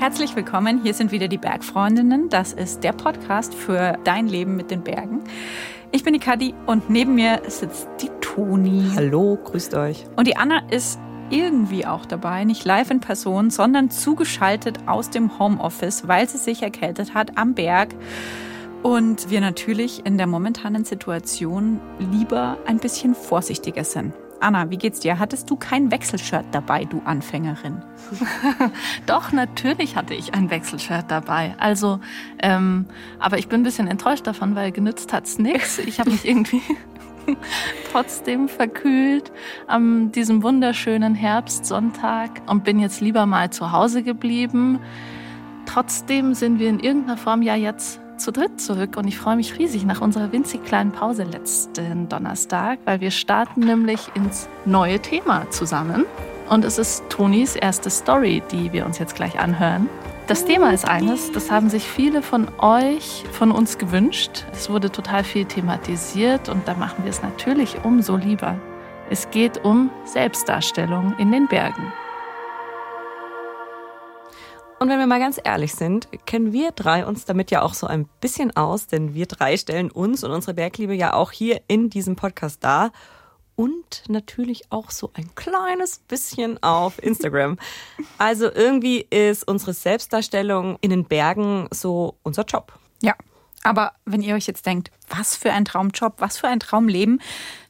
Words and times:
Herzlich 0.00 0.34
willkommen. 0.34 0.80
Hier 0.82 0.94
sind 0.94 1.12
wieder 1.12 1.28
die 1.28 1.36
Bergfreundinnen. 1.36 2.30
Das 2.30 2.54
ist 2.54 2.84
der 2.84 2.94
Podcast 2.94 3.52
für 3.52 3.98
dein 4.02 4.28
Leben 4.28 4.56
mit 4.56 4.70
den 4.70 4.82
Bergen. 4.82 5.20
Ich 5.92 6.04
bin 6.04 6.14
die 6.14 6.18
Kadi 6.18 6.54
und 6.64 6.88
neben 6.88 7.16
mir 7.16 7.42
sitzt 7.48 7.86
die 8.00 8.08
Toni. 8.22 8.92
Hallo, 8.96 9.38
grüßt 9.44 9.74
euch. 9.74 10.06
Und 10.16 10.26
die 10.26 10.38
Anna 10.38 10.62
ist 10.70 10.98
irgendwie 11.28 11.84
auch 11.84 12.06
dabei, 12.06 12.44
nicht 12.44 12.64
live 12.64 12.90
in 12.90 13.00
Person, 13.00 13.50
sondern 13.50 13.90
zugeschaltet 13.90 14.78
aus 14.86 15.10
dem 15.10 15.38
Homeoffice, 15.38 16.08
weil 16.08 16.26
sie 16.26 16.38
sich 16.38 16.62
erkältet 16.62 17.12
hat 17.12 17.36
am 17.36 17.52
Berg. 17.52 17.90
Und 18.82 19.28
wir 19.28 19.42
natürlich 19.42 20.06
in 20.06 20.16
der 20.16 20.26
momentanen 20.26 20.86
Situation 20.86 21.78
lieber 21.98 22.56
ein 22.66 22.78
bisschen 22.78 23.14
vorsichtiger 23.14 23.84
sind. 23.84 24.14
Anna, 24.40 24.70
wie 24.70 24.78
geht's 24.78 25.00
dir? 25.00 25.18
Hattest 25.18 25.50
du 25.50 25.56
kein 25.56 25.90
Wechselshirt 25.90 26.46
dabei, 26.52 26.86
du 26.86 27.02
Anfängerin? 27.04 27.82
Doch, 29.06 29.32
natürlich 29.32 29.96
hatte 29.96 30.14
ich 30.14 30.32
ein 30.32 30.50
Wechselshirt 30.50 31.10
dabei. 31.10 31.54
Also, 31.58 32.00
ähm, 32.42 32.86
aber 33.18 33.38
ich 33.38 33.48
bin 33.48 33.60
ein 33.60 33.64
bisschen 33.64 33.86
enttäuscht 33.86 34.26
davon, 34.26 34.54
weil 34.54 34.72
genützt 34.72 35.12
hat's 35.12 35.38
nichts. 35.38 35.78
Ich 35.78 36.00
habe 36.00 36.10
mich 36.10 36.26
irgendwie 36.26 36.62
trotzdem 37.92 38.48
verkühlt 38.48 39.30
an 39.66 40.10
diesem 40.10 40.42
wunderschönen 40.42 41.14
Herbstsonntag 41.14 42.40
und 42.46 42.64
bin 42.64 42.78
jetzt 42.78 43.02
lieber 43.02 43.26
mal 43.26 43.50
zu 43.50 43.72
Hause 43.72 44.02
geblieben. 44.02 44.80
Trotzdem 45.66 46.32
sind 46.32 46.58
wir 46.58 46.70
in 46.70 46.80
irgendeiner 46.80 47.18
Form 47.18 47.42
ja 47.42 47.54
jetzt 47.54 48.00
zu 48.20 48.30
dritt 48.30 48.60
zurück 48.60 48.96
und 48.96 49.08
ich 49.08 49.18
freue 49.18 49.36
mich 49.36 49.58
riesig 49.58 49.84
nach 49.84 50.00
unserer 50.00 50.30
winzig 50.30 50.64
kleinen 50.64 50.92
Pause 50.92 51.24
letzten 51.24 52.08
Donnerstag, 52.08 52.78
weil 52.84 53.00
wir 53.00 53.10
starten 53.10 53.60
nämlich 53.60 54.08
ins 54.14 54.48
neue 54.66 55.00
Thema 55.00 55.50
zusammen. 55.50 56.04
Und 56.48 56.64
es 56.64 56.78
ist 56.78 57.04
Tonis 57.08 57.56
erste 57.56 57.88
Story, 57.90 58.42
die 58.52 58.72
wir 58.72 58.84
uns 58.84 58.98
jetzt 58.98 59.14
gleich 59.14 59.38
anhören. 59.38 59.88
Das 60.26 60.44
Thema 60.44 60.72
ist 60.72 60.86
eines, 60.86 61.32
das 61.32 61.50
haben 61.50 61.70
sich 61.70 61.84
viele 61.84 62.22
von 62.22 62.46
euch, 62.58 63.24
von 63.32 63.50
uns 63.50 63.78
gewünscht. 63.78 64.44
Es 64.52 64.70
wurde 64.70 64.92
total 64.92 65.24
viel 65.24 65.44
thematisiert 65.44 66.48
und 66.48 66.68
da 66.68 66.74
machen 66.74 67.04
wir 67.04 67.10
es 67.10 67.22
natürlich 67.22 67.84
umso 67.84 68.16
lieber. 68.16 68.56
Es 69.08 69.30
geht 69.30 69.64
um 69.64 69.90
Selbstdarstellung 70.04 71.14
in 71.18 71.32
den 71.32 71.48
Bergen. 71.48 71.92
Und 74.82 74.88
wenn 74.88 74.98
wir 74.98 75.06
mal 75.06 75.20
ganz 75.20 75.38
ehrlich 75.44 75.74
sind, 75.74 76.08
kennen 76.24 76.54
wir 76.54 76.72
drei 76.72 77.04
uns 77.04 77.26
damit 77.26 77.50
ja 77.50 77.60
auch 77.60 77.74
so 77.74 77.86
ein 77.86 78.08
bisschen 78.22 78.56
aus, 78.56 78.86
denn 78.86 79.12
wir 79.12 79.26
drei 79.26 79.58
stellen 79.58 79.90
uns 79.90 80.24
und 80.24 80.30
unsere 80.30 80.54
Bergliebe 80.54 80.94
ja 80.94 81.12
auch 81.12 81.32
hier 81.32 81.60
in 81.68 81.90
diesem 81.90 82.16
Podcast 82.16 82.64
dar 82.64 82.90
und 83.56 84.04
natürlich 84.08 84.72
auch 84.72 84.90
so 84.90 85.10
ein 85.12 85.34
kleines 85.34 85.98
bisschen 85.98 86.62
auf 86.62 87.02
Instagram. 87.02 87.58
Also 88.16 88.50
irgendwie 88.50 89.06
ist 89.10 89.46
unsere 89.46 89.74
Selbstdarstellung 89.74 90.78
in 90.80 90.88
den 90.88 91.04
Bergen 91.04 91.68
so 91.70 92.16
unser 92.22 92.44
Job. 92.44 92.72
Ja, 93.02 93.14
aber 93.62 93.92
wenn 94.06 94.22
ihr 94.22 94.34
euch 94.34 94.46
jetzt 94.46 94.64
denkt, 94.64 94.90
was 95.08 95.36
für 95.36 95.52
ein 95.52 95.64
Traumjob, 95.64 96.14
was 96.18 96.38
für 96.38 96.48
ein 96.48 96.60
Traumleben, 96.60 97.20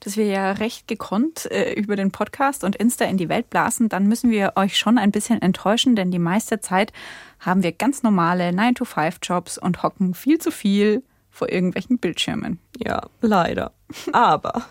dass 0.00 0.16
wir 0.16 0.26
ja 0.26 0.52
recht 0.52 0.86
gekonnt 0.86 1.50
äh, 1.50 1.72
über 1.72 1.96
den 1.96 2.12
Podcast 2.12 2.62
und 2.62 2.76
Insta 2.76 3.06
in 3.06 3.16
die 3.16 3.28
Welt 3.28 3.50
blasen, 3.50 3.88
dann 3.88 4.06
müssen 4.06 4.30
wir 4.30 4.52
euch 4.56 4.78
schon 4.78 4.98
ein 4.98 5.10
bisschen 5.10 5.42
enttäuschen, 5.42 5.96
denn 5.96 6.10
die 6.10 6.18
meiste 6.18 6.60
Zeit 6.60 6.92
haben 7.40 7.62
wir 7.62 7.72
ganz 7.72 8.02
normale 8.02 8.50
9-to-5-Jobs 8.50 9.58
und 9.58 9.82
hocken 9.82 10.14
viel 10.14 10.38
zu 10.38 10.52
viel 10.52 11.02
vor 11.30 11.50
irgendwelchen 11.50 11.98
Bildschirmen. 11.98 12.60
Ja, 12.78 13.02
leider. 13.20 13.72
Aber 14.12 14.62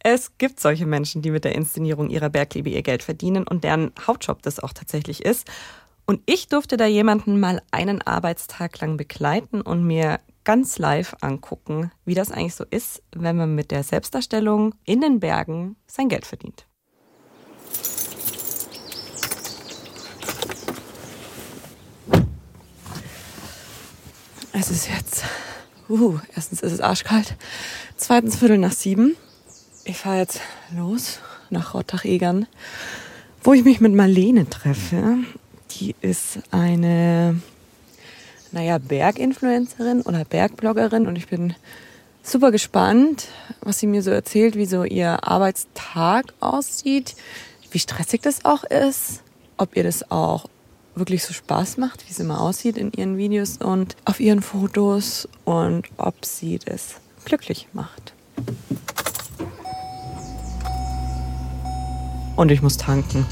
es 0.00 0.36
gibt 0.38 0.60
solche 0.60 0.86
Menschen, 0.86 1.22
die 1.22 1.30
mit 1.30 1.44
der 1.44 1.54
Inszenierung 1.54 2.10
ihrer 2.10 2.28
Bergliebe 2.28 2.68
ihr 2.68 2.82
Geld 2.82 3.02
verdienen 3.02 3.46
und 3.46 3.64
deren 3.64 3.92
Hauptjob 4.06 4.42
das 4.42 4.60
auch 4.60 4.72
tatsächlich 4.72 5.24
ist. 5.24 5.48
Und 6.04 6.20
ich 6.26 6.48
durfte 6.48 6.76
da 6.76 6.86
jemanden 6.86 7.40
mal 7.40 7.62
einen 7.70 8.02
Arbeitstag 8.02 8.80
lang 8.80 8.96
begleiten 8.96 9.60
und 9.60 9.84
mir 9.84 10.20
ganz 10.46 10.78
live 10.78 11.16
angucken, 11.20 11.90
wie 12.04 12.14
das 12.14 12.30
eigentlich 12.30 12.54
so 12.54 12.64
ist, 12.70 13.02
wenn 13.14 13.36
man 13.36 13.56
mit 13.56 13.72
der 13.72 13.82
Selbstdarstellung 13.82 14.76
in 14.84 15.00
den 15.00 15.18
Bergen 15.18 15.74
sein 15.88 16.08
Geld 16.08 16.24
verdient. 16.24 16.66
Es 24.52 24.70
ist 24.70 24.88
jetzt, 24.88 25.24
uh, 25.90 26.18
erstens 26.34 26.60
ist 26.60 26.72
es 26.72 26.80
arschkalt, 26.80 27.34
zweitens 27.96 28.36
Viertel 28.36 28.58
nach 28.58 28.72
sieben. 28.72 29.16
Ich 29.84 29.98
fahre 29.98 30.18
jetzt 30.18 30.40
los 30.74 31.18
nach 31.50 31.74
Rottach-Egern, 31.74 32.46
wo 33.42 33.52
ich 33.52 33.64
mich 33.64 33.80
mit 33.80 33.94
Marlene 33.94 34.48
treffe. 34.48 35.18
Die 35.72 35.96
ist 36.00 36.38
eine 36.52 37.40
naja, 38.52 38.78
Berginfluencerin 38.78 40.02
oder 40.02 40.24
Bergbloggerin 40.24 41.06
und 41.06 41.16
ich 41.16 41.28
bin 41.28 41.54
super 42.22 42.50
gespannt, 42.50 43.28
was 43.60 43.78
sie 43.78 43.86
mir 43.86 44.02
so 44.02 44.10
erzählt, 44.10 44.56
wie 44.56 44.66
so 44.66 44.84
ihr 44.84 45.26
Arbeitstag 45.26 46.34
aussieht, 46.40 47.14
wie 47.70 47.78
stressig 47.78 48.22
das 48.22 48.44
auch 48.44 48.64
ist, 48.64 49.22
ob 49.56 49.76
ihr 49.76 49.84
das 49.84 50.10
auch 50.10 50.46
wirklich 50.94 51.24
so 51.24 51.34
Spaß 51.34 51.76
macht, 51.76 52.06
wie 52.06 52.12
es 52.12 52.18
immer 52.18 52.40
aussieht 52.40 52.78
in 52.78 52.90
ihren 52.92 53.16
Videos 53.16 53.58
und 53.58 53.96
auf 54.04 54.18
ihren 54.18 54.42
Fotos 54.42 55.28
und 55.44 55.84
ob 55.98 56.24
sie 56.24 56.58
das 56.58 56.96
glücklich 57.24 57.68
macht. 57.72 58.14
Und 62.36 62.50
ich 62.50 62.60
muss 62.60 62.76
tanken. 62.76 63.24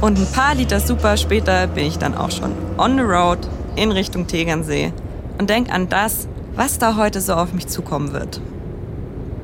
Und 0.00 0.16
ein 0.16 0.26
paar 0.32 0.54
Liter 0.54 0.78
super 0.78 1.16
später 1.16 1.66
bin 1.66 1.86
ich 1.86 1.98
dann 1.98 2.14
auch 2.14 2.30
schon 2.30 2.52
on 2.78 2.96
the 2.96 3.02
road 3.02 3.38
in 3.74 3.90
Richtung 3.90 4.28
Tegernsee 4.28 4.92
und 5.38 5.50
denk 5.50 5.72
an 5.72 5.88
das, 5.88 6.28
was 6.54 6.78
da 6.78 6.94
heute 6.96 7.20
so 7.20 7.34
auf 7.34 7.52
mich 7.52 7.66
zukommen 7.66 8.12
wird. 8.12 8.40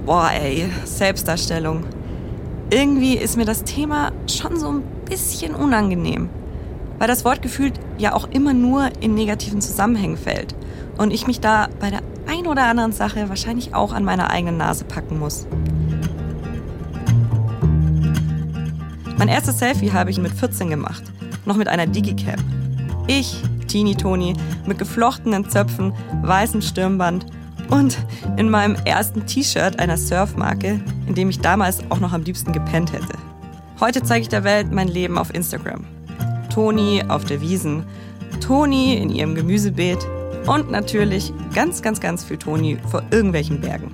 Boah, 0.07 0.31
ey, 0.33 0.71
Selbstdarstellung. 0.85 1.83
Irgendwie 2.71 3.17
ist 3.17 3.37
mir 3.37 3.45
das 3.45 3.65
Thema 3.65 4.13
schon 4.29 4.57
so 4.57 4.69
ein 4.69 4.83
bisschen 5.09 5.57
unangenehm, 5.57 6.29
weil 7.01 7.09
das 7.09 7.25
Wort 7.25 7.43
gefühlt 7.43 7.75
ja 7.99 8.15
auch 8.15 8.29
immer 8.31 8.55
nur 8.55 8.91
in 9.01 9.15
negativen 9.15 9.61
Zusammenhängen 9.61 10.17
fällt 10.17 10.55
und 10.99 11.13
ich 11.13 11.27
mich 11.27 11.41
da 11.41 11.69
bei 11.81 11.91
der 11.91 12.01
ein 12.29 12.47
oder 12.47 12.67
anderen 12.67 12.93
Sache 12.93 13.29
wahrscheinlich 13.29 13.75
auch 13.75 13.93
an 13.93 14.05
meiner 14.05 14.31
eigenen 14.31 14.57
Nase 14.57 14.85
packen 14.85 15.19
muss. 15.19 15.49
Mein 19.17 19.29
erstes 19.29 19.61
Selfie 19.61 19.93
habe 19.93 20.11
ich 20.11 20.19
mit 20.19 20.33
14 20.33 20.71
gemacht, 20.71 21.05
noch 21.45 21.57
mit 21.57 21.69
einer 21.69 21.87
Digicap. 21.87 22.41
Ich, 23.07 23.41
Teenie 23.69 23.95
Toni, 23.95 24.35
mit 24.67 24.79
geflochtenen 24.79 25.49
Zöpfen, 25.49 25.93
weißem 26.23 26.61
Stirnband 26.61 27.27
und 27.71 27.97
in 28.37 28.51
meinem 28.51 28.75
ersten 28.85 29.25
T-Shirt 29.25 29.79
einer 29.79 29.97
Surfmarke, 29.97 30.81
in 31.07 31.15
dem 31.15 31.31
ich 31.31 31.39
damals 31.39 31.79
auch 31.91 32.01
noch 32.01 32.13
am 32.13 32.23
liebsten 32.23 32.53
gepennt 32.53 32.93
hätte. 32.93 33.17
Heute 33.79 34.03
zeige 34.03 34.23
ich 34.23 34.29
der 34.29 34.43
Welt 34.43 34.73
mein 34.73 34.89
Leben 34.89 35.17
auf 35.17 35.33
Instagram. 35.33 35.85
Toni 36.53 37.03
auf 37.07 37.25
der 37.25 37.41
Wiesen, 37.41 37.85
Toni 38.41 38.97
in 38.97 39.11
ihrem 39.11 39.37
Gemüsebeet 39.37 40.05
und 40.47 40.73
natürlich 40.73 41.33
ganz, 41.55 41.83
ganz, 41.83 42.01
ganz 42.01 42.25
viel 42.25 42.37
Toni 42.37 42.79
vor 42.91 43.03
irgendwelchen 43.11 43.61
Bergen. 43.61 43.93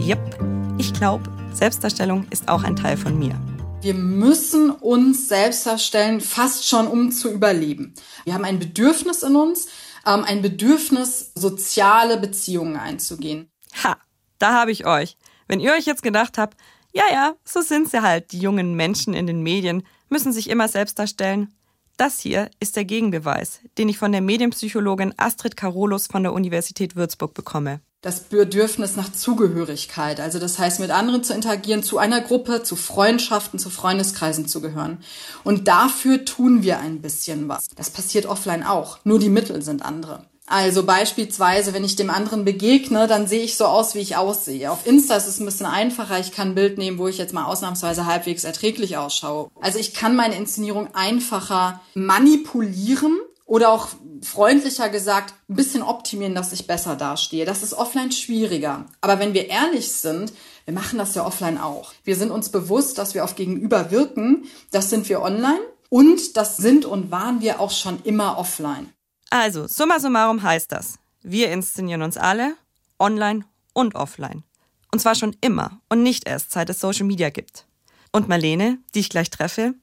Yep, 0.00 0.38
ich 0.78 0.92
glaube, 0.94 1.24
Selbstdarstellung 1.52 2.26
ist 2.30 2.48
auch 2.48 2.64
ein 2.64 2.76
Teil 2.76 2.96
von 2.96 3.18
mir. 3.18 3.34
Wir 3.82 3.94
müssen 3.94 4.70
uns 4.70 5.26
selbst 5.26 5.66
darstellen, 5.66 6.20
fast 6.20 6.68
schon 6.68 6.86
um 6.86 7.10
zu 7.10 7.32
überleben. 7.32 7.94
Wir 8.24 8.34
haben 8.34 8.44
ein 8.44 8.60
Bedürfnis 8.60 9.24
in 9.24 9.34
uns, 9.34 9.66
ähm, 10.06 10.22
ein 10.22 10.40
Bedürfnis, 10.40 11.32
soziale 11.34 12.16
Beziehungen 12.16 12.76
einzugehen. 12.76 13.50
Ha, 13.82 13.96
da 14.38 14.52
habe 14.52 14.70
ich 14.70 14.86
euch. 14.86 15.16
Wenn 15.48 15.58
ihr 15.58 15.72
euch 15.72 15.84
jetzt 15.84 16.04
gedacht 16.04 16.38
habt, 16.38 16.56
ja, 16.92 17.02
ja, 17.10 17.34
so 17.44 17.60
sind 17.60 17.90
sie 17.90 18.02
halt, 18.02 18.30
die 18.30 18.38
jungen 18.38 18.76
Menschen 18.76 19.14
in 19.14 19.26
den 19.26 19.42
Medien, 19.42 19.82
müssen 20.08 20.32
sich 20.32 20.48
immer 20.48 20.68
selbst 20.68 21.00
darstellen. 21.00 21.52
Das 21.96 22.20
hier 22.20 22.52
ist 22.60 22.76
der 22.76 22.84
Gegenbeweis, 22.84 23.62
den 23.78 23.88
ich 23.88 23.98
von 23.98 24.12
der 24.12 24.20
Medienpsychologin 24.20 25.12
Astrid 25.16 25.56
Karolus 25.56 26.06
von 26.06 26.22
der 26.22 26.34
Universität 26.34 26.94
Würzburg 26.94 27.34
bekomme 27.34 27.80
das 28.02 28.20
Bedürfnis 28.20 28.96
nach 28.96 29.12
Zugehörigkeit. 29.12 30.18
Also 30.20 30.40
das 30.40 30.58
heißt, 30.58 30.80
mit 30.80 30.90
anderen 30.90 31.22
zu 31.22 31.32
interagieren, 31.32 31.84
zu 31.84 31.98
einer 31.98 32.20
Gruppe, 32.20 32.64
zu 32.64 32.74
Freundschaften, 32.74 33.60
zu 33.60 33.70
Freundeskreisen 33.70 34.48
zu 34.48 34.60
gehören. 34.60 34.98
Und 35.44 35.68
dafür 35.68 36.24
tun 36.24 36.64
wir 36.64 36.80
ein 36.80 37.00
bisschen 37.00 37.48
was. 37.48 37.68
Das 37.76 37.90
passiert 37.90 38.26
offline 38.26 38.64
auch. 38.64 38.98
Nur 39.04 39.20
die 39.20 39.28
Mittel 39.28 39.62
sind 39.62 39.84
andere. 39.84 40.24
Also 40.46 40.82
beispielsweise, 40.82 41.72
wenn 41.72 41.84
ich 41.84 41.94
dem 41.94 42.10
anderen 42.10 42.44
begegne, 42.44 43.06
dann 43.06 43.28
sehe 43.28 43.44
ich 43.44 43.56
so 43.56 43.66
aus, 43.66 43.94
wie 43.94 44.00
ich 44.00 44.16
aussehe. 44.16 44.72
Auf 44.72 44.84
Insta 44.86 45.14
ist 45.14 45.28
es 45.28 45.38
ein 45.38 45.46
bisschen 45.46 45.66
einfacher. 45.66 46.18
Ich 46.18 46.32
kann 46.32 46.48
ein 46.48 46.54
Bild 46.56 46.78
nehmen, 46.78 46.98
wo 46.98 47.06
ich 47.06 47.18
jetzt 47.18 47.32
mal 47.32 47.44
ausnahmsweise 47.44 48.04
halbwegs 48.04 48.42
erträglich 48.42 48.96
ausschaue. 48.96 49.50
Also 49.60 49.78
ich 49.78 49.94
kann 49.94 50.16
meine 50.16 50.34
Inszenierung 50.34 50.88
einfacher 50.94 51.80
manipulieren 51.94 53.16
oder 53.46 53.70
auch 53.70 53.88
freundlicher 54.22 54.88
gesagt, 54.88 55.34
ein 55.48 55.56
bisschen 55.56 55.82
optimieren, 55.82 56.34
dass 56.34 56.52
ich 56.52 56.66
besser 56.66 56.96
dastehe. 56.96 57.44
Das 57.44 57.62
ist 57.62 57.74
offline 57.74 58.12
schwieriger. 58.12 58.86
Aber 59.00 59.18
wenn 59.18 59.34
wir 59.34 59.48
ehrlich 59.48 59.92
sind, 59.92 60.32
wir 60.64 60.74
machen 60.74 60.98
das 60.98 61.14
ja 61.14 61.26
offline 61.26 61.58
auch. 61.58 61.92
Wir 62.04 62.16
sind 62.16 62.30
uns 62.30 62.50
bewusst, 62.50 62.98
dass 62.98 63.14
wir 63.14 63.24
auf 63.24 63.34
Gegenüber 63.34 63.90
wirken. 63.90 64.44
Das 64.70 64.90
sind 64.90 65.08
wir 65.08 65.22
online. 65.22 65.60
Und 65.88 66.36
das 66.36 66.56
sind 66.56 66.84
und 66.84 67.10
waren 67.10 67.40
wir 67.40 67.60
auch 67.60 67.70
schon 67.70 68.02
immer 68.04 68.38
offline. 68.38 68.92
Also, 69.30 69.66
summa 69.66 70.00
summarum 70.00 70.42
heißt 70.42 70.72
das, 70.72 70.98
wir 71.22 71.50
inszenieren 71.50 72.02
uns 72.02 72.16
alle, 72.16 72.54
online 72.98 73.44
und 73.72 73.94
offline. 73.94 74.44
Und 74.90 75.00
zwar 75.00 75.14
schon 75.14 75.36
immer 75.40 75.80
und 75.88 76.02
nicht 76.02 76.26
erst 76.26 76.52
seit 76.52 76.70
es 76.70 76.80
Social 76.80 77.06
Media 77.06 77.30
gibt. 77.30 77.66
Und 78.12 78.28
Marlene, 78.28 78.78
die 78.94 79.00
ich 79.00 79.10
gleich 79.10 79.30
treffe, 79.30 79.74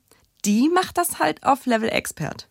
die 0.46 0.70
macht 0.70 0.98
das 0.98 1.20
halt 1.20 1.44
auf 1.44 1.66
Level 1.66 1.90
Expert. 1.90 2.48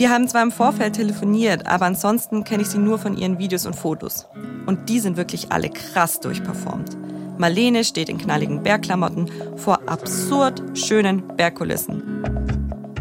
Wir 0.00 0.08
haben 0.08 0.26
zwar 0.28 0.42
im 0.42 0.50
Vorfeld 0.50 0.94
telefoniert, 0.94 1.66
aber 1.66 1.84
ansonsten 1.84 2.42
kenne 2.42 2.62
ich 2.62 2.70
sie 2.70 2.78
nur 2.78 2.98
von 2.98 3.18
ihren 3.18 3.38
Videos 3.38 3.66
und 3.66 3.76
Fotos. 3.76 4.28
Und 4.64 4.88
die 4.88 4.98
sind 4.98 5.18
wirklich 5.18 5.52
alle 5.52 5.68
krass 5.68 6.20
durchperformt. 6.20 6.96
Marlene 7.36 7.84
steht 7.84 8.08
in 8.08 8.16
knalligen 8.16 8.62
Bergklamotten 8.62 9.30
vor 9.56 9.78
absurd 9.86 10.62
schönen 10.72 11.36
Bergkulissen. 11.36 12.24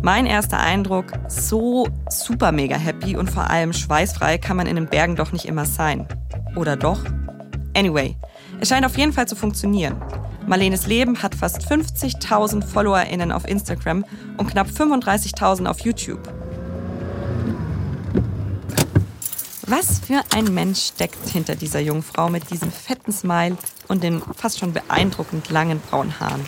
Mein 0.02 0.26
erster 0.26 0.60
Eindruck, 0.60 1.14
so 1.30 1.88
super 2.10 2.52
mega 2.52 2.76
happy 2.76 3.16
und 3.16 3.30
vor 3.32 3.50
allem 3.50 3.72
schweißfrei 3.72 4.38
kann 4.38 4.58
man 4.58 4.68
in 4.68 4.76
den 4.76 4.88
Bergen 4.88 5.16
doch 5.16 5.32
nicht 5.32 5.46
immer 5.46 5.64
sein. 5.64 6.06
Oder 6.58 6.76
doch? 6.76 7.00
Anyway, 7.78 8.18
es 8.60 8.68
scheint 8.68 8.86
auf 8.86 8.98
jeden 8.98 9.14
Fall 9.14 9.26
zu 9.26 9.38
funktionieren. 9.38 9.96
Marlenes 10.48 10.86
Leben 10.86 11.24
hat 11.24 11.34
fast 11.34 11.62
50.000 11.62 12.62
FollowerInnen 12.62 13.32
auf 13.32 13.48
Instagram 13.48 14.04
und 14.36 14.50
knapp 14.50 14.68
35.000 14.68 15.66
auf 15.66 15.80
YouTube. 15.80 16.20
Was 19.70 20.00
für 20.00 20.24
ein 20.36 20.52
Mensch 20.52 20.82
steckt 20.82 21.30
hinter 21.30 21.54
dieser 21.56 21.80
jungen 21.80 22.02
Frau 22.02 22.28
mit 22.28 22.50
diesem 22.50 22.72
fetten 22.72 23.12
Smile 23.12 23.56
und 23.88 24.02
den 24.02 24.20
fast 24.36 24.58
schon 24.58 24.74
beeindruckend 24.74 25.52
langen 25.52 25.80
braunen 25.80 26.20
Haaren? 26.20 26.44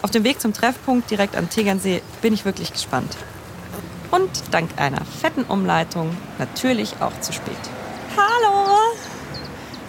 Auf 0.00 0.12
dem 0.12 0.22
Weg 0.22 0.40
zum 0.40 0.52
Treffpunkt 0.52 1.10
direkt 1.10 1.34
am 1.34 1.50
Tegernsee 1.50 2.02
bin 2.22 2.32
ich 2.32 2.44
wirklich 2.44 2.72
gespannt. 2.72 3.16
Und 4.12 4.30
dank 4.52 4.70
einer 4.76 5.04
fetten 5.04 5.42
Umleitung 5.42 6.16
natürlich 6.38 6.94
auch 7.00 7.18
zu 7.20 7.32
spät. 7.32 7.56
Hallo! 8.16 8.63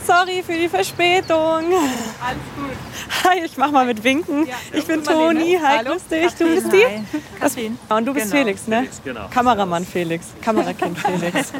Sorry 0.05 0.43
für 0.43 0.53
die 0.53 0.67
Verspätung. 0.69 1.37
Alles 1.37 2.45
gut. 2.55 3.23
Hi, 3.23 3.39
ich 3.45 3.57
mach 3.57 3.71
mal 3.71 3.85
mit 3.85 4.03
Winken. 4.03 4.45
Ja, 4.47 4.53
ich 4.71 4.85
bin 4.85 5.01
Marlene. 5.03 5.39
Toni. 5.39 5.59
Hi, 5.61 5.77
Hallo. 5.77 5.91
grüß 5.91 6.03
dich. 6.07 6.33
Du 6.33 6.45
bist 6.45 6.71
die? 6.71 6.85
Hi. 6.85 7.03
Katrin. 7.39 7.77
Und 7.89 8.05
du 8.05 8.13
bist 8.13 8.31
Genau, 8.31 8.43
Felix, 8.43 8.67
ne? 8.67 8.77
Felix, 8.81 9.01
genau. 9.03 9.27
Kameramann 9.29 9.85
Felix. 9.85 10.27
Kamerakind 10.41 10.97
Felix. 11.21 11.51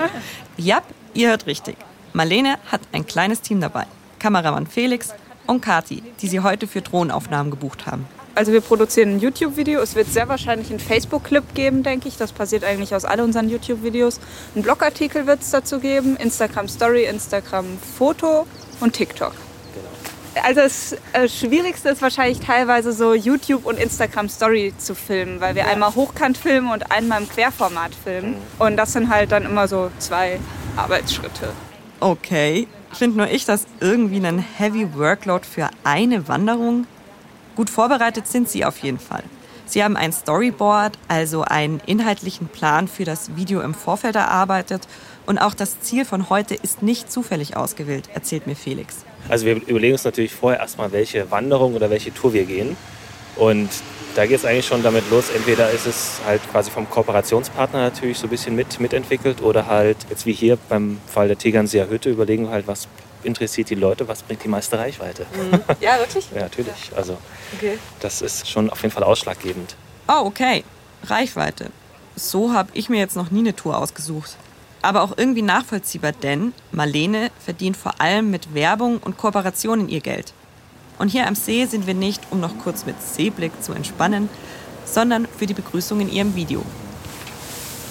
ja, 0.57 0.81
ihr 1.13 1.29
hört 1.29 1.47
richtig. 1.47 1.77
Marlene 2.13 2.57
hat 2.71 2.81
ein 2.91 3.05
kleines 3.05 3.41
Team 3.41 3.61
dabei. 3.61 3.85
Kameramann 4.19 4.67
Felix 4.67 5.13
und 5.47 5.61
Kati, 5.61 6.03
die 6.21 6.27
sie 6.27 6.39
heute 6.39 6.67
für 6.67 6.81
Drohnenaufnahmen 6.81 7.51
gebucht 7.51 7.85
haben. 7.87 8.07
Also 8.35 8.51
wir 8.51 8.59
produzieren 8.59 9.15
ein 9.15 9.19
YouTube-Video. 9.19 9.79
Es 9.79 9.95
wird 9.95 10.07
sehr 10.11 10.27
wahrscheinlich 10.27 10.69
einen 10.69 10.79
Facebook-Clip 10.79 11.43
geben, 11.53 11.83
denke 11.83 12.09
ich. 12.09 12.17
Das 12.17 12.33
passiert 12.33 12.65
eigentlich 12.65 12.93
aus 12.93 13.05
all 13.05 13.21
unseren 13.21 13.49
YouTube-Videos. 13.49 14.19
Ein 14.55 14.61
Blogartikel 14.61 15.25
wird 15.25 15.41
es 15.41 15.51
dazu 15.51 15.79
geben, 15.79 16.17
Instagram-Story, 16.17 17.05
Instagram-Foto 17.05 18.45
und 18.81 18.93
TikTok. 18.93 19.33
Also 20.43 20.59
das 20.59 20.97
äh, 21.13 21.29
Schwierigste 21.29 21.89
ist 21.89 22.01
wahrscheinlich 22.01 22.41
teilweise 22.41 22.91
so 22.91 23.13
YouTube 23.13 23.65
und 23.65 23.79
Instagram 23.79 24.27
Story 24.27 24.73
zu 24.77 24.93
filmen, 24.93 25.39
weil 25.39 25.55
wir 25.55 25.65
einmal 25.67 25.95
hochkant 25.95 26.37
filmen 26.37 26.71
und 26.71 26.91
einmal 26.91 27.21
im 27.21 27.29
Querformat 27.29 27.95
filmen. 27.95 28.35
Und 28.59 28.75
das 28.75 28.91
sind 28.91 29.09
halt 29.09 29.31
dann 29.31 29.45
immer 29.45 29.69
so 29.69 29.91
zwei 29.99 30.41
Arbeitsschritte. 30.75 31.53
Okay, 32.01 32.67
finde 32.91 33.17
nur 33.17 33.29
ich 33.29 33.45
das 33.45 33.65
irgendwie 33.79 34.17
einen 34.17 34.39
Heavy 34.39 34.93
Workload 34.93 35.45
für 35.45 35.69
eine 35.85 36.27
Wanderung? 36.27 36.85
Gut 37.55 37.69
vorbereitet 37.69 38.27
sind 38.27 38.49
sie 38.49 38.65
auf 38.65 38.77
jeden 38.79 38.99
Fall. 38.99 39.23
Sie 39.65 39.83
haben 39.83 39.97
ein 39.97 40.11
Storyboard, 40.11 40.97
also 41.07 41.41
einen 41.41 41.81
inhaltlichen 41.85 42.47
Plan 42.47 42.87
für 42.87 43.03
das 43.03 43.35
Video 43.35 43.61
im 43.61 43.73
Vorfeld 43.73 44.15
erarbeitet. 44.15 44.87
Und 45.25 45.39
auch 45.39 45.55
das 45.55 45.79
Ziel 45.79 46.05
von 46.05 46.29
heute 46.29 46.53
ist 46.53 46.83
nicht 46.83 47.11
zufällig 47.11 47.57
ausgewählt, 47.57 48.09
erzählt 48.13 48.45
mir 48.45 48.55
Felix. 48.55 49.05
Also 49.27 49.45
wir 49.47 49.55
überlegen 49.55 49.93
uns 49.93 50.03
natürlich 50.03 50.33
vorher 50.33 50.59
erstmal, 50.59 50.91
welche 50.91 51.31
Wanderung 51.31 51.73
oder 51.73 51.89
welche 51.89 52.13
Tour 52.13 52.33
wir 52.33 52.45
gehen. 52.45 52.77
Und 53.35 53.69
da 54.15 54.25
geht 54.25 54.37
es 54.37 54.45
eigentlich 54.45 54.67
schon 54.67 54.83
damit 54.83 55.09
los. 55.09 55.29
Entweder 55.29 55.71
ist 55.71 55.87
es 55.87 56.19
halt 56.25 56.41
quasi 56.51 56.69
vom 56.69 56.89
Kooperationspartner 56.89 57.79
natürlich 57.79 58.17
so 58.17 58.27
ein 58.27 58.29
bisschen 58.29 58.55
mit, 58.55 58.79
mitentwickelt 58.79 59.41
oder 59.41 59.65
halt 59.65 59.97
jetzt 60.09 60.25
wie 60.25 60.33
hier 60.33 60.57
beim 60.69 60.99
Fall 61.07 61.27
der 61.27 61.37
Tegernseer 61.37 61.89
Hütte 61.89 62.11
überlegen 62.11 62.43
wir 62.43 62.51
halt, 62.51 62.67
was 62.67 62.87
interessiert 63.25 63.69
die 63.69 63.75
Leute, 63.75 64.07
was 64.07 64.23
bringt 64.23 64.43
die 64.43 64.47
meiste 64.47 64.77
Reichweite. 64.77 65.25
Ja, 65.81 65.97
wirklich? 65.99 66.25
Ja, 66.35 66.41
natürlich. 66.43 66.91
Also 66.95 67.17
Okay. 67.57 67.77
das 67.99 68.21
ist 68.21 68.49
schon 68.49 68.69
auf 68.69 68.81
jeden 68.81 68.93
Fall 68.93 69.03
ausschlaggebend. 69.03 69.75
Oh, 70.07 70.21
okay. 70.25 70.63
Reichweite. 71.03 71.69
So 72.15 72.53
habe 72.53 72.69
ich 72.73 72.89
mir 72.89 72.99
jetzt 72.99 73.15
noch 73.15 73.31
nie 73.31 73.39
eine 73.39 73.55
Tour 73.55 73.77
ausgesucht. 73.77 74.37
Aber 74.81 75.01
auch 75.01 75.13
irgendwie 75.17 75.41
nachvollziehbar, 75.41 76.11
denn 76.11 76.53
Marlene 76.71 77.31
verdient 77.43 77.75
vor 77.75 77.99
allem 77.99 78.29
mit 78.29 78.53
Werbung 78.53 78.99
und 78.99 79.17
Kooperationen 79.17 79.89
ihr 79.89 79.99
Geld. 80.01 80.33
Und 80.99 81.09
hier 81.09 81.27
am 81.27 81.35
See 81.35 81.65
sind 81.65 81.87
wir 81.87 81.93
nicht, 81.95 82.21
um 82.29 82.39
noch 82.39 82.57
kurz 82.63 82.85
mit 82.85 82.95
Seeblick 83.01 83.51
zu 83.63 83.73
entspannen, 83.73 84.29
sondern 84.85 85.27
für 85.37 85.45
die 85.47 85.53
Begrüßung 85.55 85.99
in 86.01 86.09
ihrem 86.11 86.35
Video. 86.35 86.61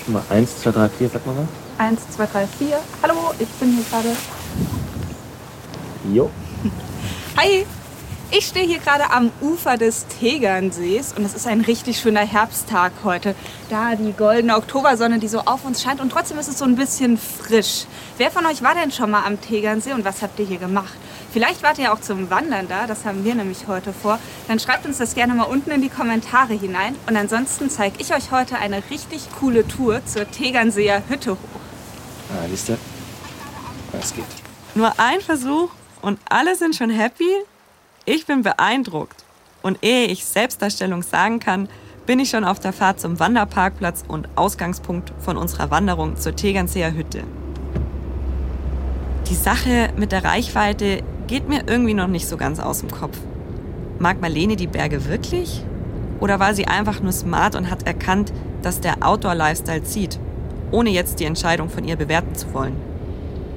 Mal 0.06 0.22
eins, 0.30 0.58
zwei, 0.60 0.70
drei, 0.70 0.88
vier, 0.88 1.10
sag 1.12 1.26
mal 1.26 1.34
was. 1.36 1.46
Eins, 1.78 2.00
zwei, 2.10 2.26
drei, 2.26 2.46
vier. 2.46 2.78
Hallo, 3.02 3.32
ich 3.38 3.48
bin 3.48 3.72
hier 3.74 3.84
gerade. 3.90 4.16
Jo. 6.12 6.30
Hi! 7.36 7.66
Ich 8.30 8.46
stehe 8.46 8.66
hier 8.66 8.78
gerade 8.78 9.10
am 9.12 9.30
Ufer 9.40 9.76
des 9.76 10.06
Tegernsees 10.06 11.12
und 11.12 11.24
es 11.24 11.34
ist 11.34 11.46
ein 11.46 11.60
richtig 11.60 11.98
schöner 11.98 12.26
Herbsttag 12.26 12.92
heute. 13.04 13.34
Da 13.70 13.94
die 13.94 14.12
goldene 14.12 14.56
Oktobersonne, 14.56 15.18
die 15.20 15.28
so 15.28 15.40
auf 15.40 15.64
uns 15.64 15.82
scheint 15.82 16.00
und 16.00 16.10
trotzdem 16.10 16.38
ist 16.38 16.48
es 16.48 16.58
so 16.58 16.64
ein 16.64 16.74
bisschen 16.74 17.16
frisch. 17.16 17.84
Wer 18.18 18.32
von 18.32 18.44
euch 18.46 18.62
war 18.62 18.74
denn 18.74 18.90
schon 18.90 19.12
mal 19.12 19.24
am 19.24 19.40
Tegernsee 19.40 19.92
und 19.92 20.04
was 20.04 20.20
habt 20.20 20.38
ihr 20.40 20.46
hier 20.46 20.58
gemacht? 20.58 20.94
Vielleicht 21.32 21.62
wart 21.62 21.78
ihr 21.78 21.92
auch 21.92 22.00
zum 22.00 22.28
Wandern 22.28 22.66
da, 22.66 22.86
das 22.86 23.04
haben 23.04 23.24
wir 23.24 23.34
nämlich 23.34 23.68
heute 23.68 23.92
vor. 23.92 24.18
Dann 24.48 24.58
schreibt 24.58 24.84
uns 24.84 24.98
das 24.98 25.14
gerne 25.14 25.34
mal 25.34 25.44
unten 25.44 25.70
in 25.70 25.82
die 25.82 25.88
Kommentare 25.88 26.54
hinein. 26.54 26.96
Und 27.06 27.16
ansonsten 27.16 27.70
zeige 27.70 28.00
ich 28.00 28.12
euch 28.14 28.32
heute 28.32 28.56
eine 28.58 28.82
richtig 28.90 29.28
coole 29.38 29.66
Tour 29.68 30.04
zur 30.06 30.28
Tegernseer 30.28 31.02
Hütte 31.08 31.32
hoch. 31.32 31.60
Ah, 32.30 32.46
siehst 32.48 32.68
du? 32.68 32.76
Es 34.00 34.12
geht. 34.12 34.24
Nur 34.74 34.92
ein 34.98 35.20
Versuch 35.20 35.70
und 36.04 36.18
alle 36.28 36.54
sind 36.54 36.76
schon 36.76 36.90
happy? 36.90 37.30
Ich 38.04 38.26
bin 38.26 38.42
beeindruckt. 38.42 39.24
Und 39.62 39.82
ehe 39.82 40.06
ich 40.06 40.26
Selbstdarstellung 40.26 41.02
sagen 41.02 41.40
kann, 41.40 41.68
bin 42.04 42.18
ich 42.18 42.28
schon 42.28 42.44
auf 42.44 42.60
der 42.60 42.74
Fahrt 42.74 43.00
zum 43.00 43.18
Wanderparkplatz 43.18 44.04
und 44.06 44.28
Ausgangspunkt 44.36 45.14
von 45.18 45.38
unserer 45.38 45.70
Wanderung 45.70 46.16
zur 46.16 46.36
Tegernseer 46.36 46.92
Hütte. 46.92 47.24
Die 49.30 49.34
Sache 49.34 49.88
mit 49.96 50.12
der 50.12 50.22
Reichweite 50.22 51.02
geht 51.26 51.48
mir 51.48 51.62
irgendwie 51.66 51.94
noch 51.94 52.08
nicht 52.08 52.28
so 52.28 52.36
ganz 52.36 52.60
aus 52.60 52.80
dem 52.80 52.90
Kopf. 52.90 53.16
Mag 53.98 54.20
Marlene 54.20 54.56
die 54.56 54.66
Berge 54.66 55.06
wirklich? 55.06 55.64
Oder 56.20 56.38
war 56.38 56.52
sie 56.52 56.66
einfach 56.66 57.00
nur 57.00 57.12
smart 57.12 57.54
und 57.54 57.70
hat 57.70 57.86
erkannt, 57.86 58.34
dass 58.60 58.82
der 58.82 59.06
Outdoor-Lifestyle 59.06 59.84
zieht, 59.84 60.18
ohne 60.70 60.90
jetzt 60.90 61.20
die 61.20 61.24
Entscheidung 61.24 61.70
von 61.70 61.84
ihr 61.84 61.96
bewerten 61.96 62.34
zu 62.34 62.52
wollen? 62.52 62.76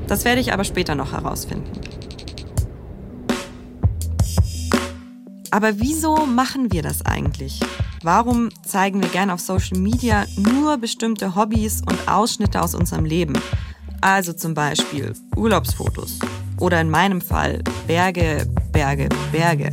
Das 0.07 0.24
werde 0.24 0.39
ich 0.39 0.53
aber 0.53 0.63
später 0.63 0.95
noch 0.95 1.12
herausfinden. 1.12 1.69
Aber 5.51 5.79
wieso 5.79 6.25
machen 6.25 6.71
wir 6.71 6.81
das 6.81 7.05
eigentlich? 7.05 7.59
Warum 8.03 8.49
zeigen 8.63 9.01
wir 9.01 9.09
gern 9.09 9.29
auf 9.29 9.39
Social 9.39 9.79
Media 9.79 10.25
nur 10.37 10.77
bestimmte 10.77 11.35
Hobbys 11.35 11.81
und 11.81 12.07
Ausschnitte 12.07 12.61
aus 12.61 12.75
unserem 12.75 13.05
Leben? 13.05 13.33
Also 14.01 14.33
zum 14.33 14.53
Beispiel 14.53 15.13
Urlaubsfotos. 15.35 16.19
Oder 16.59 16.81
in 16.81 16.89
meinem 16.89 17.21
Fall 17.21 17.63
Berge, 17.87 18.47
Berge, 18.71 19.09
Berge. 19.31 19.69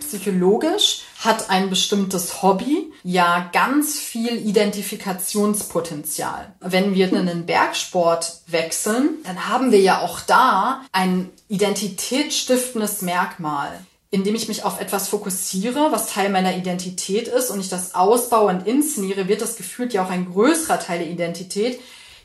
Psychologisch 0.00 1.02
hat 1.18 1.50
ein 1.50 1.68
bestimmtes 1.68 2.42
Hobby 2.42 2.90
ja 3.02 3.50
ganz 3.52 3.98
viel 3.98 4.36
Identifikationspotenzial. 4.36 6.54
Wenn 6.60 6.94
wir 6.94 7.12
in 7.12 7.26
den 7.26 7.44
Bergsport 7.44 8.40
wechseln, 8.46 9.18
dann 9.24 9.48
haben 9.48 9.72
wir 9.72 9.80
ja 9.80 10.00
auch 10.00 10.20
da 10.20 10.82
ein 10.92 11.28
identitätsstiftendes 11.48 13.02
Merkmal. 13.02 13.80
Indem 14.10 14.36
ich 14.36 14.48
mich 14.48 14.64
auf 14.64 14.80
etwas 14.80 15.08
fokussiere, 15.08 15.88
was 15.90 16.06
Teil 16.06 16.30
meiner 16.30 16.56
Identität 16.56 17.28
ist 17.28 17.50
und 17.50 17.60
ich 17.60 17.68
das 17.68 17.94
ausbaue 17.94 18.48
und 18.48 18.66
inszeniere, 18.66 19.28
wird 19.28 19.42
das 19.42 19.56
gefühlt 19.56 19.92
ja 19.92 20.02
auch 20.04 20.10
ein 20.10 20.32
größerer 20.32 20.80
Teil 20.80 21.00
der 21.00 21.10
Identität. 21.10 21.78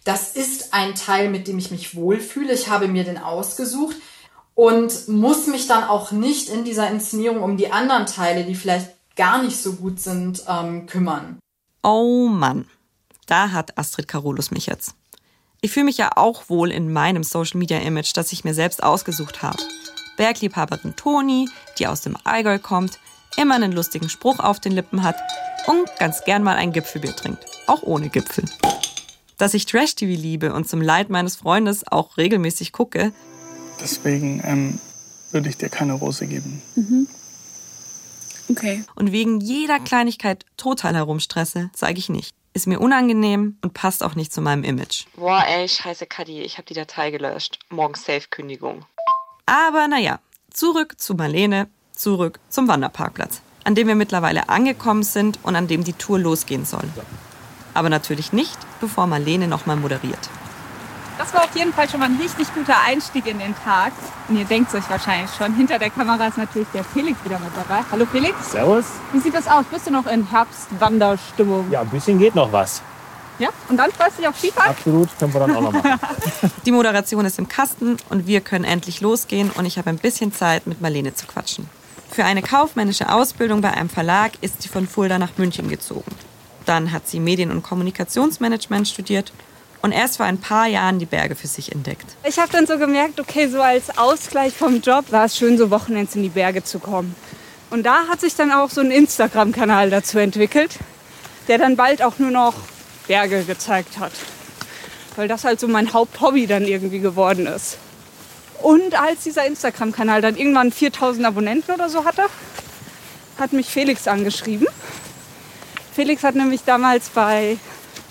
Das 0.05 0.35
ist 0.35 0.73
ein 0.73 0.95
Teil, 0.95 1.29
mit 1.29 1.47
dem 1.47 1.57
ich 1.57 1.71
mich 1.71 1.95
wohlfühle. 1.95 2.53
Ich 2.53 2.69
habe 2.69 2.87
mir 2.87 3.03
den 3.03 3.17
ausgesucht 3.17 3.97
und 4.55 5.07
muss 5.07 5.47
mich 5.47 5.67
dann 5.67 5.83
auch 5.83 6.11
nicht 6.11 6.49
in 6.49 6.63
dieser 6.63 6.89
Inszenierung 6.89 7.41
um 7.41 7.57
die 7.57 7.71
anderen 7.71 8.05
Teile, 8.05 8.43
die 8.43 8.55
vielleicht 8.55 8.89
gar 9.15 9.41
nicht 9.41 9.57
so 9.57 9.73
gut 9.73 9.99
sind, 9.99 10.43
ähm, 10.47 10.85
kümmern. 10.85 11.39
Oh 11.83 12.27
Mann, 12.27 12.67
da 13.25 13.51
hat 13.51 13.77
Astrid 13.77 14.07
Carolus 14.07 14.51
mich 14.51 14.67
jetzt. 14.67 14.95
Ich 15.61 15.71
fühle 15.71 15.85
mich 15.85 15.97
ja 15.97 16.11
auch 16.15 16.49
wohl 16.49 16.71
in 16.71 16.91
meinem 16.91 17.23
Social 17.23 17.57
Media 17.57 17.79
Image, 17.79 18.11
das 18.15 18.31
ich 18.31 18.43
mir 18.43 18.53
selbst 18.53 18.83
ausgesucht 18.83 19.41
habe. 19.41 19.63
Bergliebhaberin 20.17 20.95
Toni, 20.95 21.49
die 21.79 21.87
aus 21.87 22.01
dem 22.01 22.17
Allgäu 22.23 22.59
kommt, 22.59 22.99
immer 23.37 23.55
einen 23.55 23.71
lustigen 23.71 24.09
Spruch 24.09 24.39
auf 24.39 24.59
den 24.59 24.73
Lippen 24.73 25.03
hat 25.03 25.15
und 25.67 25.89
ganz 25.97 26.23
gern 26.25 26.43
mal 26.43 26.55
ein 26.55 26.71
Gipfelbier 26.71 27.15
trinkt, 27.15 27.45
auch 27.67 27.83
ohne 27.83 28.09
Gipfel. 28.09 28.45
Dass 29.37 29.53
ich 29.53 29.65
Trash-TV 29.65 30.19
liebe 30.21 30.53
und 30.53 30.69
zum 30.69 30.81
Leid 30.81 31.09
meines 31.09 31.37
Freundes 31.37 31.87
auch 31.87 32.17
regelmäßig 32.17 32.71
gucke. 32.71 33.11
Deswegen 33.83 34.41
ähm, 34.45 34.79
würde 35.31 35.49
ich 35.49 35.57
dir 35.57 35.69
keine 35.69 35.93
Rose 35.93 36.25
geben. 36.25 36.61
Mhm. 36.75 37.07
Okay. 38.49 38.83
Und 38.95 39.11
wegen 39.11 39.41
jeder 39.41 39.79
Kleinigkeit 39.79 40.45
total 40.57 40.95
herumstresse, 40.95 41.69
zeige 41.73 41.99
ich 41.99 42.09
nicht. 42.09 42.33
Ist 42.53 42.67
mir 42.67 42.79
unangenehm 42.79 43.57
und 43.61 43.73
passt 43.73 44.03
auch 44.03 44.15
nicht 44.15 44.31
zu 44.31 44.41
meinem 44.41 44.63
Image. 44.63 45.05
Boah, 45.15 45.43
ey, 45.47 45.67
scheiße, 45.67 46.05
Kadi, 46.05 46.41
ich 46.41 46.57
habe 46.57 46.65
die 46.65 46.75
Datei 46.75 47.11
gelöscht. 47.11 47.59
Morgen 47.69 47.95
Safe-Kündigung. 47.95 48.85
Aber 49.45 49.87
naja, 49.87 50.19
zurück 50.51 50.99
zu 50.99 51.15
Marlene, 51.15 51.67
zurück 51.93 52.39
zum 52.49 52.67
Wanderparkplatz, 52.67 53.41
an 53.63 53.75
dem 53.75 53.87
wir 53.87 53.95
mittlerweile 53.95 54.49
angekommen 54.49 55.03
sind 55.03 55.39
und 55.43 55.55
an 55.55 55.67
dem 55.67 55.83
die 55.83 55.93
Tour 55.93 56.19
losgehen 56.19 56.65
soll. 56.65 56.87
Aber 57.73 57.89
natürlich 57.89 58.31
nicht, 58.33 58.57
bevor 58.79 59.07
Marlene 59.07 59.47
nochmal 59.47 59.77
moderiert. 59.77 60.29
Das 61.17 61.33
war 61.33 61.43
auf 61.43 61.55
jeden 61.55 61.71
Fall 61.73 61.87
schon 61.87 61.99
mal 61.99 62.09
ein 62.09 62.17
richtig 62.19 62.53
guter 62.53 62.75
Einstieg 62.85 63.27
in 63.27 63.37
den 63.37 63.55
Tag. 63.63 63.93
Und 64.27 64.37
ihr 64.37 64.45
denkt 64.45 64.73
es 64.73 64.81
euch 64.81 64.89
wahrscheinlich 64.89 65.29
schon. 65.35 65.53
Hinter 65.55 65.77
der 65.77 65.91
Kamera 65.91 66.27
ist 66.27 66.37
natürlich 66.37 66.67
der 66.73 66.83
Felix 66.83 67.23
wieder 67.23 67.37
mit 67.39 67.51
dabei. 67.55 67.83
Hallo 67.91 68.05
Felix. 68.11 68.51
Servus. 68.51 68.85
Wie 69.11 69.19
sieht 69.19 69.35
das 69.35 69.47
aus? 69.47 69.65
Bist 69.65 69.87
du 69.87 69.91
noch 69.91 70.07
in 70.07 70.29
Herbstwanderstimmung? 70.29 71.69
Ja, 71.69 71.81
ein 71.81 71.89
bisschen 71.89 72.17
geht 72.17 72.33
noch 72.33 72.51
was. 72.51 72.81
Ja? 73.37 73.49
Und 73.69 73.77
dann 73.77 73.91
freust 73.91 74.17
du 74.17 74.21
dich 74.21 74.27
auf 74.27 74.37
Skifahren? 74.37 74.71
Absolut, 74.71 75.09
können 75.19 75.33
wir 75.33 75.39
dann 75.39 75.55
auch 75.55 75.61
noch 75.61 75.71
machen. 75.71 75.99
Die 76.65 76.71
Moderation 76.71 77.25
ist 77.25 77.37
im 77.37 77.47
Kasten 77.47 77.97
und 78.09 78.25
wir 78.25 78.41
können 78.41 78.65
endlich 78.65 79.01
losgehen 79.01 79.51
und 79.51 79.65
ich 79.65 79.77
habe 79.77 79.89
ein 79.89 79.97
bisschen 79.97 80.33
Zeit, 80.33 80.65
mit 80.65 80.81
Marlene 80.81 81.13
zu 81.13 81.27
quatschen. 81.27 81.69
Für 82.11 82.25
eine 82.25 82.41
kaufmännische 82.41 83.11
Ausbildung 83.11 83.61
bei 83.61 83.71
einem 83.71 83.89
Verlag 83.89 84.31
ist 84.41 84.61
sie 84.61 84.69
von 84.69 84.87
Fulda 84.87 85.17
nach 85.17 85.37
München 85.37 85.67
gezogen. 85.67 86.11
Dann 86.65 86.91
hat 86.91 87.07
sie 87.07 87.19
Medien- 87.19 87.51
und 87.51 87.63
Kommunikationsmanagement 87.63 88.87
studiert 88.87 89.33
und 89.83 89.91
erst 89.91 90.17
vor 90.17 90.25
ein 90.25 90.39
paar 90.39 90.65
Jahren 90.65 90.97
die 90.97 91.05
Berge 91.05 91.35
für 91.35 91.45
sich 91.45 91.71
entdeckt. 91.73 92.05
Ich 92.23 92.39
habe 92.39 92.51
dann 92.51 92.65
so 92.65 92.77
gemerkt, 92.77 93.19
okay, 93.19 93.49
so 93.49 93.61
als 93.61 93.95
Ausgleich 93.97 94.53
vom 94.53 94.81
Job 94.81 95.11
war 95.11 95.25
es 95.25 95.37
schön, 95.37 95.57
so 95.57 95.69
Wochenends 95.69 96.15
in 96.15 96.23
die 96.23 96.29
Berge 96.29 96.63
zu 96.63 96.79
kommen. 96.79 97.15
Und 97.69 97.83
da 97.83 98.07
hat 98.07 98.21
sich 98.21 98.33
dann 98.35 98.51
auch 98.51 98.69
so 98.69 98.79
ein 98.79 98.91
Instagram-Kanal 98.91 99.89
dazu 99.89 100.19
entwickelt, 100.19 100.79
der 101.49 101.57
dann 101.57 101.75
bald 101.75 102.01
auch 102.01 102.17
nur 102.17 102.31
noch 102.31 102.53
Berge 103.07 103.43
gezeigt 103.43 103.99
hat. 103.99 104.13
Weil 105.17 105.27
das 105.27 105.43
halt 105.43 105.59
so 105.59 105.67
mein 105.67 105.91
Haupthobby 105.91 106.47
dann 106.47 106.63
irgendwie 106.63 106.99
geworden 106.99 107.45
ist. 107.45 107.77
Und 108.61 108.97
als 108.97 109.23
dieser 109.23 109.45
Instagram-Kanal 109.45 110.21
dann 110.21 110.37
irgendwann 110.37 110.71
4000 110.71 111.25
Abonnenten 111.25 111.73
oder 111.73 111.89
so 111.89 112.05
hatte, 112.05 112.23
hat 113.37 113.51
mich 113.51 113.67
Felix 113.67 114.07
angeschrieben. 114.07 114.67
Felix 115.93 116.23
hat 116.23 116.35
nämlich 116.35 116.63
damals 116.63 117.09
bei 117.09 117.57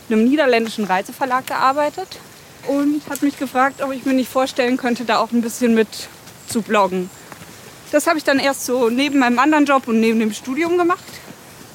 einem 0.08 0.24
niederländischen 0.24 0.84
Reiseverlag 0.84 1.46
gearbeitet 1.46 2.08
und 2.68 3.02
hat 3.08 3.22
mich 3.22 3.38
gefragt, 3.38 3.82
ob 3.82 3.92
ich 3.92 4.04
mir 4.04 4.14
nicht 4.14 4.30
vorstellen 4.30 4.76
könnte, 4.76 5.04
da 5.04 5.18
auch 5.18 5.32
ein 5.32 5.42
bisschen 5.42 5.74
mit 5.74 5.88
zu 6.48 6.62
bloggen. 6.62 7.10
Das 7.90 8.06
habe 8.06 8.18
ich 8.18 8.24
dann 8.24 8.38
erst 8.38 8.64
so 8.64 8.88
neben 8.88 9.18
meinem 9.18 9.38
anderen 9.38 9.66
Job 9.66 9.86
und 9.86 10.00
neben 10.00 10.18
dem 10.18 10.32
Studium 10.32 10.78
gemacht. 10.78 11.04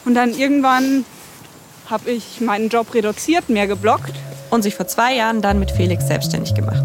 Und 0.05 0.15
dann 0.15 0.33
irgendwann 0.33 1.05
habe 1.89 2.09
ich 2.11 2.41
meinen 2.41 2.69
Job 2.69 2.93
reduziert, 2.93 3.49
mehr 3.49 3.67
gebloggt. 3.67 4.13
Und 4.49 4.63
sich 4.63 4.75
vor 4.75 4.87
zwei 4.87 5.13
Jahren 5.13 5.41
dann 5.41 5.59
mit 5.59 5.71
Felix 5.71 6.07
selbstständig 6.07 6.55
gemacht. 6.55 6.83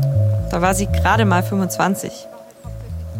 Da 0.50 0.60
war 0.60 0.74
sie 0.74 0.86
gerade 0.86 1.24
mal 1.24 1.42
25. 1.42 2.12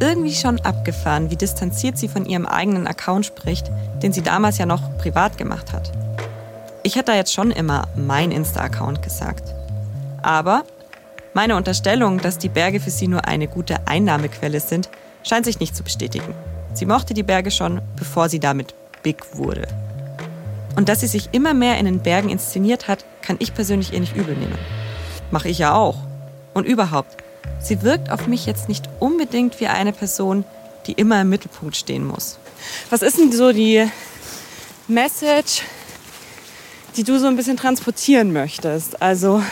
Irgendwie 0.00 0.34
schon 0.34 0.60
abgefahren, 0.60 1.30
wie 1.30 1.36
distanziert 1.36 1.96
sie 1.96 2.08
von 2.08 2.26
ihrem 2.26 2.44
eigenen 2.44 2.86
Account 2.86 3.24
spricht, 3.24 3.70
den 4.02 4.12
sie 4.12 4.22
damals 4.22 4.58
ja 4.58 4.66
noch 4.66 4.98
privat 4.98 5.38
gemacht 5.38 5.72
hat. 5.72 5.92
Ich 6.84 6.96
hätte 6.96 7.12
da 7.12 7.16
jetzt 7.16 7.32
schon 7.32 7.52
immer 7.52 7.86
mein 7.94 8.32
Insta-Account 8.32 9.02
gesagt. 9.02 9.54
Aber 10.20 10.64
meine 11.32 11.54
Unterstellung, 11.54 12.18
dass 12.18 12.38
die 12.38 12.48
Berge 12.48 12.80
für 12.80 12.90
sie 12.90 13.06
nur 13.06 13.26
eine 13.28 13.46
gute 13.46 13.86
Einnahmequelle 13.86 14.58
sind, 14.58 14.88
scheint 15.22 15.44
sich 15.44 15.60
nicht 15.60 15.76
zu 15.76 15.84
bestätigen. 15.84 16.34
Sie 16.74 16.86
mochte 16.86 17.14
die 17.14 17.22
Berge 17.22 17.52
schon, 17.52 17.80
bevor 17.96 18.28
sie 18.28 18.40
damit 18.40 18.74
big 19.04 19.36
wurde. 19.36 19.68
Und 20.74 20.88
dass 20.88 21.00
sie 21.00 21.06
sich 21.06 21.28
immer 21.30 21.54
mehr 21.54 21.78
in 21.78 21.84
den 21.84 22.00
Bergen 22.00 22.30
inszeniert 22.30 22.88
hat, 22.88 23.04
kann 23.20 23.36
ich 23.38 23.54
persönlich 23.54 23.92
ihr 23.92 24.00
nicht 24.00 24.16
übel 24.16 24.34
nehmen. 24.34 24.58
Mache 25.30 25.48
ich 25.48 25.58
ja 25.58 25.74
auch. 25.74 25.98
Und 26.52 26.66
überhaupt, 26.66 27.16
sie 27.60 27.82
wirkt 27.82 28.10
auf 28.10 28.26
mich 28.26 28.44
jetzt 28.44 28.68
nicht 28.68 28.88
unbedingt 28.98 29.60
wie 29.60 29.68
eine 29.68 29.92
Person, 29.92 30.44
die 30.86 30.92
immer 30.92 31.20
im 31.20 31.28
Mittelpunkt 31.28 31.76
stehen 31.76 32.04
muss. 32.04 32.38
Was 32.90 33.02
ist 33.02 33.18
denn 33.18 33.30
so 33.30 33.52
die 33.52 33.88
Message, 34.88 35.62
die 36.96 37.04
du 37.04 37.18
so 37.18 37.26
ein 37.26 37.36
bisschen 37.36 37.56
transportieren 37.56 38.32
möchtest? 38.32 39.00
Also, 39.00 39.42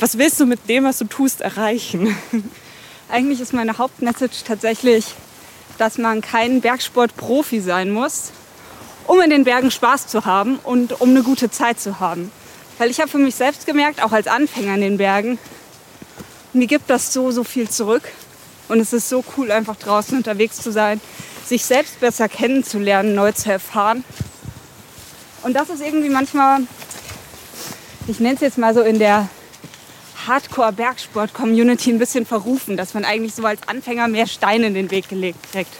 was 0.00 0.18
willst 0.18 0.40
du 0.40 0.46
mit 0.46 0.68
dem, 0.68 0.84
was 0.84 0.98
du 0.98 1.04
tust, 1.04 1.40
erreichen? 1.40 2.16
Eigentlich 3.08 3.40
ist 3.40 3.52
meine 3.52 3.78
Hauptmessage 3.78 4.44
tatsächlich, 4.46 5.06
dass 5.78 5.98
man 5.98 6.20
kein 6.20 6.60
Bergsportprofi 6.60 7.60
sein 7.60 7.90
muss, 7.90 8.32
um 9.06 9.20
in 9.20 9.30
den 9.30 9.44
Bergen 9.44 9.70
Spaß 9.70 10.06
zu 10.06 10.24
haben 10.24 10.58
und 10.62 11.00
um 11.00 11.10
eine 11.10 11.22
gute 11.22 11.50
Zeit 11.50 11.80
zu 11.80 12.00
haben. 12.00 12.30
Weil 12.78 12.90
ich 12.90 13.00
habe 13.00 13.10
für 13.10 13.18
mich 13.18 13.34
selbst 13.34 13.66
gemerkt, 13.66 14.02
auch 14.02 14.12
als 14.12 14.26
Anfänger 14.26 14.74
in 14.74 14.80
den 14.80 14.96
Bergen, 14.96 15.38
mir 16.52 16.66
gibt 16.66 16.90
das 16.90 17.12
so, 17.12 17.30
so 17.30 17.44
viel 17.44 17.68
zurück. 17.68 18.02
Und 18.68 18.80
es 18.80 18.92
ist 18.92 19.08
so 19.08 19.22
cool, 19.36 19.50
einfach 19.50 19.76
draußen 19.76 20.16
unterwegs 20.16 20.56
zu 20.56 20.72
sein, 20.72 21.00
sich 21.44 21.64
selbst 21.64 22.00
besser 22.00 22.28
kennenzulernen, 22.28 23.14
neu 23.14 23.32
zu 23.32 23.52
erfahren. 23.52 24.04
Und 25.44 25.52
das 25.52 25.68
ist 25.68 25.82
irgendwie 25.82 26.08
manchmal, 26.08 26.60
ich 28.06 28.18
nenne 28.18 28.34
es 28.34 28.40
jetzt 28.40 28.56
mal 28.56 28.72
so 28.72 28.80
in 28.80 28.98
der 28.98 29.28
Hardcore-Bergsport-Community 30.26 31.90
ein 31.90 31.98
bisschen 31.98 32.24
verrufen, 32.24 32.78
dass 32.78 32.94
man 32.94 33.04
eigentlich 33.04 33.34
so 33.34 33.44
als 33.44 33.60
Anfänger 33.68 34.08
mehr 34.08 34.26
Steine 34.26 34.66
in 34.66 34.74
den 34.74 34.90
Weg 34.90 35.10
gelegt 35.10 35.52
kriegt. 35.52 35.72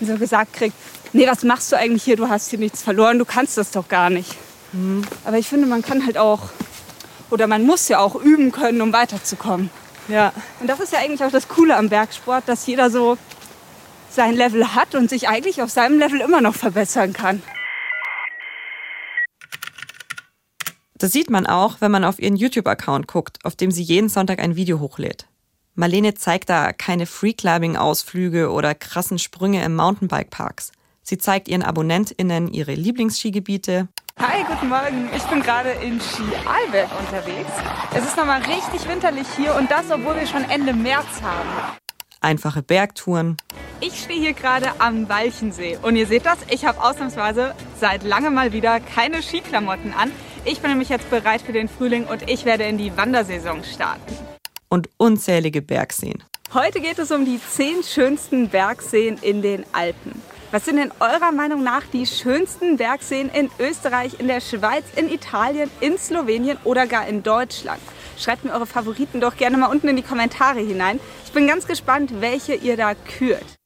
Und 0.00 0.08
so 0.08 0.16
gesagt 0.16 0.54
kriegt, 0.54 0.74
nee, 1.12 1.24
was 1.28 1.44
machst 1.44 1.70
du 1.70 1.76
eigentlich 1.76 2.02
hier? 2.02 2.16
Du 2.16 2.28
hast 2.28 2.50
hier 2.50 2.58
nichts 2.58 2.82
verloren, 2.82 3.20
du 3.20 3.24
kannst 3.24 3.56
das 3.56 3.70
doch 3.70 3.86
gar 3.86 4.10
nicht. 4.10 4.34
Mhm. 4.72 5.02
Aber 5.24 5.38
ich 5.38 5.46
finde, 5.46 5.68
man 5.68 5.82
kann 5.82 6.04
halt 6.04 6.18
auch, 6.18 6.40
oder 7.30 7.46
man 7.46 7.64
muss 7.64 7.88
ja 7.88 8.00
auch 8.00 8.16
üben 8.16 8.50
können, 8.50 8.82
um 8.82 8.92
weiterzukommen. 8.92 9.70
Ja. 10.08 10.32
Und 10.60 10.66
das 10.66 10.80
ist 10.80 10.92
ja 10.92 10.98
eigentlich 10.98 11.22
auch 11.22 11.30
das 11.30 11.46
Coole 11.46 11.76
am 11.76 11.88
Bergsport, 11.88 12.48
dass 12.48 12.66
jeder 12.66 12.90
so 12.90 13.18
sein 14.10 14.34
Level 14.34 14.74
hat 14.74 14.96
und 14.96 15.10
sich 15.10 15.28
eigentlich 15.28 15.62
auf 15.62 15.70
seinem 15.70 16.00
Level 16.00 16.20
immer 16.20 16.40
noch 16.40 16.56
verbessern 16.56 17.12
kann. 17.12 17.40
Das 20.98 21.12
sieht 21.12 21.28
man 21.28 21.46
auch, 21.46 21.80
wenn 21.80 21.90
man 21.90 22.04
auf 22.04 22.18
ihren 22.18 22.36
YouTube-Account 22.36 23.06
guckt, 23.06 23.44
auf 23.44 23.54
dem 23.54 23.70
sie 23.70 23.82
jeden 23.82 24.08
Sonntag 24.08 24.38
ein 24.38 24.56
Video 24.56 24.80
hochlädt. 24.80 25.26
Marlene 25.74 26.14
zeigt 26.14 26.48
da 26.48 26.72
keine 26.72 27.04
Freeclimbing-Ausflüge 27.04 28.50
oder 28.50 28.74
krassen 28.74 29.18
Sprünge 29.18 29.62
im 29.62 29.76
Mountainbike-Parks. 29.76 30.72
Sie 31.02 31.18
zeigt 31.18 31.48
ihren 31.48 31.62
AbonnentInnen 31.62 32.48
ihre 32.48 32.72
Lieblingsskigebiete. 32.72 33.88
Hi, 34.18 34.42
guten 34.48 34.70
Morgen. 34.70 35.10
Ich 35.14 35.22
bin 35.24 35.42
gerade 35.42 35.68
in 35.82 36.00
Ski 36.00 36.22
Alberg 36.46 36.88
unterwegs. 36.98 37.52
Es 37.94 38.06
ist 38.06 38.16
nochmal 38.16 38.40
richtig 38.40 38.88
winterlich 38.88 39.26
hier 39.36 39.54
und 39.54 39.70
das, 39.70 39.90
obwohl 39.90 40.16
wir 40.16 40.26
schon 40.26 40.44
Ende 40.44 40.72
März 40.72 41.20
haben. 41.22 41.76
Einfache 42.22 42.62
Bergtouren. 42.62 43.36
Ich 43.80 44.00
stehe 44.00 44.18
hier 44.18 44.32
gerade 44.32 44.80
am 44.80 45.10
Walchensee 45.10 45.76
und 45.82 45.96
ihr 45.96 46.06
seht 46.06 46.24
das, 46.24 46.38
ich 46.48 46.64
habe 46.64 46.82
ausnahmsweise 46.82 47.54
seit 47.78 48.02
langem 48.02 48.32
mal 48.32 48.54
wieder 48.54 48.80
keine 48.80 49.20
Skiklamotten 49.22 49.92
an. 49.92 50.10
Ich 50.48 50.60
bin 50.60 50.70
nämlich 50.70 50.90
jetzt 50.90 51.10
bereit 51.10 51.42
für 51.42 51.52
den 51.52 51.66
Frühling 51.66 52.04
und 52.04 52.30
ich 52.30 52.44
werde 52.44 52.62
in 52.62 52.78
die 52.78 52.96
Wandersaison 52.96 53.64
starten. 53.64 54.14
Und 54.68 54.88
unzählige 54.96 55.60
Bergseen. 55.60 56.22
Heute 56.54 56.80
geht 56.80 57.00
es 57.00 57.10
um 57.10 57.24
die 57.24 57.40
zehn 57.40 57.82
schönsten 57.82 58.48
Bergseen 58.48 59.18
in 59.22 59.42
den 59.42 59.64
Alpen. 59.72 60.22
Was 60.52 60.64
sind 60.64 60.78
in 60.78 60.92
eurer 61.00 61.32
Meinung 61.32 61.64
nach 61.64 61.82
die 61.92 62.06
schönsten 62.06 62.76
Bergseen 62.76 63.28
in 63.30 63.50
Österreich, 63.58 64.20
in 64.20 64.28
der 64.28 64.40
Schweiz, 64.40 64.84
in 64.94 65.10
Italien, 65.10 65.68
in 65.80 65.98
Slowenien 65.98 66.58
oder 66.62 66.86
gar 66.86 67.08
in 67.08 67.24
Deutschland? 67.24 67.80
Schreibt 68.16 68.44
mir 68.44 68.52
eure 68.52 68.66
Favoriten 68.66 69.20
doch 69.20 69.36
gerne 69.36 69.56
mal 69.56 69.66
unten 69.66 69.88
in 69.88 69.96
die 69.96 70.02
Kommentare 70.02 70.60
hinein. 70.60 71.00
Ich 71.24 71.32
bin 71.32 71.48
ganz 71.48 71.66
gespannt, 71.66 72.20
welche 72.20 72.54
ihr 72.54 72.76
da 72.76 72.94
kürt. 72.94 73.56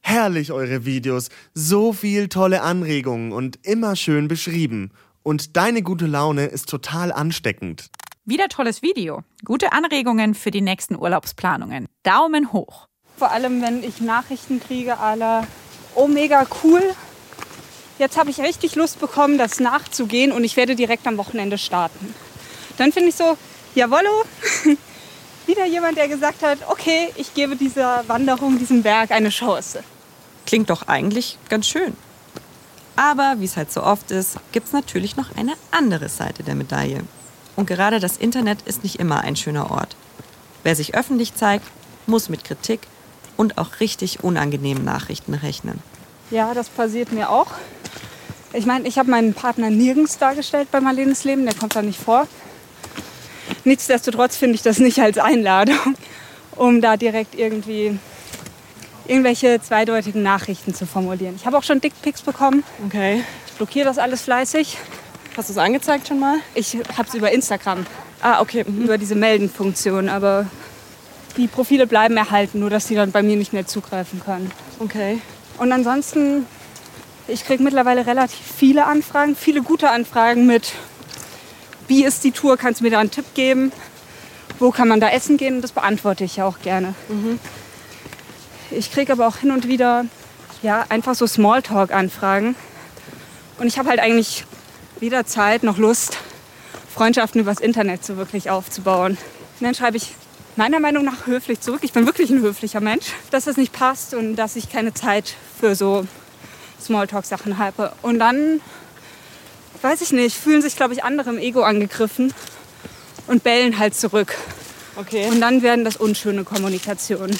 Herrlich 0.00 0.50
eure 0.50 0.86
Videos, 0.86 1.28
so 1.54 1.92
viel 1.92 2.28
tolle 2.28 2.62
Anregungen 2.62 3.32
und 3.32 3.58
immer 3.64 3.96
schön 3.96 4.28
beschrieben. 4.28 4.92
Und 5.22 5.56
deine 5.56 5.82
gute 5.82 6.06
Laune 6.06 6.46
ist 6.46 6.68
total 6.68 7.12
ansteckend. 7.12 7.90
Wieder 8.24 8.48
tolles 8.48 8.82
Video. 8.82 9.22
Gute 9.44 9.72
Anregungen 9.72 10.34
für 10.34 10.50
die 10.50 10.60
nächsten 10.60 10.96
Urlaubsplanungen. 10.96 11.88
Daumen 12.02 12.52
hoch. 12.52 12.88
Vor 13.16 13.30
allem, 13.30 13.62
wenn 13.62 13.82
ich 13.84 14.00
Nachrichten 14.00 14.60
kriege, 14.60 14.98
aller 14.98 15.46
Oh, 15.94 16.08
mega 16.08 16.46
cool. 16.62 16.82
Jetzt 17.98 18.16
habe 18.16 18.30
ich 18.30 18.40
richtig 18.40 18.74
Lust 18.74 18.98
bekommen, 18.98 19.38
das 19.38 19.60
nachzugehen 19.60 20.32
und 20.32 20.42
ich 20.42 20.56
werde 20.56 20.74
direkt 20.74 21.06
am 21.06 21.18
Wochenende 21.18 21.58
starten. 21.58 22.14
Dann 22.78 22.92
finde 22.92 23.10
ich 23.10 23.14
so, 23.14 23.36
jawollo, 23.74 24.24
wieder 25.46 25.66
jemand, 25.66 25.98
der 25.98 26.08
gesagt 26.08 26.42
hat, 26.42 26.58
okay, 26.68 27.12
ich 27.16 27.34
gebe 27.34 27.56
dieser 27.56 28.08
Wanderung, 28.08 28.58
diesem 28.58 28.82
Berg 28.82 29.10
eine 29.10 29.28
Chance. 29.28 29.84
Klingt 30.46 30.70
doch 30.70 30.88
eigentlich 30.88 31.38
ganz 31.48 31.68
schön. 31.68 31.94
Aber 33.02 33.40
wie 33.40 33.46
es 33.46 33.56
halt 33.56 33.72
so 33.72 33.82
oft 33.82 34.12
ist, 34.12 34.36
gibt 34.52 34.68
es 34.68 34.72
natürlich 34.72 35.16
noch 35.16 35.34
eine 35.36 35.54
andere 35.72 36.08
Seite 36.08 36.44
der 36.44 36.54
Medaille. 36.54 37.00
Und 37.56 37.66
gerade 37.66 37.98
das 37.98 38.16
Internet 38.16 38.62
ist 38.62 38.84
nicht 38.84 39.00
immer 39.00 39.22
ein 39.22 39.34
schöner 39.34 39.72
Ort. 39.72 39.96
Wer 40.62 40.76
sich 40.76 40.94
öffentlich 40.94 41.34
zeigt, 41.34 41.66
muss 42.06 42.28
mit 42.28 42.44
Kritik 42.44 42.82
und 43.36 43.58
auch 43.58 43.80
richtig 43.80 44.22
unangenehmen 44.22 44.84
Nachrichten 44.84 45.34
rechnen. 45.34 45.80
Ja, 46.30 46.54
das 46.54 46.68
passiert 46.68 47.10
mir 47.10 47.28
auch. 47.28 47.48
Ich 48.52 48.66
meine, 48.66 48.86
ich 48.86 48.98
habe 48.98 49.10
meinen 49.10 49.34
Partner 49.34 49.68
nirgends 49.68 50.18
dargestellt 50.18 50.68
bei 50.70 50.80
Marlenes 50.80 51.24
Leben, 51.24 51.44
der 51.44 51.56
kommt 51.56 51.74
da 51.74 51.82
nicht 51.82 51.98
vor. 51.98 52.28
Nichtsdestotrotz 53.64 54.36
finde 54.36 54.54
ich 54.54 54.62
das 54.62 54.78
nicht 54.78 55.00
als 55.00 55.18
Einladung, 55.18 55.96
um 56.54 56.80
da 56.80 56.96
direkt 56.96 57.34
irgendwie 57.34 57.98
irgendwelche 59.06 59.60
zweideutigen 59.60 60.22
Nachrichten 60.22 60.74
zu 60.74 60.86
formulieren. 60.86 61.34
Ich 61.36 61.46
habe 61.46 61.56
auch 61.56 61.62
schon 61.62 61.80
Dickpics 61.80 62.22
bekommen. 62.22 62.64
Okay. 62.86 63.22
Ich 63.46 63.52
blockiere 63.54 63.84
das 63.84 63.98
alles 63.98 64.22
fleißig. 64.22 64.78
Hast 65.36 65.48
du 65.48 65.52
es 65.52 65.58
angezeigt 65.58 66.08
schon 66.08 66.18
mal? 66.20 66.36
Ich 66.54 66.76
habe 66.96 67.08
es 67.08 67.14
über 67.14 67.30
Instagram. 67.32 67.86
Ah, 68.20 68.40
okay. 68.40 68.64
Mhm. 68.66 68.82
Über 68.82 68.98
diese 68.98 69.14
Melden-Funktion. 69.14 70.08
Aber 70.08 70.46
die 71.36 71.46
Profile 71.46 71.86
bleiben 71.86 72.16
erhalten, 72.16 72.60
nur 72.60 72.70
dass 72.70 72.86
sie 72.86 72.94
dann 72.94 73.12
bei 73.12 73.22
mir 73.22 73.36
nicht 73.36 73.52
mehr 73.52 73.66
zugreifen 73.66 74.20
können. 74.20 74.50
Okay. 74.78 75.20
Und 75.58 75.72
ansonsten, 75.72 76.46
ich 77.28 77.44
kriege 77.44 77.62
mittlerweile 77.62 78.06
relativ 78.06 78.40
viele 78.56 78.84
Anfragen, 78.86 79.36
viele 79.36 79.62
gute 79.62 79.90
Anfragen 79.90 80.46
mit, 80.46 80.72
wie 81.88 82.04
ist 82.04 82.24
die 82.24 82.32
Tour, 82.32 82.56
kannst 82.56 82.80
du 82.80 82.84
mir 82.84 82.90
da 82.90 82.98
einen 82.98 83.10
Tipp 83.10 83.34
geben? 83.34 83.72
Wo 84.58 84.70
kann 84.70 84.88
man 84.88 85.00
da 85.00 85.08
essen 85.08 85.36
gehen? 85.36 85.56
Und 85.56 85.62
das 85.62 85.72
beantworte 85.72 86.24
ich 86.24 86.36
ja 86.36 86.46
auch 86.46 86.60
gerne. 86.60 86.94
Mhm. 87.08 87.40
Ich 88.74 88.90
kriege 88.90 89.12
aber 89.12 89.26
auch 89.26 89.36
hin 89.36 89.50
und 89.50 89.68
wieder 89.68 90.06
ja, 90.62 90.86
einfach 90.88 91.14
so 91.14 91.26
Smalltalk-Anfragen. 91.26 92.54
Und 93.58 93.66
ich 93.66 93.78
habe 93.78 93.90
halt 93.90 94.00
eigentlich 94.00 94.44
weder 94.98 95.26
Zeit 95.26 95.62
noch 95.62 95.76
Lust, 95.76 96.16
Freundschaften 96.94 97.40
übers 97.40 97.60
Internet 97.60 98.04
so 98.04 98.16
wirklich 98.16 98.48
aufzubauen. 98.48 99.12
Und 99.12 99.66
dann 99.66 99.74
schreibe 99.74 99.98
ich 99.98 100.14
meiner 100.56 100.80
Meinung 100.80 101.04
nach 101.04 101.26
höflich 101.26 101.60
zurück. 101.60 101.80
Ich 101.82 101.92
bin 101.92 102.06
wirklich 102.06 102.30
ein 102.30 102.40
höflicher 102.40 102.80
Mensch, 102.80 103.06
dass 103.30 103.44
das 103.44 103.56
nicht 103.56 103.72
passt 103.72 104.14
und 104.14 104.36
dass 104.36 104.56
ich 104.56 104.70
keine 104.70 104.94
Zeit 104.94 105.34
für 105.60 105.74
so 105.74 106.06
Smalltalk-Sachen 106.80 107.58
habe. 107.58 107.92
Und 108.00 108.18
dann, 108.18 108.60
weiß 109.82 110.00
ich 110.00 110.12
nicht, 110.12 110.36
fühlen 110.36 110.62
sich, 110.62 110.76
glaube 110.76 110.94
ich, 110.94 111.04
andere 111.04 111.30
im 111.30 111.38
Ego 111.38 111.62
angegriffen 111.62 112.32
und 113.26 113.42
bellen 113.42 113.78
halt 113.78 113.94
zurück. 113.94 114.34
Okay. 114.96 115.28
Und 115.28 115.40
dann 115.40 115.62
werden 115.62 115.84
das 115.84 115.96
unschöne 115.96 116.44
Kommunikationen. 116.44 117.38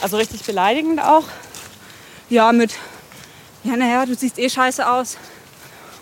Also 0.00 0.16
richtig 0.16 0.44
beleidigend 0.44 1.00
auch? 1.00 1.24
Ja, 2.28 2.52
mit, 2.52 2.74
ja, 3.64 3.76
naja, 3.76 4.04
du 4.06 4.14
siehst 4.14 4.38
eh 4.38 4.48
scheiße 4.48 4.88
aus. 4.88 5.16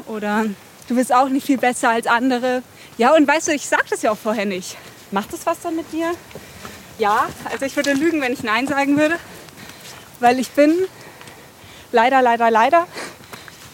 Oder 0.07 0.47
du 0.89 0.95
bist 0.97 1.13
auch 1.13 1.29
nicht 1.29 1.47
viel 1.47 1.59
besser 1.59 1.91
als 1.91 2.07
andere. 2.07 2.63
Ja, 2.99 3.15
und 3.15 3.27
weißt 3.27 3.49
du, 3.49 3.53
ich 3.53 3.67
sag 3.67 3.89
das 3.89 4.03
ja 4.03 4.11
auch 4.11 4.19
vorher 4.19 4.47
nicht. 4.47 4.77
Macht 5.11 5.33
das 5.33 5.47
was 5.47 5.61
dann 5.61 5.77
mit 5.77 5.93
dir? 5.93 6.13
Ja, 6.99 7.29
also 7.51 7.65
ich 7.65 7.77
würde 7.77 7.93
lügen, 7.93 8.21
wenn 8.21 8.33
ich 8.33 8.43
Nein 8.43 8.67
sagen 8.67 8.97
würde. 8.97 9.17
Weil 10.21 10.39
ich 10.39 10.51
bin 10.51 10.73
leider, 11.93 12.23
leider, 12.23 12.51
leider 12.51 12.87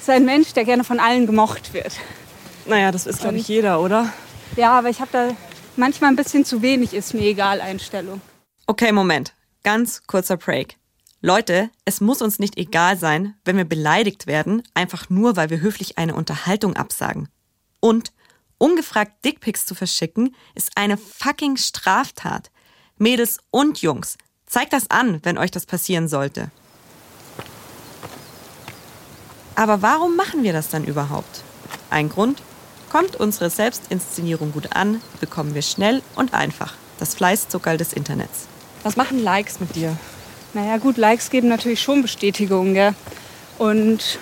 so 0.04 0.12
ein 0.12 0.24
Mensch, 0.24 0.52
der 0.52 0.64
gerne 0.64 0.84
von 0.84 1.00
allen 1.00 1.26
gemocht 1.26 1.72
wird. 1.74 1.92
Naja, 2.66 2.92
das 2.92 3.06
ist, 3.06 3.20
glaube 3.20 3.36
ich, 3.36 3.48
jeder, 3.48 3.80
oder? 3.80 4.12
Ja, 4.56 4.72
aber 4.78 4.88
ich 4.88 5.00
habe 5.00 5.10
da 5.12 5.28
manchmal 5.76 6.10
ein 6.10 6.16
bisschen 6.16 6.44
zu 6.44 6.62
wenig 6.62 6.94
ist 6.94 7.14
mir 7.14 7.22
egal 7.22 7.60
Einstellung. 7.60 8.20
Okay, 8.66 8.92
Moment. 8.92 9.32
Ganz 9.62 10.06
kurzer 10.06 10.38
Break. 10.38 10.78
Leute, 11.20 11.68
es 11.84 12.00
muss 12.00 12.22
uns 12.22 12.38
nicht 12.38 12.56
egal 12.56 12.98
sein, 12.98 13.34
wenn 13.44 13.58
wir 13.58 13.66
beleidigt 13.66 14.26
werden, 14.26 14.62
einfach 14.72 15.10
nur, 15.10 15.36
weil 15.36 15.50
wir 15.50 15.60
höflich 15.60 15.98
eine 15.98 16.14
Unterhaltung 16.14 16.76
absagen. 16.76 17.28
Und 17.78 18.12
ungefragt 18.56 19.22
Dickpics 19.22 19.66
zu 19.66 19.74
verschicken, 19.74 20.34
ist 20.54 20.78
eine 20.78 20.96
fucking 20.96 21.58
Straftat. 21.58 22.50
Mädels 22.96 23.38
und 23.50 23.82
Jungs, 23.82 24.16
zeigt 24.46 24.72
das 24.72 24.88
an, 24.88 25.20
wenn 25.24 25.36
euch 25.36 25.50
das 25.50 25.66
passieren 25.66 26.08
sollte. 26.08 26.50
Aber 29.56 29.82
warum 29.82 30.16
machen 30.16 30.42
wir 30.42 30.54
das 30.54 30.70
dann 30.70 30.84
überhaupt? 30.84 31.42
Ein 31.90 32.08
Grund, 32.08 32.42
kommt 32.90 33.16
unsere 33.16 33.50
Selbstinszenierung 33.50 34.52
gut 34.52 34.74
an, 34.74 35.02
bekommen 35.20 35.54
wir 35.54 35.62
schnell 35.62 36.02
und 36.14 36.32
einfach 36.32 36.74
das 36.98 37.14
Fleißzuckerl 37.14 37.76
des 37.76 37.92
Internets. 37.92 38.48
Was 38.82 38.96
machen 38.96 39.22
Likes 39.22 39.60
mit 39.60 39.76
dir? 39.76 39.96
Naja, 40.54 40.78
gut, 40.78 40.96
Likes 40.96 41.30
geben 41.30 41.48
natürlich 41.48 41.82
schon 41.82 42.02
Bestätigung. 42.02 42.74
Gell? 42.74 42.94
Und 43.58 44.18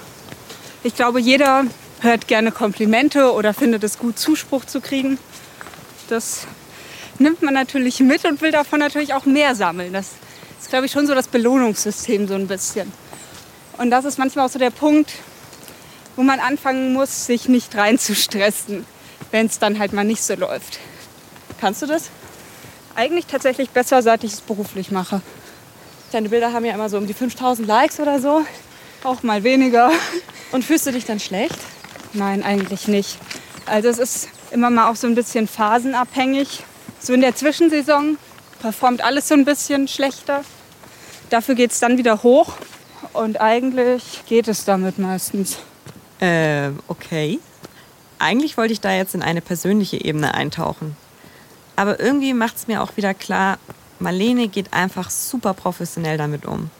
ich 0.82 0.94
glaube, 0.94 1.20
jeder 1.20 1.64
hört 2.00 2.28
gerne 2.28 2.52
Komplimente 2.52 3.32
oder 3.32 3.54
findet 3.54 3.84
es 3.84 3.98
gut, 3.98 4.18
Zuspruch 4.18 4.64
zu 4.64 4.80
kriegen. 4.80 5.18
Das 6.08 6.46
nimmt 7.18 7.42
man 7.42 7.54
natürlich 7.54 8.00
mit 8.00 8.24
und 8.24 8.40
will 8.40 8.50
davon 8.50 8.80
natürlich 8.80 9.14
auch 9.14 9.26
mehr 9.26 9.54
sammeln. 9.54 9.92
Das 9.92 10.12
ist, 10.60 10.70
glaube 10.70 10.86
ich, 10.86 10.92
schon 10.92 11.06
so 11.06 11.14
das 11.14 11.28
Belohnungssystem 11.28 12.26
so 12.26 12.34
ein 12.34 12.48
bisschen. 12.48 12.92
Und 13.78 13.90
das 13.90 14.04
ist 14.04 14.18
manchmal 14.18 14.46
auch 14.46 14.50
so 14.50 14.58
der 14.58 14.70
Punkt, 14.70 15.12
wo 16.16 16.22
man 16.22 16.40
anfangen 16.40 16.92
muss, 16.92 17.26
sich 17.26 17.48
nicht 17.48 17.76
reinzustressen, 17.76 18.84
wenn 19.30 19.46
es 19.46 19.60
dann 19.60 19.78
halt 19.78 19.92
mal 19.92 20.04
nicht 20.04 20.22
so 20.22 20.34
läuft. 20.34 20.80
Kannst 21.60 21.82
du 21.82 21.86
das? 21.86 22.10
Eigentlich 22.94 23.26
tatsächlich 23.26 23.70
besser, 23.70 24.02
seit 24.02 24.24
ich 24.24 24.32
es 24.32 24.40
beruflich 24.40 24.90
mache. 24.90 25.20
Deine 26.12 26.28
Bilder 26.30 26.52
haben 26.52 26.64
ja 26.64 26.74
immer 26.74 26.88
so 26.88 26.98
um 26.98 27.06
die 27.06 27.14
5000 27.14 27.66
Likes 27.68 28.00
oder 28.00 28.20
so. 28.20 28.44
Auch 29.04 29.22
mal 29.22 29.44
weniger. 29.44 29.90
Und 30.52 30.64
fühlst 30.64 30.86
du 30.86 30.92
dich 30.92 31.04
dann 31.04 31.20
schlecht? 31.20 31.58
Nein, 32.14 32.42
eigentlich 32.42 32.88
nicht. 32.88 33.18
Also 33.66 33.88
es 33.88 33.98
ist 33.98 34.28
immer 34.50 34.70
mal 34.70 34.90
auch 34.90 34.96
so 34.96 35.06
ein 35.06 35.14
bisschen 35.14 35.46
phasenabhängig. 35.46 36.64
So 37.00 37.12
in 37.12 37.20
der 37.20 37.36
Zwischensaison 37.36 38.16
performt 38.60 39.04
alles 39.04 39.28
so 39.28 39.34
ein 39.34 39.44
bisschen 39.44 39.86
schlechter. 39.88 40.42
Dafür 41.30 41.54
geht 41.54 41.72
es 41.72 41.80
dann 41.80 41.98
wieder 41.98 42.22
hoch. 42.22 42.54
Und 43.12 43.40
eigentlich 43.40 44.24
geht 44.26 44.48
es 44.48 44.64
damit 44.64 44.98
meistens. 44.98 45.58
Äh, 46.20 46.70
okay. 46.88 47.38
Eigentlich 48.18 48.56
wollte 48.56 48.72
ich 48.72 48.80
da 48.80 48.92
jetzt 48.92 49.14
in 49.14 49.22
eine 49.22 49.40
persönliche 49.40 50.02
Ebene 50.02 50.34
eintauchen. 50.34 50.96
Aber 51.78 52.00
irgendwie 52.00 52.34
macht 52.34 52.56
es 52.56 52.66
mir 52.66 52.82
auch 52.82 52.96
wieder 52.96 53.14
klar, 53.14 53.56
Marlene 54.00 54.48
geht 54.48 54.72
einfach 54.72 55.10
super 55.10 55.54
professionell 55.54 56.18
damit 56.18 56.44
um. 56.44 56.70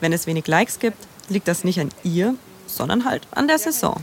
Wenn 0.00 0.12
es 0.12 0.28
wenig 0.28 0.46
Likes 0.46 0.78
gibt, 0.78 1.08
liegt 1.28 1.48
das 1.48 1.64
nicht 1.64 1.80
an 1.80 1.88
ihr, 2.04 2.36
sondern 2.68 3.04
halt 3.04 3.26
an 3.32 3.48
der 3.48 3.58
Saison. 3.58 3.96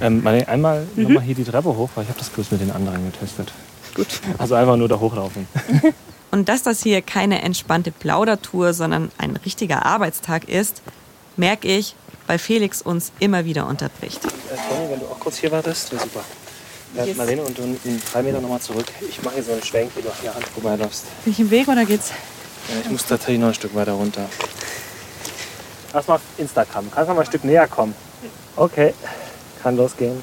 Ähm, 0.00 0.22
Marlene, 0.22 0.48
einmal 0.48 0.86
mhm. 0.96 1.02
nochmal 1.02 1.22
hier 1.24 1.34
die 1.34 1.44
Treppe 1.44 1.76
hoch, 1.76 1.90
weil 1.94 2.04
ich 2.04 2.08
habe 2.08 2.18
das 2.18 2.30
bloß 2.30 2.52
mit 2.52 2.62
den 2.62 2.70
anderen 2.70 3.04
getestet. 3.12 3.52
Gut. 3.94 4.06
Also 4.38 4.54
einfach 4.54 4.76
nur 4.76 4.88
da 4.88 4.98
hochlaufen. 4.98 5.46
Und 6.30 6.48
dass 6.48 6.62
das 6.62 6.82
hier 6.82 7.02
keine 7.02 7.42
entspannte 7.42 7.90
Plaudertour, 7.90 8.72
sondern 8.72 9.10
ein 9.18 9.36
richtiger 9.36 9.84
Arbeitstag 9.84 10.48
ist, 10.48 10.80
merke 11.36 11.68
ich, 11.68 11.94
weil 12.26 12.38
Felix 12.38 12.80
uns 12.80 13.12
immer 13.18 13.44
wieder 13.44 13.66
unterbricht. 13.66 14.24
Äh, 14.24 14.28
Toni, 14.70 14.90
wenn 14.90 15.00
du 15.00 15.06
auch 15.06 15.20
kurz 15.20 15.36
hier 15.36 15.52
wartest, 15.52 15.92
wäre 15.92 16.02
super. 16.02 16.24
Äh, 16.96 17.14
Marlene, 17.14 17.42
und 17.42 17.56
du 17.56 17.62
in 17.62 18.00
drei 18.12 18.22
Meter 18.22 18.40
nochmal 18.40 18.60
zurück. 18.60 18.86
Ich 19.08 19.22
mache 19.22 19.34
hier 19.34 19.44
so 19.44 19.52
einen 19.52 19.62
Schwenk, 19.62 19.90
wie 19.96 20.02
du 20.02 20.08
hier 20.20 20.34
Hand 20.34 20.46
vorbeiläufst. 20.48 21.04
Bin 21.24 21.32
ich 21.32 21.40
im 21.40 21.50
Weg 21.50 21.68
oder 21.68 21.84
geht's? 21.84 22.10
Ja, 22.68 22.80
ich 22.84 22.90
muss 22.90 23.06
tatsächlich 23.06 23.38
noch 23.38 23.48
ein 23.48 23.54
Stück 23.54 23.74
weiter 23.74 23.92
runter. 23.92 24.26
Erstmal 25.92 26.16
auf 26.16 26.22
Instagram. 26.36 26.90
Kannst 26.90 27.10
du 27.10 27.14
mal 27.14 27.20
ein 27.20 27.26
Stück 27.26 27.44
näher 27.44 27.66
kommen? 27.66 27.94
Okay, 28.56 28.94
kann 29.62 29.76
losgehen. 29.76 30.22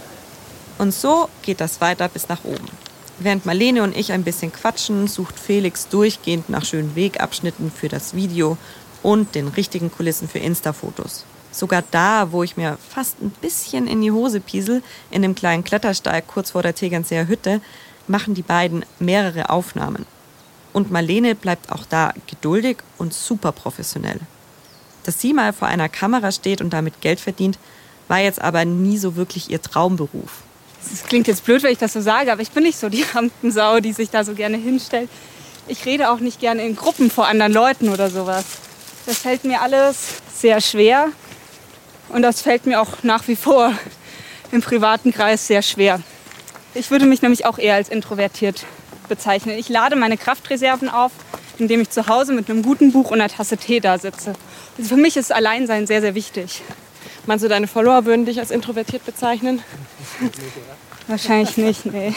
Und 0.77 0.93
so 0.93 1.29
geht 1.41 1.61
das 1.61 1.79
weiter 1.81 2.09
bis 2.09 2.27
nach 2.27 2.43
oben. 2.43 2.67
Während 3.17 3.45
Marlene 3.45 3.81
und 3.81 3.95
ich 3.95 4.11
ein 4.11 4.23
bisschen 4.23 4.51
quatschen, 4.51 5.07
sucht 5.07 5.39
Felix 5.39 5.87
durchgehend 5.87 6.49
nach 6.49 6.65
schönen 6.65 6.95
Wegabschnitten 6.95 7.71
für 7.71 7.87
das 7.87 8.13
Video 8.13 8.57
und 9.03 9.35
den 9.35 9.47
richtigen 9.47 9.89
Kulissen 9.89 10.27
für 10.27 10.39
Insta-Fotos. 10.39 11.23
Sogar 11.55 11.85
da, 11.89 12.33
wo 12.33 12.43
ich 12.43 12.57
mir 12.57 12.77
fast 12.89 13.21
ein 13.21 13.29
bisschen 13.29 13.87
in 13.87 14.01
die 14.01 14.11
Hose 14.11 14.41
piesel, 14.41 14.83
in 15.09 15.21
dem 15.21 15.35
kleinen 15.35 15.63
Klettersteig 15.63 16.27
kurz 16.27 16.51
vor 16.51 16.61
der 16.61 16.75
Tegernseer 16.75 17.29
Hütte, 17.29 17.61
machen 18.07 18.33
die 18.33 18.41
beiden 18.41 18.83
mehrere 18.99 19.49
Aufnahmen. 19.49 20.05
Und 20.73 20.91
Marlene 20.91 21.33
bleibt 21.33 21.71
auch 21.71 21.85
da 21.85 22.13
geduldig 22.27 22.79
und 22.97 23.13
super 23.13 23.53
professionell. 23.53 24.19
Dass 25.05 25.21
sie 25.21 25.31
mal 25.31 25.53
vor 25.53 25.69
einer 25.69 25.87
Kamera 25.87 26.33
steht 26.33 26.59
und 26.59 26.73
damit 26.73 26.99
Geld 26.99 27.21
verdient, 27.21 27.57
war 28.09 28.19
jetzt 28.19 28.41
aber 28.41 28.65
nie 28.65 28.97
so 28.97 29.15
wirklich 29.15 29.49
ihr 29.49 29.61
Traumberuf. 29.61 30.43
Es 30.91 31.03
klingt 31.03 31.27
jetzt 31.27 31.45
blöd, 31.45 31.63
wenn 31.63 31.71
ich 31.71 31.77
das 31.77 31.93
so 31.93 32.01
sage, 32.01 32.33
aber 32.33 32.41
ich 32.41 32.51
bin 32.51 32.63
nicht 32.63 32.77
so 32.77 32.89
die 32.89 33.03
Rampensau, 33.13 33.79
die 33.79 33.93
sich 33.93 34.09
da 34.09 34.25
so 34.25 34.33
gerne 34.33 34.57
hinstellt. 34.57 35.09
Ich 35.69 35.85
rede 35.85 36.11
auch 36.11 36.19
nicht 36.19 36.41
gerne 36.41 36.65
in 36.65 36.75
Gruppen 36.75 37.09
vor 37.09 37.27
anderen 37.27 37.53
Leuten 37.53 37.87
oder 37.87 38.09
sowas. 38.09 38.43
Das 39.05 39.19
fällt 39.19 39.45
mir 39.45 39.61
alles 39.61 40.15
sehr 40.35 40.59
schwer 40.59 41.11
und 42.15 42.21
das 42.21 42.41
fällt 42.41 42.65
mir 42.65 42.79
auch 42.79 43.03
nach 43.03 43.27
wie 43.27 43.35
vor 43.35 43.73
im 44.53 44.61
privaten 44.61 45.11
Kreis 45.11 45.47
sehr 45.47 45.61
schwer. 45.61 46.01
Ich 46.73 46.89
würde 46.89 47.05
mich 47.05 47.21
nämlich 47.21 47.45
auch 47.45 47.57
eher 47.57 47.75
als 47.75 47.89
introvertiert 47.89 48.63
bezeichnen. 49.09 49.57
Ich 49.57 49.67
lade 49.67 49.97
meine 49.97 50.15
Kraftreserven 50.15 50.87
auf, 50.87 51.11
indem 51.57 51.81
ich 51.81 51.89
zu 51.89 52.07
Hause 52.07 52.31
mit 52.31 52.49
einem 52.49 52.63
guten 52.63 52.93
Buch 52.93 53.11
und 53.11 53.19
einer 53.19 53.29
Tasse 53.29 53.57
Tee 53.57 53.81
da 53.81 53.97
sitze. 53.97 54.33
Also 54.77 54.95
für 54.95 55.01
mich 55.01 55.17
ist 55.17 55.33
Alleinsein 55.33 55.87
sehr, 55.87 55.99
sehr 55.99 56.15
wichtig. 56.15 56.61
Meinst 57.25 57.43
du, 57.43 57.49
deine 57.49 57.67
Follower 57.67 58.05
würden 58.05 58.25
dich 58.25 58.39
als 58.39 58.49
introvertiert 58.49 59.05
bezeichnen? 59.05 59.61
Wahrscheinlich 61.07 61.57
nicht, 61.57 61.85
nee. 61.85 62.13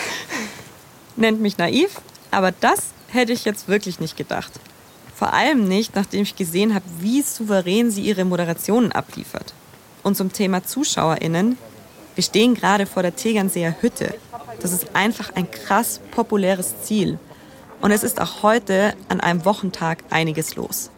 Nennt 1.16 1.40
mich 1.40 1.58
naiv, 1.58 1.90
aber 2.30 2.52
das 2.52 2.78
hätte 3.08 3.32
ich 3.32 3.44
jetzt 3.44 3.66
wirklich 3.66 3.98
nicht 3.98 4.16
gedacht. 4.16 4.52
Vor 5.16 5.32
allem 5.32 5.66
nicht, 5.66 5.96
nachdem 5.96 6.22
ich 6.22 6.37
gesehen 6.37 6.72
habe, 6.72 6.84
wie 7.00 7.22
souverän 7.22 7.90
sie 7.90 8.02
ihre 8.02 8.24
Moderationen 8.24 8.92
abliefert. 8.92 9.54
Und 10.08 10.14
zum 10.14 10.32
Thema 10.32 10.64
ZuschauerInnen, 10.64 11.58
wir 12.14 12.24
stehen 12.24 12.54
gerade 12.54 12.86
vor 12.86 13.02
der 13.02 13.14
Tegernseer 13.14 13.76
Hütte. 13.82 14.14
Das 14.62 14.72
ist 14.72 14.96
einfach 14.96 15.34
ein 15.34 15.50
krass 15.50 16.00
populäres 16.12 16.80
Ziel. 16.80 17.18
Und 17.82 17.90
es 17.90 18.02
ist 18.02 18.18
auch 18.18 18.42
heute 18.42 18.94
an 19.10 19.20
einem 19.20 19.44
Wochentag 19.44 19.98
einiges 20.08 20.56
los. 20.56 20.90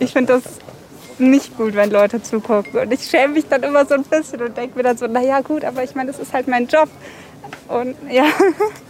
Ich 0.00 0.12
finde 0.12 0.34
das 0.34 0.42
nicht 1.18 1.56
gut, 1.56 1.76
wenn 1.76 1.90
Leute 1.90 2.22
zugucken. 2.22 2.78
Und 2.78 2.92
ich 2.92 3.04
schäme 3.04 3.32
mich 3.32 3.46
dann 3.48 3.62
immer 3.62 3.86
so 3.86 3.94
ein 3.94 4.02
bisschen 4.02 4.42
und 4.42 4.54
denke 4.54 4.76
mir 4.76 4.82
dann 4.82 4.98
so, 4.98 5.06
naja 5.06 5.40
gut, 5.40 5.64
aber 5.64 5.82
ich 5.82 5.94
meine, 5.94 6.12
das 6.12 6.20
ist 6.20 6.34
halt 6.34 6.46
mein 6.46 6.66
Job. 6.66 6.90
Und 7.68 7.96
ja. 8.10 8.26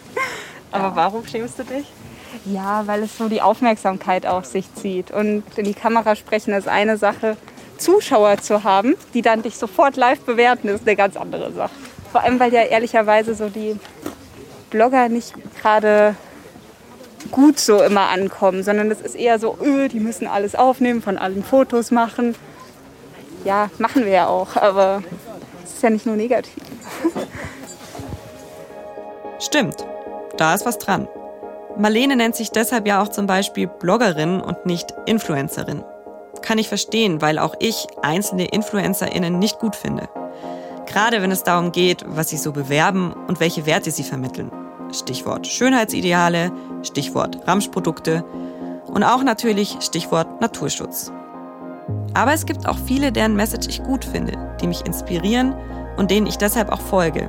Aber 0.73 0.97
warum 0.97 1.25
schämst 1.25 1.57
du 1.61 1.63
dich? 1.63 1.87
Ja, 2.47 2.85
weil 2.89 3.05
es 3.05 3.17
so 3.17 3.29
die 3.29 3.43
Aufmerksamkeit 3.43 4.27
auf 4.27 4.45
sich 4.45 4.75
zieht. 4.75 5.13
Und 5.13 5.45
in 5.55 5.65
die 5.65 5.75
Kamera 5.75 6.17
sprechen 6.17 6.53
ist 6.53 6.67
eine 6.67 6.97
Sache. 6.97 7.37
Zuschauer 7.79 8.39
zu 8.39 8.65
haben, 8.65 8.97
die 9.15 9.23
dann 9.23 9.43
dich 9.43 9.57
sofort 9.57 9.97
live 9.97 10.21
bewerten, 10.21 10.69
ist 10.69 10.87
eine 10.87 10.97
ganz 10.97 11.17
andere 11.17 11.53
Sache. 11.53 11.75
Vor 12.13 12.23
allem, 12.23 12.41
weil 12.41 12.53
ja 12.53 12.63
ehrlicherweise 12.63 13.35
so 13.35 13.49
die 13.49 13.77
Blogger 14.71 15.09
nicht 15.09 15.35
gerade 15.61 16.15
gut 17.31 17.59
so 17.59 17.83
immer 17.83 18.09
ankommen, 18.09 18.63
sondern 18.63 18.91
es 18.91 19.01
ist 19.01 19.15
eher 19.15 19.39
so, 19.39 19.59
öh, 19.63 19.89
die 19.89 20.01
müssen 20.01 20.27
alles 20.27 20.55
aufnehmen, 20.55 21.03
von 21.03 21.19
allen 21.19 21.45
Fotos 21.45 21.91
machen. 21.91 22.35
Ja, 23.45 23.71
machen 23.79 24.05
wir 24.05 24.13
ja 24.13 24.27
auch, 24.27 24.57
aber 24.57 25.03
es 25.65 25.75
ist 25.75 25.83
ja 25.83 25.91
nicht 25.91 26.07
nur 26.07 26.17
negativ. 26.17 26.63
Stimmt, 29.39 29.87
da 30.37 30.55
ist 30.55 30.67
was 30.67 30.79
dran. 30.79 31.09
Marlene 31.77 32.17
nennt 32.17 32.35
sich 32.35 32.51
deshalb 32.51 32.89
ja 32.89 33.01
auch 33.01 33.09
zum 33.09 33.27
Beispiel 33.27 33.69
Bloggerin 33.69 34.41
und 34.41 34.67
nicht 34.67 34.93
Influencerin. 35.07 35.85
Kann 36.43 36.59
ich 36.59 36.69
verstehen, 36.69 37.21
weil 37.21 37.39
auch 37.39 37.55
ich 37.59 37.87
einzelne 38.03 38.47
InfluencerInnen 38.47 39.39
nicht 39.39 39.59
gut 39.59 39.77
finde. 39.77 40.09
Gerade 40.87 41.21
wenn 41.21 41.31
es 41.31 41.43
darum 41.43 41.73
geht, 41.73 42.05
was 42.07 42.31
sie 42.31 42.39
so 42.39 42.53
bewerben 42.53 43.13
und 43.13 43.41
welche 43.41 43.67
Werte 43.67 43.91
sie 43.91 44.05
vermitteln. 44.05 44.51
Stichwort 44.93 45.47
Schönheitsideale, 45.47 46.51
Stichwort 46.83 47.47
Ramschprodukte 47.47 48.25
und 48.87 49.05
auch 49.05 49.23
natürlich 49.23 49.77
Stichwort 49.81 50.41
Naturschutz. 50.41 51.13
Aber 52.15 52.33
es 52.33 52.47
gibt 52.47 52.67
auch 52.67 52.79
viele, 52.79 53.13
deren 53.13 53.37
Message 53.37 53.69
ich 53.69 53.83
gut 53.83 54.05
finde, 54.05 54.33
die 54.61 54.67
mich 54.67 54.85
inspirieren 54.87 55.55
und 55.97 56.11
denen 56.11 56.27
ich 56.27 56.39
deshalb 56.39 56.71
auch 56.71 56.81
folge. 56.81 57.29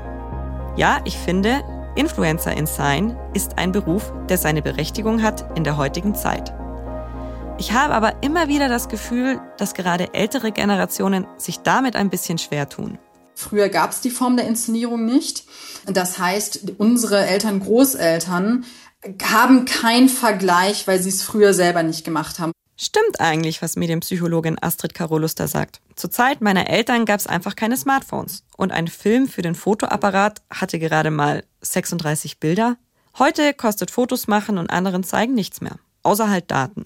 Ja, 0.76 1.00
ich 1.04 1.18
finde, 1.18 1.62
Influencerin 1.96 2.66
sein 2.66 3.18
ist 3.34 3.58
ein 3.58 3.72
Beruf, 3.72 4.14
der 4.30 4.38
seine 4.38 4.62
Berechtigung 4.62 5.22
hat 5.22 5.46
in 5.58 5.64
der 5.64 5.76
heutigen 5.76 6.16
Zeit. 6.16 6.54
Ich 7.60 7.74
habe 7.74 7.94
aber 7.94 8.24
immer 8.24 8.48
wieder 8.48 8.70
das 8.70 8.88
Gefühl, 8.88 9.42
dass 9.58 9.74
gerade 9.74 10.14
ältere 10.14 10.54
Generationen 10.54 11.28
sich 11.36 11.60
damit 11.60 11.98
ein 11.98 12.10
bisschen 12.10 12.38
schwer 12.38 12.70
tun. 12.70 12.98
Früher 13.36 13.68
gab 13.68 13.92
es 13.92 14.00
die 14.00 14.12
Form 14.12 14.38
der 14.38 14.48
Inszenierung 14.48 15.06
nicht. 15.06 15.44
Das 15.86 16.18
heißt, 16.20 16.72
unsere 16.78 17.28
Eltern, 17.28 17.60
Großeltern 17.60 18.64
haben 19.22 19.66
keinen 19.66 20.08
Vergleich, 20.08 20.88
weil 20.88 21.02
sie 21.02 21.10
es 21.10 21.22
früher 21.22 21.54
selber 21.54 21.84
nicht 21.84 22.06
gemacht 22.06 22.40
haben. 22.40 22.54
Stimmt 22.78 23.20
eigentlich, 23.20 23.62
was 23.62 23.76
Medienpsychologin 23.76 24.58
Astrid 24.62 24.94
Karolus 24.94 25.36
da 25.36 25.50
sagt. 25.50 25.82
Zur 25.98 26.12
Zeit 26.12 26.40
meiner 26.40 26.70
Eltern 26.70 27.04
gab 27.04 27.20
es 27.20 27.28
einfach 27.28 27.58
keine 27.58 27.76
Smartphones. 27.76 28.46
Und 28.56 28.72
ein 28.72 28.88
Film 28.88 29.28
für 29.28 29.42
den 29.42 29.56
Fotoapparat 29.56 30.42
hatte 30.50 30.80
gerade 30.80 31.12
mal 31.12 31.44
36 31.60 32.40
Bilder. 32.40 32.78
Heute 33.18 33.54
kostet 33.54 33.92
Fotos 33.92 34.28
machen 34.28 34.58
und 34.58 34.70
anderen 34.70 35.04
zeigen 35.04 35.34
nichts 35.34 35.60
mehr. 35.60 35.78
Außer 36.04 36.30
halt 36.30 36.52
Daten. 36.52 36.86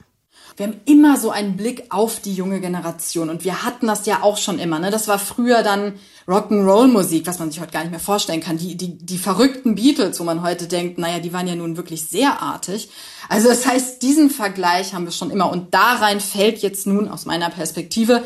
Wir 0.55 0.67
haben 0.67 0.81
immer 0.85 1.17
so 1.17 1.31
einen 1.31 1.57
Blick 1.57 1.85
auf 1.89 2.19
die 2.19 2.33
junge 2.33 2.61
Generation 2.61 3.29
und 3.29 3.43
wir 3.43 3.63
hatten 3.63 3.87
das 3.87 4.05
ja 4.05 4.21
auch 4.21 4.37
schon 4.37 4.59
immer. 4.59 4.77
Ne? 4.77 4.91
Das 4.91 5.07
war 5.07 5.17
früher 5.17 5.63
dann 5.63 5.93
Rock'n'Roll-Musik, 6.27 7.25
was 7.25 7.39
man 7.39 7.49
sich 7.49 7.59
heute 7.59 7.71
gar 7.71 7.81
nicht 7.81 7.91
mehr 7.91 7.99
vorstellen 7.99 8.39
kann. 8.39 8.57
Die, 8.57 8.75
die, 8.75 8.97
die 8.97 9.17
verrückten 9.17 9.75
Beatles, 9.75 10.19
wo 10.19 10.23
man 10.23 10.43
heute 10.43 10.67
denkt, 10.67 10.99
naja, 10.99 11.19
die 11.19 11.33
waren 11.33 11.47
ja 11.47 11.55
nun 11.55 11.75
wirklich 11.75 12.07
sehr 12.07 12.41
artig. 12.41 12.89
Also 13.29 13.49
das 13.49 13.65
heißt, 13.65 14.01
diesen 14.03 14.29
Vergleich 14.29 14.93
haben 14.93 15.05
wir 15.05 15.11
schon 15.11 15.31
immer. 15.31 15.49
Und 15.49 15.73
da 15.73 15.95
rein 15.95 16.19
fällt 16.19 16.59
jetzt 16.59 16.85
nun 16.85 17.07
aus 17.07 17.25
meiner 17.25 17.49
Perspektive 17.49 18.23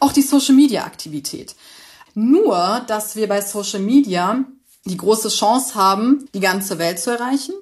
auch 0.00 0.12
die 0.12 0.22
Social-Media-Aktivität. 0.22 1.56
Nur, 2.14 2.82
dass 2.86 3.16
wir 3.16 3.28
bei 3.28 3.40
Social 3.40 3.80
Media 3.80 4.44
die 4.84 4.96
große 4.96 5.28
Chance 5.28 5.74
haben, 5.74 6.28
die 6.34 6.40
ganze 6.40 6.78
Welt 6.78 7.00
zu 7.00 7.10
erreichen 7.10 7.54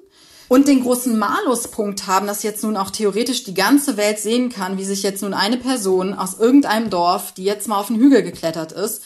und 0.47 0.67
den 0.67 0.81
großen 0.81 1.17
Maluspunkt 1.17 2.07
haben, 2.07 2.27
dass 2.27 2.43
jetzt 2.43 2.63
nun 2.63 2.77
auch 2.77 2.89
theoretisch 2.89 3.43
die 3.43 3.53
ganze 3.53 3.97
Welt 3.97 4.19
sehen 4.19 4.49
kann, 4.49 4.77
wie 4.77 4.85
sich 4.85 5.03
jetzt 5.03 5.21
nun 5.21 5.33
eine 5.33 5.57
Person 5.57 6.13
aus 6.13 6.39
irgendeinem 6.39 6.89
Dorf, 6.89 7.31
die 7.31 7.43
jetzt 7.43 7.67
mal 7.67 7.79
auf 7.79 7.87
den 7.87 7.97
Hügel 7.97 8.23
geklettert 8.23 8.71
ist, 8.71 9.03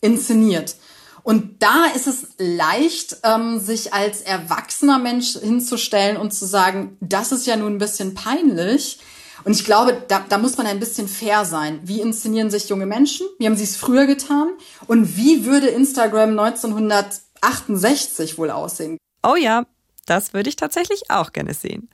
inszeniert. 0.00 0.76
Und 1.22 1.62
da 1.62 1.84
ist 1.94 2.06
es 2.06 2.28
leicht, 2.38 3.18
ähm, 3.24 3.60
sich 3.60 3.92
als 3.92 4.22
erwachsener 4.22 4.98
Mensch 4.98 5.38
hinzustellen 5.38 6.16
und 6.16 6.32
zu 6.32 6.46
sagen, 6.46 6.96
das 7.00 7.32
ist 7.32 7.46
ja 7.46 7.56
nun 7.56 7.74
ein 7.74 7.78
bisschen 7.78 8.14
peinlich. 8.14 9.00
Und 9.44 9.52
ich 9.52 9.64
glaube, 9.64 10.02
da, 10.08 10.24
da 10.28 10.38
muss 10.38 10.56
man 10.56 10.66
ein 10.66 10.80
bisschen 10.80 11.08
fair 11.08 11.44
sein. 11.44 11.80
Wie 11.84 12.00
inszenieren 12.00 12.50
sich 12.50 12.68
junge 12.68 12.86
Menschen? 12.86 13.26
Wie 13.38 13.46
haben 13.46 13.56
sie 13.56 13.64
es 13.64 13.76
früher 13.76 14.06
getan? 14.06 14.48
Und 14.86 15.16
wie 15.16 15.44
würde 15.44 15.68
Instagram 15.68 16.38
1968 16.38 18.38
wohl 18.38 18.50
aussehen? 18.50 18.98
Oh 19.22 19.36
ja, 19.36 19.64
das 20.10 20.34
würde 20.34 20.48
ich 20.48 20.56
tatsächlich 20.56 21.10
auch 21.10 21.32
gerne 21.32 21.54
sehen. 21.54 21.88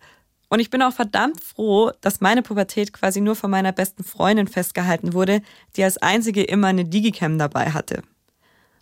Und 0.49 0.61
ich 0.61 0.71
bin 0.71 0.81
auch 0.81 0.93
verdammt 0.93 1.45
froh, 1.45 1.91
dass 2.01 2.21
meine 2.21 2.41
Pubertät 2.41 2.93
quasi 2.93 3.21
nur 3.21 3.37
von 3.37 3.51
meiner 3.51 3.73
besten 3.73 4.05
Freundin 4.05 4.49
festgehalten 4.49 5.13
wurde, 5.13 5.43
die 5.77 5.85
als 5.85 5.99
einzige 5.99 6.43
immer 6.43 6.69
eine 6.69 6.85
Digicam 6.85 7.37
dabei 7.39 7.73
hatte. 7.73 8.03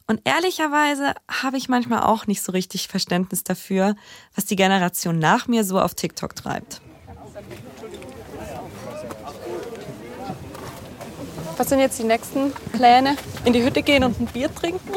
Und 0.06 0.20
ehrlicherweise 0.24 1.14
habe 1.28 1.56
ich 1.56 1.68
manchmal 1.68 2.02
auch 2.02 2.26
nicht 2.26 2.42
so 2.42 2.52
richtig 2.52 2.88
Verständnis 2.88 3.42
dafür, 3.42 3.96
was 4.34 4.44
die 4.44 4.56
Generation 4.56 5.18
nach 5.18 5.48
mir 5.48 5.64
so 5.64 5.80
auf 5.80 5.94
TikTok 5.94 6.36
treibt. 6.36 6.82
Was 11.56 11.68
sind 11.68 11.80
jetzt 11.80 11.98
die 11.98 12.04
nächsten 12.04 12.52
Pläne? 12.72 13.16
In 13.44 13.52
die 13.52 13.64
Hütte 13.64 13.82
gehen 13.82 14.04
und 14.04 14.20
ein 14.20 14.26
Bier 14.26 14.54
trinken? 14.54 14.92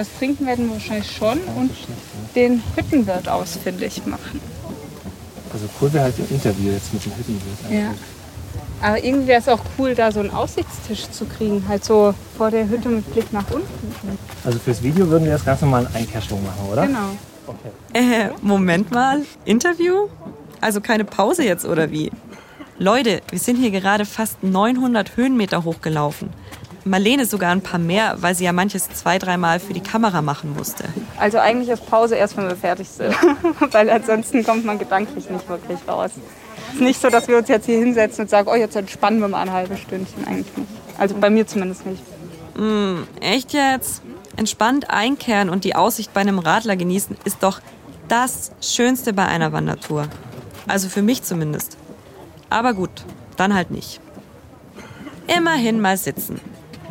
Was 0.00 0.08
trinken 0.18 0.46
werden 0.46 0.68
wir 0.68 0.76
wahrscheinlich 0.76 1.14
schon 1.14 1.38
und 1.56 1.70
den 2.34 2.62
Hüttenwirt 2.74 3.28
ausfindig 3.28 4.06
machen. 4.06 4.40
Also 5.52 5.66
cool 5.78 5.92
wäre 5.92 6.04
halt 6.04 6.18
ein 6.18 6.26
Interview 6.30 6.72
jetzt 6.72 6.94
mit 6.94 7.04
dem 7.04 7.12
Hüttenwirt. 7.16 7.58
Ja. 7.70 7.94
Aber 8.80 9.04
irgendwie 9.04 9.26
wäre 9.26 9.40
es 9.42 9.48
auch 9.48 9.60
cool, 9.78 9.94
da 9.94 10.10
so 10.10 10.20
einen 10.20 10.30
Aussichtstisch 10.30 11.10
zu 11.10 11.26
kriegen, 11.26 11.62
halt 11.68 11.84
so 11.84 12.14
vor 12.38 12.50
der 12.50 12.66
Hütte 12.66 12.88
mit 12.88 13.12
Blick 13.12 13.30
nach 13.30 13.50
unten. 13.50 13.92
Also 14.42 14.58
fürs 14.58 14.82
Video 14.82 15.06
würden 15.06 15.26
wir 15.26 15.32
das 15.32 15.44
Ganze 15.44 15.66
mal 15.66 15.84
einen 15.84 15.94
Einkehrschwung 15.94 16.42
machen, 16.44 16.66
oder? 16.72 16.86
Genau. 16.86 17.10
Okay. 17.46 17.68
Äh, 17.92 18.30
Moment 18.40 18.90
mal. 18.90 19.20
Interview? 19.44 20.08
Also 20.62 20.80
keine 20.80 21.04
Pause 21.04 21.44
jetzt 21.44 21.66
oder 21.66 21.90
wie? 21.90 22.10
Leute, 22.78 23.20
wir 23.28 23.38
sind 23.38 23.56
hier 23.56 23.70
gerade 23.70 24.06
fast 24.06 24.42
900 24.42 25.18
Höhenmeter 25.18 25.62
hochgelaufen. 25.64 26.30
Marlene 26.84 27.26
sogar 27.26 27.52
ein 27.52 27.60
paar 27.60 27.78
mehr, 27.78 28.16
weil 28.20 28.34
sie 28.34 28.44
ja 28.44 28.52
manches 28.52 28.88
zwei, 28.90 29.18
dreimal 29.18 29.60
für 29.60 29.74
die 29.74 29.82
Kamera 29.82 30.22
machen 30.22 30.54
musste. 30.56 30.84
Also 31.18 31.38
eigentlich 31.38 31.68
ist 31.68 31.86
Pause 31.86 32.16
erst, 32.16 32.36
wenn 32.36 32.48
wir 32.48 32.56
fertig 32.56 32.88
sind. 32.88 33.14
weil 33.72 33.90
ansonsten 33.90 34.44
kommt 34.44 34.64
man 34.64 34.78
gedanklich 34.78 35.28
nicht 35.28 35.48
wirklich 35.48 35.78
raus. 35.86 36.10
Es 36.68 36.74
ist 36.74 36.80
nicht 36.80 37.00
so, 37.00 37.10
dass 37.10 37.28
wir 37.28 37.36
uns 37.38 37.48
jetzt 37.48 37.66
hier 37.66 37.78
hinsetzen 37.78 38.22
und 38.22 38.30
sagen, 38.30 38.48
oh, 38.50 38.54
jetzt 38.54 38.76
entspannen 38.76 39.20
wir 39.20 39.28
mal 39.28 39.42
ein 39.42 39.52
halbes 39.52 39.80
Stündchen. 39.80 40.26
Eigentlich 40.26 40.56
nicht. 40.56 40.68
Also 40.98 41.16
bei 41.16 41.30
mir 41.30 41.46
zumindest 41.46 41.86
nicht. 41.86 42.02
Mm, 42.56 43.02
echt 43.20 43.52
jetzt? 43.52 44.02
Entspannt 44.36 44.90
einkehren 44.90 45.50
und 45.50 45.64
die 45.64 45.74
Aussicht 45.74 46.12
bei 46.14 46.20
einem 46.20 46.38
Radler 46.38 46.76
genießen 46.76 47.16
ist 47.24 47.42
doch 47.42 47.60
das 48.08 48.52
Schönste 48.60 49.12
bei 49.12 49.26
einer 49.26 49.52
Wandertour. 49.52 50.08
Also 50.66 50.88
für 50.88 51.02
mich 51.02 51.22
zumindest. 51.22 51.76
Aber 52.48 52.74
gut, 52.74 52.90
dann 53.36 53.54
halt 53.54 53.70
nicht. 53.70 54.00
Immerhin 55.26 55.80
mal 55.80 55.96
sitzen. 55.96 56.40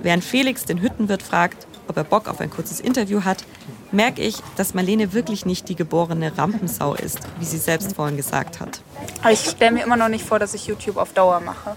Während 0.01 0.23
Felix 0.23 0.65
den 0.65 0.81
Hüttenwirt 0.81 1.23
fragt, 1.23 1.67
ob 1.87 1.97
er 1.97 2.03
Bock 2.03 2.27
auf 2.27 2.39
ein 2.39 2.49
kurzes 2.49 2.79
Interview 2.79 3.23
hat, 3.23 3.43
merke 3.91 4.21
ich, 4.21 4.37
dass 4.55 4.73
Marlene 4.73 5.13
wirklich 5.13 5.45
nicht 5.45 5.67
die 5.69 5.75
geborene 5.75 6.37
Rampensau 6.37 6.93
ist, 6.93 7.19
wie 7.39 7.45
sie 7.45 7.57
selbst 7.57 7.95
vorhin 7.95 8.15
gesagt 8.15 8.59
hat. 8.59 8.81
Ich 9.29 9.39
stelle 9.49 9.71
mir 9.71 9.83
immer 9.83 9.97
noch 9.97 10.09
nicht 10.09 10.25
vor, 10.25 10.39
dass 10.39 10.53
ich 10.53 10.67
YouTube 10.67 10.97
auf 10.97 11.13
Dauer 11.13 11.39
mache, 11.39 11.75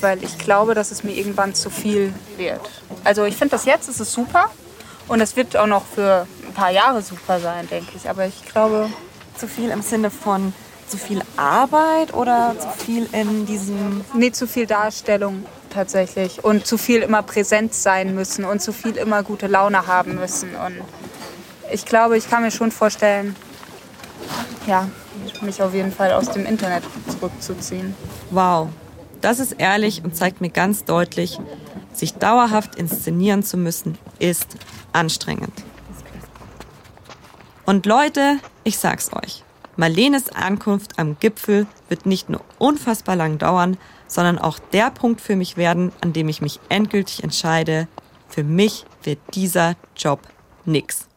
weil 0.00 0.22
ich 0.22 0.38
glaube, 0.38 0.74
dass 0.74 0.90
es 0.90 1.02
mir 1.02 1.12
irgendwann 1.12 1.54
zu 1.54 1.70
viel 1.70 2.12
wird. 2.36 2.60
Also 3.04 3.24
ich 3.24 3.36
finde 3.36 3.52
das 3.52 3.64
jetzt, 3.64 3.88
ist 3.88 4.00
es 4.00 4.12
super 4.12 4.50
und 5.08 5.20
es 5.20 5.34
wird 5.36 5.56
auch 5.56 5.66
noch 5.66 5.84
für 5.84 6.26
ein 6.46 6.54
paar 6.54 6.70
Jahre 6.70 7.02
super 7.02 7.40
sein, 7.40 7.66
denke 7.68 7.92
ich. 7.96 8.08
Aber 8.08 8.26
ich 8.26 8.44
glaube, 8.44 8.88
Zu 9.36 9.48
viel 9.48 9.70
im 9.70 9.82
Sinne 9.82 10.10
von, 10.10 10.52
zu 10.86 10.96
viel 10.96 11.20
Arbeit 11.36 12.14
oder 12.14 12.54
zu 12.56 12.68
viel 12.84 13.08
in 13.12 13.46
diesem. 13.46 14.04
Nee, 14.14 14.30
zu 14.30 14.46
viel 14.46 14.66
Darstellung 14.66 15.44
tatsächlich. 15.74 16.44
Und 16.44 16.66
zu 16.66 16.78
viel 16.78 17.02
immer 17.02 17.22
präsent 17.22 17.74
sein 17.74 18.14
müssen 18.14 18.44
und 18.44 18.62
zu 18.62 18.72
viel 18.72 18.96
immer 18.96 19.22
gute 19.22 19.46
Laune 19.46 19.86
haben 19.86 20.14
müssen. 20.14 20.54
Und 20.54 20.80
ich 21.70 21.84
glaube, 21.84 22.16
ich 22.16 22.30
kann 22.30 22.42
mir 22.42 22.50
schon 22.50 22.70
vorstellen, 22.70 23.36
ja, 24.66 24.88
mich 25.44 25.62
auf 25.62 25.74
jeden 25.74 25.92
Fall 25.92 26.12
aus 26.12 26.30
dem 26.30 26.46
Internet 26.46 26.82
zurückzuziehen. 27.08 27.94
Wow, 28.30 28.68
das 29.20 29.38
ist 29.38 29.52
ehrlich 29.52 30.02
und 30.04 30.16
zeigt 30.16 30.40
mir 30.40 30.50
ganz 30.50 30.84
deutlich, 30.84 31.38
sich 31.92 32.14
dauerhaft 32.14 32.74
inszenieren 32.74 33.42
zu 33.42 33.56
müssen, 33.56 33.98
ist 34.18 34.56
anstrengend. 34.92 35.52
Und 37.64 37.86
Leute, 37.86 38.38
ich 38.64 38.78
sag's 38.78 39.10
euch, 39.12 39.44
Marlenes 39.76 40.30
Ankunft 40.30 40.98
am 40.98 41.16
Gipfel 41.18 41.66
wird 41.88 42.06
nicht 42.06 42.28
nur 42.28 42.40
unfassbar 42.58 43.16
lang 43.16 43.38
dauern, 43.38 43.76
sondern 44.06 44.38
auch 44.38 44.58
der 44.58 44.90
Punkt 44.90 45.20
für 45.20 45.36
mich 45.36 45.56
werden, 45.56 45.92
an 46.00 46.12
dem 46.12 46.28
ich 46.28 46.40
mich 46.40 46.60
endgültig 46.68 47.22
entscheide, 47.24 47.88
für 48.28 48.44
mich 48.44 48.84
wird 49.02 49.18
dieser 49.34 49.76
Job 49.96 50.20
nix. 50.64 51.08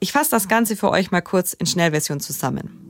Ich 0.00 0.12
fasse 0.12 0.30
das 0.30 0.48
Ganze 0.48 0.76
für 0.76 0.90
euch 0.90 1.10
mal 1.10 1.22
kurz 1.22 1.52
in 1.52 1.66
Schnellversion 1.66 2.20
zusammen. 2.20 2.80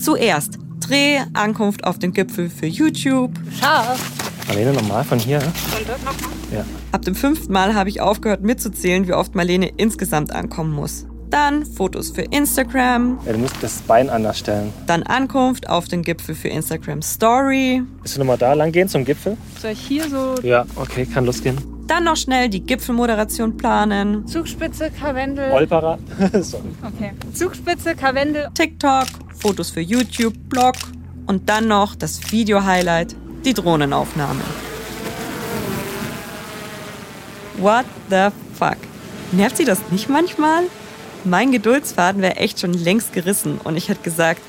Zuerst 0.00 0.58
Dreh, 0.80 1.18
Ankunft 1.34 1.84
auf 1.84 1.98
dem 1.98 2.12
Gipfel 2.12 2.48
für 2.48 2.66
YouTube. 2.66 3.32
Scharf. 3.58 4.00
Marlene, 4.46 4.72
nochmal 4.72 5.04
von 5.04 5.18
hier. 5.18 5.38
Und 5.38 5.88
das 5.88 6.02
nochmal? 6.02 6.30
Ja. 6.52 6.64
Ab 6.92 7.02
dem 7.02 7.14
fünften 7.14 7.52
Mal 7.52 7.74
habe 7.74 7.90
ich 7.90 8.00
aufgehört 8.00 8.42
mitzuzählen, 8.42 9.06
wie 9.06 9.12
oft 9.12 9.34
Marlene 9.34 9.68
insgesamt 9.76 10.30
ankommen 10.32 10.72
muss. 10.72 11.04
Dann 11.30 11.66
Fotos 11.66 12.10
für 12.10 12.22
Instagram. 12.22 13.18
ja. 13.26 13.32
Du 13.32 13.38
musst 13.38 13.56
das 13.60 13.82
Bein 13.82 14.08
anders 14.08 14.38
stellen. 14.38 14.72
Dann 14.86 15.02
Ankunft 15.02 15.68
auf 15.68 15.86
den 15.86 16.02
Gipfel 16.02 16.34
für 16.34 16.48
Instagram 16.48 17.02
Story. 17.02 17.82
Bist 18.02 18.16
du 18.16 18.20
nochmal 18.20 18.38
da 18.38 18.54
lang 18.54 18.72
gehen 18.72 18.88
zum 18.88 19.04
Gipfel? 19.04 19.36
Soll 19.60 19.72
ich 19.72 19.80
hier 19.80 20.08
so 20.08 20.36
Ja, 20.42 20.64
okay, 20.76 21.04
kann 21.04 21.26
losgehen. 21.26 21.58
Dann 21.86 22.04
noch 22.04 22.16
schnell 22.16 22.48
die 22.48 22.60
Gipfelmoderation 22.60 23.56
planen. 23.56 24.26
Zugspitze, 24.26 24.90
Karwendel? 24.90 25.50
Rollparat. 25.50 25.98
Sorry. 26.40 26.64
Okay. 26.82 27.12
Zugspitze, 27.34 27.94
Karwendel. 27.94 28.48
TikTok, 28.54 29.06
Fotos 29.38 29.70
für 29.70 29.80
YouTube, 29.80 30.34
Blog 30.48 30.74
und 31.26 31.48
dann 31.48 31.68
noch 31.68 31.94
das 31.94 32.30
Video-Highlight, 32.32 33.14
die 33.44 33.54
Drohnenaufnahme. 33.54 34.40
What 37.58 37.86
the 38.10 38.28
fuck? 38.54 38.76
Nervt 39.32 39.56
sie 39.56 39.64
das 39.64 39.80
nicht 39.90 40.08
manchmal? 40.08 40.64
Mein 41.28 41.52
Geduldsfaden 41.52 42.22
wäre 42.22 42.36
echt 42.36 42.58
schon 42.58 42.72
längst 42.72 43.12
gerissen 43.12 43.60
und 43.62 43.76
ich 43.76 43.90
hätte 43.90 44.02
gesagt, 44.02 44.40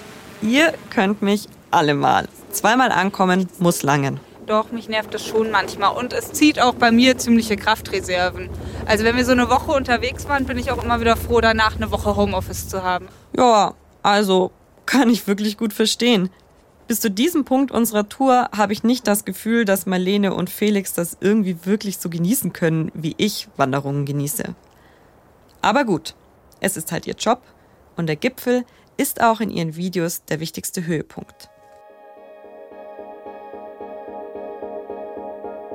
ihr 0.42 0.74
könnt 0.90 1.22
mich 1.22 1.50
alle 1.72 1.94
mal. 1.94 2.30
Zweimal 2.52 2.94
ankommen 2.94 3.50
muss 3.60 3.84
langen. 3.84 4.22
Doch, 4.48 4.72
mich 4.72 4.88
nervt 4.88 5.14
das 5.14 5.26
schon 5.26 5.52
manchmal. 5.52 5.94
Und 5.98 6.14
es 6.14 6.32
zieht 6.32 6.62
auch 6.62 6.76
bei 6.76 6.92
mir 6.92 7.18
ziemliche 7.18 7.58
Kraftreserven. 7.58 8.50
Also 8.86 9.04
wenn 9.04 9.18
wir 9.18 9.26
so 9.26 9.34
eine 9.34 9.50
Woche 9.50 9.74
unterwegs 9.74 10.30
waren, 10.30 10.46
bin 10.46 10.58
ich 10.58 10.72
auch 10.72 10.82
immer 10.82 11.02
wieder 11.02 11.18
froh, 11.18 11.42
danach 11.42 11.76
eine 11.76 11.92
Woche 11.92 12.16
Homeoffice 12.16 12.70
zu 12.70 12.82
haben. 12.82 13.10
Ja, 13.36 13.74
also 14.02 14.52
kann 14.86 15.10
ich 15.10 15.28
wirklich 15.28 15.58
gut 15.58 15.74
verstehen. 15.74 16.30
Bis 16.88 17.02
zu 17.02 17.12
diesem 17.12 17.44
Punkt 17.44 17.72
unserer 17.72 18.08
Tour 18.08 18.48
habe 18.56 18.72
ich 18.72 18.86
nicht 18.86 19.06
das 19.06 19.26
Gefühl, 19.26 19.66
dass 19.66 19.86
Marlene 19.86 20.34
und 20.34 20.50
Felix 20.50 20.94
das 20.94 21.18
irgendwie 21.20 21.58
wirklich 21.66 21.98
so 21.98 22.10
genießen 22.10 22.54
können, 22.54 22.90
wie 22.94 23.16
ich 23.18 23.50
Wanderungen 23.58 24.06
genieße. 24.06 24.56
Aber 25.62 25.84
gut, 25.84 26.16
es 26.60 26.78
ist 26.78 26.92
halt 26.92 27.08
ihr 27.08 27.16
Job 27.16 27.42
und 27.96 28.08
der 28.08 28.16
Gipfel 28.16 28.66
ist 28.98 29.22
auch 29.22 29.40
in 29.40 29.50
ihren 29.50 29.76
Videos 29.76 30.24
der 30.26 30.40
wichtigste 30.40 30.86
Höhepunkt. 30.86 31.50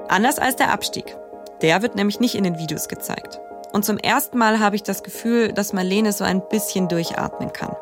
Anders 0.09 0.38
als 0.38 0.57
der 0.57 0.73
Abstieg. 0.73 1.16
Der 1.62 1.83
wird 1.83 1.97
nämlich 1.97 2.20
nicht 2.20 2.35
in 2.35 2.44
den 2.44 2.59
Videos 2.59 2.88
gezeigt. 2.88 3.40
Und 3.73 3.85
zum 3.85 3.99
ersten 3.99 4.38
Mal 4.38 4.61
habe 4.61 4.77
ich 4.77 4.83
das 4.83 5.03
Gefühl, 5.03 5.53
dass 5.53 5.73
Marlene 5.73 6.12
so 6.12 6.23
ein 6.23 6.47
bisschen 6.49 6.88
durchatmen 6.88 7.53
kann. 7.53 7.75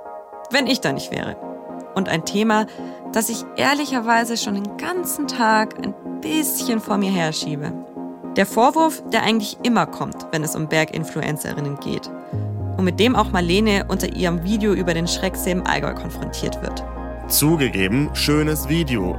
Wenn 0.50 0.66
ich 0.66 0.80
da 0.80 0.92
nicht 0.92 1.10
wäre. 1.10 1.36
Und 1.94 2.08
ein 2.08 2.24
Thema, 2.24 2.66
das 3.12 3.28
ich 3.28 3.44
ehrlicherweise 3.56 4.36
schon 4.36 4.54
den 4.54 4.76
ganzen 4.78 5.26
Tag 5.28 5.76
ein 5.78 5.94
bisschen 6.20 6.80
vor 6.80 6.96
mir 6.96 7.10
herschiebe. 7.10 7.72
Der 8.36 8.46
Vorwurf, 8.46 9.02
der 9.10 9.24
eigentlich 9.24 9.58
immer 9.62 9.84
kommt, 9.86 10.26
wenn 10.30 10.42
es 10.42 10.56
um 10.56 10.68
Berginfluencerinnen 10.68 11.78
geht. 11.80 12.10
Und 12.82 12.86
mit 12.86 12.98
dem 12.98 13.14
auch 13.14 13.30
Marlene 13.30 13.86
unter 13.86 14.12
ihrem 14.12 14.42
Video 14.42 14.74
über 14.74 14.92
den 14.92 15.06
Schrecksee 15.06 15.52
im 15.52 15.64
Allgäu 15.64 15.94
konfrontiert 15.94 16.60
wird. 16.62 16.82
Zugegeben, 17.28 18.10
schönes 18.12 18.68
Video. 18.68 19.16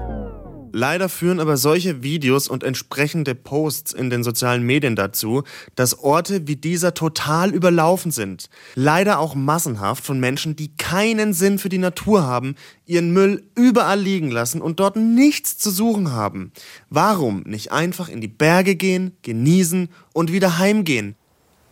Leider 0.74 1.08
führen 1.08 1.40
aber 1.40 1.56
solche 1.56 2.04
Videos 2.04 2.50
und 2.50 2.66
entsprechende 2.66 3.36
Posts 3.36 3.94
in 3.94 4.10
den 4.10 4.22
sozialen 4.22 4.64
Medien 4.64 4.98
dazu, 4.98 5.44
dass 5.76 5.98
Orte 5.98 6.46
wie 6.46 6.58
dieser 6.58 6.94
total 6.94 7.54
überlaufen 7.54 8.12
sind. 8.12 8.50
Leider 8.76 9.18
auch 9.18 9.34
massenhaft 9.34 10.04
von 10.04 10.20
Menschen, 10.20 10.58
die 10.58 10.76
keinen 10.76 11.32
Sinn 11.32 11.58
für 11.58 11.70
die 11.70 11.78
Natur 11.78 12.24
haben, 12.24 12.56
ihren 12.86 13.14
Müll 13.14 13.44
überall 13.56 14.02
liegen 14.02 14.30
lassen 14.30 14.62
und 14.62 14.82
dort 14.82 14.98
nichts 14.98 15.58
zu 15.58 15.72
suchen 15.72 16.12
haben. 16.12 16.52
Warum 16.90 17.44
nicht 17.46 17.72
einfach 17.72 18.10
in 18.10 18.20
die 18.20 18.28
Berge 18.28 18.76
gehen, 18.76 19.16
genießen 19.22 19.88
und 20.12 20.34
wieder 20.34 20.58
heimgehen? 20.58 21.16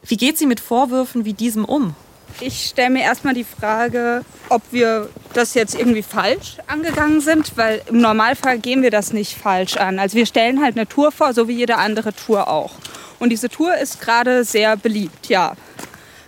Wie 0.03 0.17
geht 0.17 0.37
sie 0.37 0.45
mit 0.45 0.59
Vorwürfen 0.59 1.25
wie 1.25 1.33
diesem 1.33 1.65
um? 1.65 1.95
Ich 2.39 2.67
stelle 2.67 2.89
mir 2.89 3.03
erstmal 3.03 3.33
die 3.33 3.43
Frage, 3.43 4.23
ob 4.49 4.61
wir 4.71 5.09
das 5.33 5.53
jetzt 5.53 5.75
irgendwie 5.75 6.01
falsch 6.01 6.57
angegangen 6.67 7.21
sind, 7.21 7.57
weil 7.57 7.81
im 7.87 7.99
Normalfall 7.99 8.57
gehen 8.57 8.81
wir 8.81 8.89
das 8.89 9.13
nicht 9.13 9.37
falsch 9.37 9.77
an. 9.77 9.99
Also 9.99 10.17
wir 10.17 10.25
stellen 10.25 10.61
halt 10.61 10.77
eine 10.77 10.87
Tour 10.87 11.11
vor, 11.11 11.33
so 11.33 11.47
wie 11.47 11.53
jede 11.53 11.77
andere 11.77 12.13
Tour 12.13 12.47
auch. 12.47 12.71
Und 13.19 13.29
diese 13.29 13.49
Tour 13.49 13.75
ist 13.77 14.01
gerade 14.01 14.43
sehr 14.43 14.77
beliebt, 14.77 15.27
ja. 15.27 15.53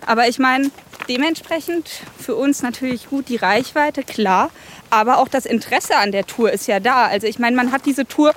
Aber 0.06 0.28
ich 0.28 0.38
meine, 0.38 0.70
dementsprechend 1.10 1.90
für 2.20 2.36
uns 2.36 2.62
natürlich 2.62 3.10
gut 3.10 3.30
die 3.30 3.38
Reichweite, 3.38 4.04
klar. 4.04 4.52
Aber 4.90 5.18
auch 5.18 5.28
das 5.28 5.46
Interesse 5.46 5.98
an 5.98 6.12
der 6.12 6.28
Tour 6.28 6.52
ist 6.52 6.68
ja 6.68 6.80
da. 6.80 7.06
Also 7.08 7.26
ich 7.26 7.40
meine, 7.40 7.56
man 7.56 7.72
hat 7.72 7.86
diese 7.86 8.06
Tour 8.06 8.34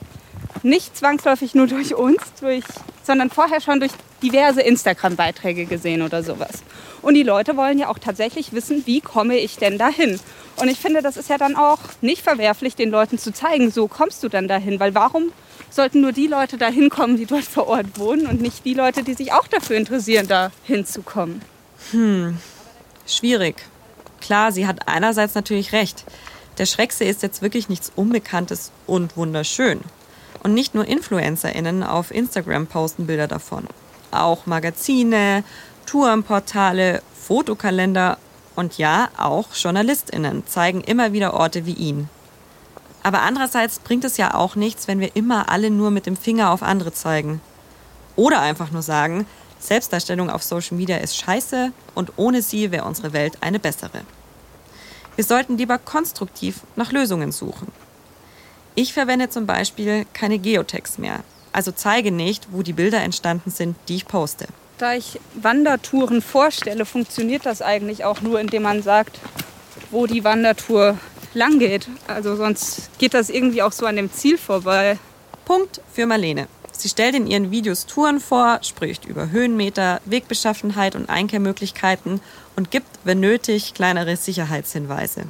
nicht 0.63 0.97
zwangsläufig 0.97 1.55
nur 1.55 1.67
durch 1.67 1.95
uns, 1.95 2.23
durch, 2.41 2.65
sondern 3.07 3.31
vorher 3.31 3.61
schon 3.61 3.81
durch 3.81 3.93
diverse 4.23 4.61
Instagram-Beiträge 4.61 5.67
gesehen 5.67 6.03
oder 6.03 6.23
sowas. 6.23 6.63
Und 7.03 7.15
die 7.15 7.23
Leute 7.23 7.57
wollen 7.57 7.79
ja 7.79 7.89
auch 7.89 7.99
tatsächlich 7.99 8.53
wissen, 8.53 8.83
wie 8.87 9.01
komme 9.01 9.37
ich 9.37 9.57
denn 9.57 9.79
dahin? 9.79 10.19
Und 10.57 10.69
ich 10.69 10.79
finde, 10.79 11.03
das 11.03 11.17
ist 11.17 11.29
ja 11.31 11.39
dann 11.39 11.55
auch 11.55 11.79
nicht 12.01 12.23
verwerflich, 12.23 12.75
den 12.75 12.91
Leuten 12.91 13.19
zu 13.19 13.33
zeigen, 13.33 13.71
so 13.71 13.89
kommst 13.89 14.23
du 14.23 14.29
dann 14.29 14.49
dahin. 14.49 14.81
Weil 14.81 14.95
warum 14.95 15.31
sollten 15.71 16.01
nur 16.01 16.13
die 16.13 16.27
Leute 16.27 16.57
dahin 16.57 16.91
kommen, 16.91 17.17
die 17.17 17.27
dort 17.27 17.45
vor 17.45 17.69
Ort 17.69 17.99
wohnen 17.99 18.27
und 18.27 18.41
nicht 18.41 18.65
die 18.65 18.75
Leute, 18.75 19.03
die 19.03 19.15
sich 19.15 19.33
auch 19.33 19.47
dafür 19.47 19.77
interessieren, 19.77 20.27
da 20.27 20.51
hinzukommen? 20.65 21.43
Hm, 21.93 22.39
schwierig. 23.07 23.57
Klar, 24.21 24.51
sie 24.51 24.67
hat 24.67 24.89
einerseits 24.89 25.35
natürlich 25.35 25.73
recht. 25.73 26.05
Der 26.59 26.67
Schrecksee 26.67 27.09
ist 27.09 27.23
jetzt 27.23 27.43
wirklich 27.43 27.69
nichts 27.69 27.93
Unbekanntes 27.95 28.73
und 28.87 29.17
wunderschön. 29.17 29.81
Und 30.47 30.55
nicht 30.55 30.77
nur 30.77 30.87
InfluencerInnen 30.87 31.83
auf 31.83 32.13
Instagram 32.13 32.69
posten 32.69 33.09
Bilder 33.09 33.27
davon. 33.27 33.67
Auch 34.13 34.47
Magazine, 34.47 35.43
Tourenportale, 35.87 37.03
Fotokalender 37.21 38.17
und 38.55 38.79
ja, 38.79 39.09
auch 39.17 39.49
JournalistInnen 39.57 40.47
zeigen 40.47 40.83
immer 40.83 41.13
wieder 41.13 41.35
Orte 41.35 41.67
wie 41.67 41.73
ihn. 41.73 42.09
Aber 43.03 43.23
andererseits 43.23 43.81
bringt 43.81 44.05
es 44.05 44.19
ja 44.19 44.35
auch 44.35 44.55
nichts, 44.55 44.87
wenn 44.87 45.01
wir 45.01 45.17
immer 45.17 45.51
alle 45.51 45.69
nur 45.69 45.91
mit 45.91 46.07
dem 46.07 46.17
Finger 46.17 46.53
auf 46.53 46.63
andere 46.63 46.93
zeigen. 46.93 47.41
Oder 48.15 48.41
einfach 48.41 48.71
nur 48.71 48.83
sagen, 48.83 49.27
Selbstdarstellung 49.59 50.31
auf 50.31 50.45
Social 50.45 50.77
Media 50.77 50.99
ist 50.99 51.17
scheiße 51.17 51.73
und 51.97 52.13
ohne 52.19 52.41
sie 52.41 52.71
wäre 52.71 52.85
unsere 52.85 53.13
Welt 53.13 53.39
eine 53.41 53.59
bessere. 53.59 54.03
Wir 55.17 55.25
sollten 55.25 55.59
lieber 55.59 55.79
konstruktiv 55.79 56.61
nach 56.77 56.93
Lösungen 56.93 57.33
suchen. 57.33 57.73
Ich 58.79 58.93
verwende 58.93 59.31
zum 59.31 59.47
Beispiel 59.47 60.05
keine 60.13 60.39
Geotags 60.39 60.99
mehr, 60.99 61.21
also 61.51 61.73
zeige 61.73 62.13
nicht, 62.13 62.49
wo 62.51 62.63
die 62.63 62.75
Bilder 62.75 63.01
entstanden 63.01 63.51
sind, 63.51 63.75
die 63.89 63.97
ich 63.97 64.07
poste. 64.07 64.47
Da 64.77 64.93
ich 64.93 65.19
Wandertouren 65.33 66.21
vorstelle, 66.21 66.85
funktioniert 66.85 67.47
das 67.47 67.63
eigentlich 67.63 68.05
auch 68.05 68.21
nur, 68.21 68.39
indem 68.39 68.65
man 68.65 68.83
sagt, 68.83 69.19
wo 69.91 70.07
die 70.07 70.25
Wandertour 70.25 70.99
lang 71.33 71.59
geht. 71.59 71.89
Also 72.07 72.37
sonst 72.37 72.91
geht 72.99 73.15
das 73.15 73.31
irgendwie 73.31 73.63
auch 73.63 73.73
so 73.73 73.87
an 73.87 73.97
dem 73.97 74.13
Ziel 74.13 74.37
vorbei. 74.37 74.99
Punkt 75.47 75.81
für 75.91 76.05
Marlene. 76.05 76.47
Sie 76.73 76.91
stellt 76.91 77.15
in 77.15 77.27
ihren 77.27 77.51
Videos 77.51 77.87
Touren 77.87 78.21
vor, 78.21 78.59
spricht 78.61 79.07
über 79.07 79.31
Höhenmeter, 79.31 80.03
Wegbeschaffenheit 80.05 80.95
und 80.95 81.09
Einkehrmöglichkeiten 81.09 82.21
und 82.57 82.71
gibt, 82.71 82.89
wenn 83.05 83.21
nötig, 83.21 83.73
kleinere 83.73 84.17
Sicherheitshinweise. 84.17 85.23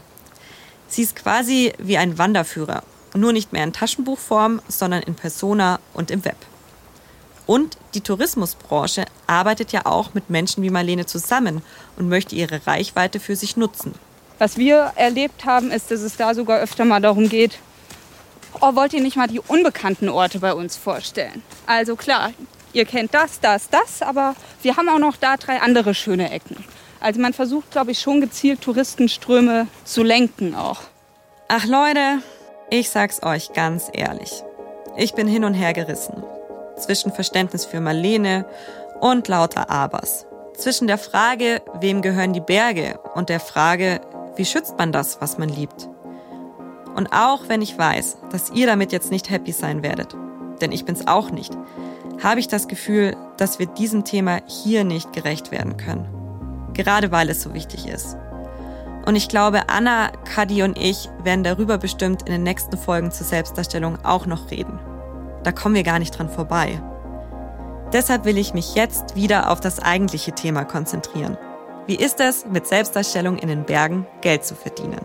Sie 0.88 1.02
ist 1.02 1.14
quasi 1.14 1.72
wie 1.78 1.96
ein 1.96 2.18
Wanderführer, 2.18 2.82
nur 3.16 3.33
nicht 3.33 3.52
mehr 3.52 3.64
in 3.64 3.72
Taschenbuchform, 3.72 4.61
sondern 4.68 5.02
in 5.02 5.14
Persona 5.14 5.81
und 5.94 6.11
im 6.11 6.24
Web. 6.24 6.37
Und 7.46 7.76
die 7.94 8.00
Tourismusbranche 8.00 9.05
arbeitet 9.26 9.72
ja 9.72 9.87
auch 9.87 10.14
mit 10.14 10.31
Menschen 10.31 10.62
wie 10.62 10.70
Marlene 10.70 11.07
zusammen 11.07 11.62
und 11.96 12.09
möchte 12.09 12.35
ihre 12.35 12.66
Reichweite 12.66 13.20
für 13.20 13.37
sich 13.37 13.57
nutzen. 13.57 13.94
Was 14.38 14.59
wir 14.59 14.92
erlebt 14.96 15.44
haben, 15.44 15.70
ist, 15.70 15.90
dass 15.90 16.00
es 16.00 16.16
da 16.16 16.35
sogar 16.35 16.59
öfter 16.59 16.85
mal 16.85 17.00
darum 17.00 17.29
geht, 17.29 17.59
oh, 18.61 18.74
wollt 18.74 18.92
ihr 18.92 19.00
nicht 19.00 19.16
mal 19.16 19.29
die 19.29 19.40
unbekannten 19.40 20.09
Orte 20.09 20.40
bei 20.40 20.52
uns 20.52 20.76
vorstellen? 20.76 21.42
Also 21.66 21.96
klar, 21.96 22.33
ihr 22.72 22.85
kennt 22.85 23.14
das, 23.14 23.40
das, 23.40 23.70
das, 23.70 24.02
aber 24.02 24.35
wir 24.62 24.76
haben 24.76 24.88
auch 24.88 24.98
noch 24.98 25.16
da 25.16 25.37
drei 25.37 25.61
andere 25.61 25.94
schöne 25.94 26.31
Ecken. 26.31 26.57
Also 27.00 27.20
man 27.20 27.33
versucht, 27.33 27.70
glaube 27.70 27.92
ich, 27.92 28.00
schon 28.00 28.20
gezielt 28.20 28.61
Touristenströme 28.61 29.68
zu 29.85 30.02
lenken 30.02 30.55
auch. 30.55 30.81
Ach 31.48 31.64
Leute, 31.64 32.18
ich 32.70 32.90
sag's 32.90 33.22
euch 33.22 33.52
ganz 33.52 33.90
ehrlich. 33.92 34.42
Ich 34.96 35.14
bin 35.14 35.29
hin 35.29 35.44
und 35.44 35.55
her 35.55 35.72
gerissen. 35.72 36.24
Zwischen 36.76 37.12
Verständnis 37.12 37.64
für 37.64 37.81
Marlene 37.81 38.44
und 39.00 39.29
lauter 39.29 39.70
Abers. 39.70 40.26
Zwischen 40.55 40.87
der 40.87 40.98
Frage, 40.98 41.62
wem 41.81 42.02
gehören 42.02 42.33
die 42.33 42.40
Berge 42.40 42.98
und 43.14 43.29
der 43.29 43.40
Frage, 43.40 44.00
wie 44.37 44.44
schützt 44.44 44.79
man 44.79 44.92
das, 44.92 45.20
was 45.20 45.38
man 45.38 45.48
liebt. 45.48 45.88
Und 46.94 47.12
auch 47.12 47.48
wenn 47.48 47.62
ich 47.62 47.76
weiß, 47.76 48.18
dass 48.31 48.50
ihr 48.50 48.66
damit 48.66 48.90
jetzt 48.90 49.11
nicht 49.11 49.31
happy 49.31 49.52
sein 49.52 49.83
werdet, 49.83 50.16
denn 50.61 50.72
ich 50.72 50.85
bin's 50.85 51.07
auch 51.07 51.31
nicht, 51.31 51.57
habe 52.22 52.40
ich 52.40 52.48
das 52.48 52.68
Gefühl, 52.68 53.16
dass 53.37 53.59
wir 53.59 53.66
diesem 53.66 54.05
Thema 54.05 54.40
hier 54.46 54.85
nicht 54.85 55.12
gerecht 55.12 55.50
werden 55.50 55.76
können. 55.76 56.09
Gerade 56.72 57.12
weil 57.12 57.29
es 57.29 57.42
so 57.42 57.52
wichtig 57.52 57.87
ist. 57.87 58.16
Und 59.06 59.14
ich 59.14 59.28
glaube, 59.28 59.68
Anna, 59.68 60.10
Kadi 60.24 60.64
und 60.64 60.76
ich 60.76 61.08
werden 61.22 61.44
darüber 61.44 61.78
bestimmt 61.78 62.22
in 62.22 62.32
den 62.32 62.42
nächsten 62.42 62.76
Folgen 62.76 63.12
zur 63.12 63.24
Selbstdarstellung 63.24 64.04
auch 64.04 64.26
noch 64.26 64.50
reden. 64.50 64.80
Da 65.44 65.52
kommen 65.52 65.76
wir 65.76 65.84
gar 65.84 66.00
nicht 66.00 66.10
dran 66.10 66.28
vorbei. 66.28 66.82
Deshalb 67.92 68.24
will 68.24 68.36
ich 68.36 68.52
mich 68.52 68.74
jetzt 68.74 69.14
wieder 69.14 69.50
auf 69.50 69.60
das 69.60 69.78
eigentliche 69.78 70.32
Thema 70.32 70.64
konzentrieren. 70.64 71.38
Wie 71.86 71.94
ist 71.94 72.18
es, 72.18 72.46
mit 72.46 72.66
Selbstdarstellung 72.66 73.38
in 73.38 73.46
den 73.46 73.64
Bergen 73.64 74.08
Geld 74.22 74.44
zu 74.44 74.56
verdienen? 74.56 75.00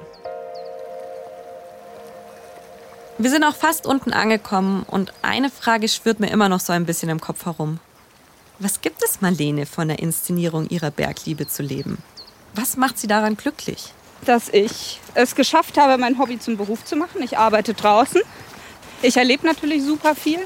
Wir 3.19 3.29
sind 3.29 3.43
auch 3.43 3.55
fast 3.55 3.85
unten 3.85 4.13
angekommen 4.13 4.83
und 4.89 5.13
eine 5.21 5.51
Frage 5.51 5.87
schwirrt 5.87 6.19
mir 6.19 6.31
immer 6.31 6.49
noch 6.49 6.59
so 6.59 6.73
ein 6.73 6.87
bisschen 6.87 7.09
im 7.09 7.21
Kopf 7.21 7.45
herum. 7.45 7.79
Was 8.57 8.81
gibt 8.81 9.03
es 9.03 9.21
Marlene 9.21 9.67
von 9.67 9.89
der 9.89 9.99
Inszenierung 9.99 10.67
ihrer 10.69 10.89
Bergliebe 10.89 11.47
zu 11.47 11.61
leben? 11.61 11.99
Was 12.53 12.77
macht 12.77 12.99
sie 12.99 13.07
daran 13.07 13.37
glücklich? 13.37 13.93
Dass 14.25 14.49
ich 14.49 14.99
es 15.15 15.35
geschafft 15.35 15.77
habe, 15.77 15.97
mein 15.97 16.19
Hobby 16.19 16.39
zum 16.39 16.57
Beruf 16.57 16.83
zu 16.83 16.95
machen. 16.95 17.23
Ich 17.23 17.37
arbeite 17.37 17.73
draußen. 17.73 18.21
Ich 19.01 19.17
erlebe 19.17 19.45
natürlich 19.45 19.83
super 19.83 20.15
viel. 20.15 20.39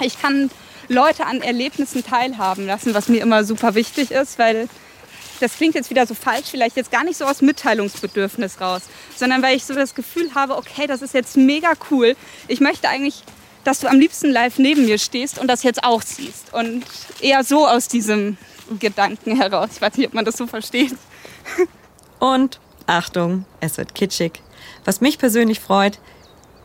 Ich 0.00 0.20
kann 0.20 0.50
Leute 0.88 1.26
an 1.26 1.40
Erlebnissen 1.42 2.04
teilhaben 2.04 2.66
lassen, 2.66 2.94
was 2.94 3.08
mir 3.08 3.20
immer 3.20 3.44
super 3.44 3.74
wichtig 3.74 4.10
ist, 4.10 4.38
weil 4.38 4.68
das 5.40 5.56
klingt 5.56 5.74
jetzt 5.74 5.90
wieder 5.90 6.06
so 6.06 6.14
falsch, 6.14 6.46
vielleicht 6.50 6.76
jetzt 6.76 6.90
gar 6.90 7.04
nicht 7.04 7.16
so 7.16 7.24
aus 7.24 7.42
Mitteilungsbedürfnis 7.42 8.60
raus, 8.60 8.82
sondern 9.16 9.42
weil 9.42 9.56
ich 9.56 9.64
so 9.64 9.74
das 9.74 9.94
Gefühl 9.94 10.34
habe, 10.34 10.56
okay, 10.56 10.86
das 10.86 11.02
ist 11.02 11.14
jetzt 11.14 11.36
mega 11.36 11.72
cool. 11.90 12.16
Ich 12.48 12.60
möchte 12.60 12.88
eigentlich, 12.88 13.22
dass 13.64 13.80
du 13.80 13.88
am 13.88 14.00
liebsten 14.00 14.30
live 14.30 14.58
neben 14.58 14.84
mir 14.86 14.98
stehst 14.98 15.38
und 15.38 15.46
das 15.48 15.62
jetzt 15.62 15.84
auch 15.84 16.02
siehst. 16.02 16.52
Und 16.52 16.84
eher 17.20 17.44
so 17.44 17.66
aus 17.66 17.88
diesem 17.88 18.36
Gedanken 18.78 19.36
heraus. 19.36 19.70
Ich 19.74 19.82
weiß 19.82 19.96
nicht, 19.96 20.08
ob 20.08 20.14
man 20.14 20.24
das 20.24 20.36
so 20.36 20.46
versteht. 20.46 20.94
Und 22.18 22.60
Achtung, 22.86 23.44
es 23.60 23.78
wird 23.78 23.94
kitschig. 23.94 24.42
Was 24.84 25.00
mich 25.00 25.18
persönlich 25.18 25.60
freut, 25.60 25.98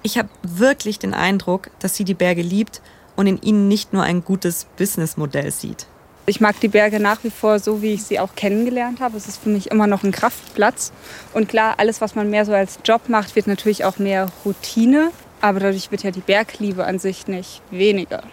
ich 0.02 0.18
habe 0.18 0.30
wirklich 0.42 1.00
den 1.00 1.13
Eindruck, 1.13 1.70
dass 1.80 1.96
sie 1.96 2.04
die 2.04 2.13
Berge 2.13 2.42
liebt 2.42 2.82
und 3.16 3.28
in 3.28 3.42
ihnen 3.42 3.68
nicht 3.68 3.94
nur 3.94 4.04
ein 4.04 4.24
gutes 4.24 4.66
Businessmodell 4.78 5.52
sieht. 5.52 5.88
Ich 6.26 6.39
mag 6.39 6.58
die 6.62 6.70
Berge 6.70 7.02
nach 7.02 7.24
wie 7.24 7.30
vor 7.30 7.60
so, 7.60 7.82
wie 7.82 7.94
ich 7.94 8.04
sie 8.04 8.20
auch 8.20 8.36
kennengelernt 8.36 9.02
habe. 9.02 9.18
Es 9.18 9.28
ist 9.28 9.42
für 9.44 9.50
mich 9.50 9.72
immer 9.72 9.88
noch 9.88 10.04
ein 10.04 10.13
Kraftplatz. 10.13 10.94
Und 11.34 11.50
klar, 11.50 11.76
alles, 11.78 12.00
was 12.00 12.16
man 12.16 12.30
mehr 12.30 12.46
so 12.46 12.54
als 12.54 12.80
Job 12.86 13.10
macht, 13.10 13.36
wird 13.36 13.48
natürlich 13.48 13.84
auch 13.84 13.98
mehr 13.98 14.28
Routine. 14.46 15.12
Aber 15.42 15.60
dadurch 15.60 15.92
wird 15.92 16.04
ja 16.04 16.12
die 16.12 16.22
Bergliebe 16.22 16.86
an 16.86 17.00
sich 17.00 17.28
nicht 17.28 17.62
weniger. 17.72 18.24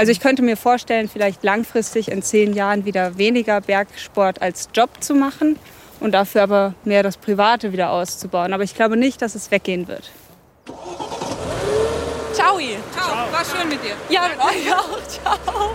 Also 0.00 0.12
ich 0.12 0.20
könnte 0.20 0.40
mir 0.40 0.56
vorstellen, 0.56 1.10
vielleicht 1.10 1.44
langfristig 1.44 2.10
in 2.10 2.22
zehn 2.22 2.54
Jahren 2.54 2.86
wieder 2.86 3.18
weniger 3.18 3.60
Bergsport 3.60 4.40
als 4.40 4.70
Job 4.72 4.88
zu 5.00 5.14
machen 5.14 5.58
und 6.00 6.12
dafür 6.12 6.44
aber 6.44 6.74
mehr 6.84 7.02
das 7.02 7.18
Private 7.18 7.74
wieder 7.74 7.90
auszubauen. 7.90 8.54
Aber 8.54 8.62
ich 8.62 8.74
glaube 8.74 8.96
nicht, 8.96 9.20
dass 9.20 9.34
es 9.34 9.50
weggehen 9.50 9.88
wird. 9.88 10.10
Ciao. 12.32 12.58
Ciao. 12.92 13.30
War 13.30 13.44
schön 13.44 13.68
mit 13.68 13.84
dir. 13.84 13.92
Ja, 14.08 14.22
mit 14.22 14.38
euch 14.38 14.74
auch. 14.74 15.06
Ciao. 15.06 15.74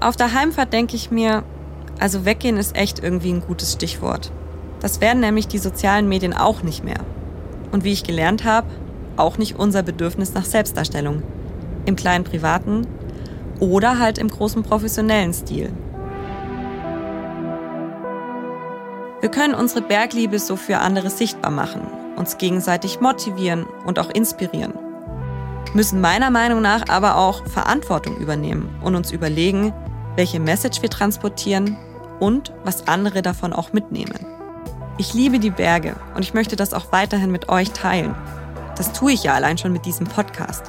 Auf 0.00 0.16
der 0.16 0.32
Heimfahrt 0.32 0.72
denke 0.72 0.96
ich 0.96 1.10
mir, 1.10 1.42
also 2.00 2.24
weggehen 2.24 2.56
ist 2.56 2.74
echt 2.74 3.00
irgendwie 3.00 3.34
ein 3.34 3.42
gutes 3.42 3.74
Stichwort. 3.74 4.32
Das 4.80 5.02
werden 5.02 5.20
nämlich 5.20 5.46
die 5.46 5.58
sozialen 5.58 6.08
Medien 6.08 6.32
auch 6.32 6.62
nicht 6.62 6.84
mehr. 6.84 7.00
Und 7.70 7.84
wie 7.84 7.92
ich 7.92 8.02
gelernt 8.02 8.44
habe, 8.44 8.66
auch 9.18 9.36
nicht 9.36 9.58
unser 9.58 9.82
Bedürfnis 9.82 10.32
nach 10.32 10.46
Selbstdarstellung. 10.46 11.22
Im 11.86 11.96
kleinen 11.96 12.24
privaten 12.24 12.86
oder 13.60 13.98
halt 13.98 14.18
im 14.18 14.28
großen 14.28 14.62
professionellen 14.62 15.32
Stil. 15.32 15.72
Wir 19.20 19.30
können 19.30 19.54
unsere 19.54 19.80
Bergliebe 19.80 20.38
so 20.38 20.56
für 20.56 20.78
andere 20.78 21.08
sichtbar 21.08 21.50
machen, 21.50 21.80
uns 22.16 22.36
gegenseitig 22.36 23.00
motivieren 23.00 23.64
und 23.86 23.98
auch 23.98 24.10
inspirieren. 24.10 24.74
Müssen 25.72 26.00
meiner 26.00 26.30
Meinung 26.30 26.60
nach 26.60 26.88
aber 26.88 27.16
auch 27.16 27.46
Verantwortung 27.46 28.18
übernehmen 28.18 28.68
und 28.82 28.94
uns 28.94 29.12
überlegen, 29.12 29.72
welche 30.16 30.40
Message 30.40 30.82
wir 30.82 30.90
transportieren 30.90 31.76
und 32.20 32.52
was 32.64 32.86
andere 32.86 33.22
davon 33.22 33.52
auch 33.52 33.72
mitnehmen. 33.72 34.26
Ich 34.98 35.14
liebe 35.14 35.38
die 35.38 35.50
Berge 35.50 35.96
und 36.14 36.22
ich 36.22 36.34
möchte 36.34 36.54
das 36.54 36.72
auch 36.72 36.92
weiterhin 36.92 37.32
mit 37.32 37.48
euch 37.48 37.70
teilen. 37.70 38.14
Das 38.76 38.92
tue 38.92 39.12
ich 39.12 39.24
ja 39.24 39.34
allein 39.34 39.58
schon 39.58 39.72
mit 39.72 39.86
diesem 39.86 40.06
Podcast. 40.06 40.64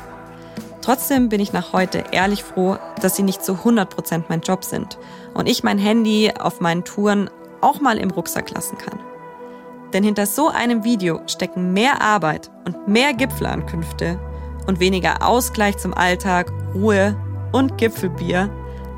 Trotzdem 0.86 1.30
bin 1.30 1.40
ich 1.42 1.52
nach 1.52 1.74
heute 1.74 2.04
ehrlich 2.12 2.44
froh, 2.44 2.78
dass 3.02 3.16
sie 3.16 3.24
nicht 3.24 3.44
zu 3.44 3.54
100% 3.54 4.26
mein 4.30 4.42
Job 4.42 4.64
sind 4.64 5.00
und 5.34 5.50
ich 5.50 5.64
mein 5.64 5.80
Handy 5.80 6.32
auf 6.40 6.62
meinen 6.62 6.84
Touren 6.84 7.28
auch 7.60 7.82
mal 7.82 7.98
im 7.98 8.12
Rucksack 8.12 8.52
lassen 8.52 8.78
kann. 8.78 9.00
Denn 9.94 10.04
hinter 10.04 10.28
so 10.28 10.48
einem 10.48 10.84
Video 10.84 11.22
stecken 11.26 11.74
mehr 11.74 12.04
Arbeit 12.04 12.52
und 12.66 12.88
mehr 12.88 13.16
Gipfelankünfte 13.16 14.20
und 14.68 14.80
weniger 14.80 15.28
Ausgleich 15.28 15.76
zum 15.78 15.96
Alltag, 15.96 16.54
Ruhe 16.76 17.18
und 17.52 17.80
Gipfelbier 17.80 18.52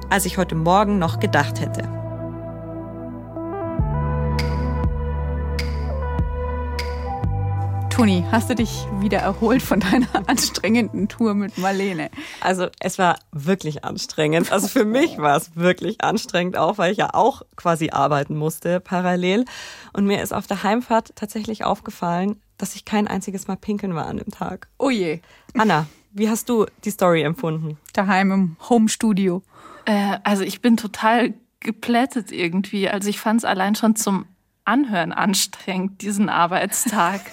als 0.09 0.25
ich 0.25 0.37
heute 0.37 0.55
Morgen 0.55 0.99
noch 0.99 1.21
gedacht 1.21 1.61
hätte. 1.61 1.96
Toni, 7.97 8.23
hast 8.29 8.47
du 8.47 8.53
dich 8.53 8.85
wieder 8.99 9.17
erholt 9.17 9.63
von 9.63 9.79
deiner 9.79 10.05
anstrengenden 10.27 11.07
Tour 11.07 11.33
mit 11.33 11.57
Marlene? 11.57 12.11
Also 12.41 12.67
es 12.79 12.99
war 12.99 13.17
wirklich 13.31 13.83
anstrengend. 13.83 14.51
Also 14.51 14.67
für 14.67 14.85
mich 14.85 15.17
war 15.17 15.35
es 15.35 15.55
wirklich 15.55 16.01
anstrengend, 16.01 16.57
auch 16.57 16.77
weil 16.77 16.91
ich 16.91 16.99
ja 16.99 17.15
auch 17.15 17.41
quasi 17.55 17.89
arbeiten 17.89 18.37
musste 18.37 18.79
parallel. 18.81 19.45
Und 19.93 20.05
mir 20.05 20.21
ist 20.21 20.31
auf 20.31 20.45
der 20.45 20.61
Heimfahrt 20.61 21.13
tatsächlich 21.15 21.63
aufgefallen, 21.63 22.39
dass 22.59 22.75
ich 22.75 22.85
kein 22.85 23.07
einziges 23.07 23.47
Mal 23.47 23.57
pinkeln 23.57 23.95
war 23.95 24.05
an 24.05 24.17
dem 24.17 24.29
Tag. 24.31 24.67
Oh 24.77 24.91
je. 24.91 25.21
Anna, 25.57 25.87
wie 26.11 26.29
hast 26.29 26.49
du 26.49 26.67
die 26.83 26.91
Story 26.91 27.23
empfunden? 27.23 27.79
Daheim 27.93 28.31
im 28.31 28.57
Homestudio. 28.69 29.41
Äh, 29.85 30.19
also 30.23 30.43
ich 30.43 30.61
bin 30.61 30.77
total 30.77 31.33
geplättet 31.61 32.31
irgendwie. 32.31 32.87
Also 32.87 33.09
ich 33.09 33.19
fand 33.19 33.39
es 33.39 33.45
allein 33.45 33.73
schon 33.73 33.95
zum 33.95 34.27
Anhören 34.65 35.13
anstrengend, 35.13 36.03
diesen 36.03 36.29
Arbeitstag. 36.29 37.21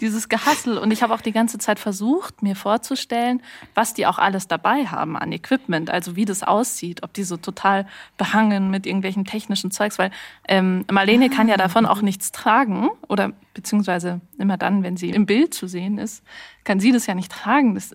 Dieses 0.00 0.28
Gehassel. 0.28 0.78
Und 0.78 0.90
ich 0.90 1.02
habe 1.02 1.14
auch 1.14 1.20
die 1.20 1.32
ganze 1.32 1.58
Zeit 1.58 1.78
versucht, 1.78 2.42
mir 2.42 2.56
vorzustellen, 2.56 3.42
was 3.74 3.94
die 3.94 4.06
auch 4.06 4.18
alles 4.18 4.48
dabei 4.48 4.86
haben 4.86 5.16
an 5.16 5.32
Equipment, 5.32 5.90
also 5.90 6.16
wie 6.16 6.24
das 6.24 6.42
aussieht, 6.42 7.02
ob 7.02 7.12
die 7.12 7.24
so 7.24 7.36
total 7.36 7.86
behangen 8.16 8.70
mit 8.70 8.86
irgendwelchen 8.86 9.24
technischen 9.24 9.70
Zeugs, 9.70 9.98
weil 9.98 10.10
ähm, 10.48 10.84
Marlene 10.90 11.30
kann 11.30 11.48
ja 11.48 11.56
davon 11.56 11.86
auch 11.86 12.02
nichts 12.02 12.32
tragen 12.32 12.90
oder 13.08 13.32
beziehungsweise 13.54 14.20
immer 14.38 14.56
dann, 14.56 14.82
wenn 14.82 14.96
sie 14.96 15.10
im 15.10 15.26
Bild 15.26 15.54
zu 15.54 15.66
sehen 15.66 15.98
ist, 15.98 16.22
kann 16.64 16.80
sie 16.80 16.92
das 16.92 17.06
ja 17.06 17.14
nicht 17.14 17.32
tragen. 17.32 17.74
Das, 17.74 17.94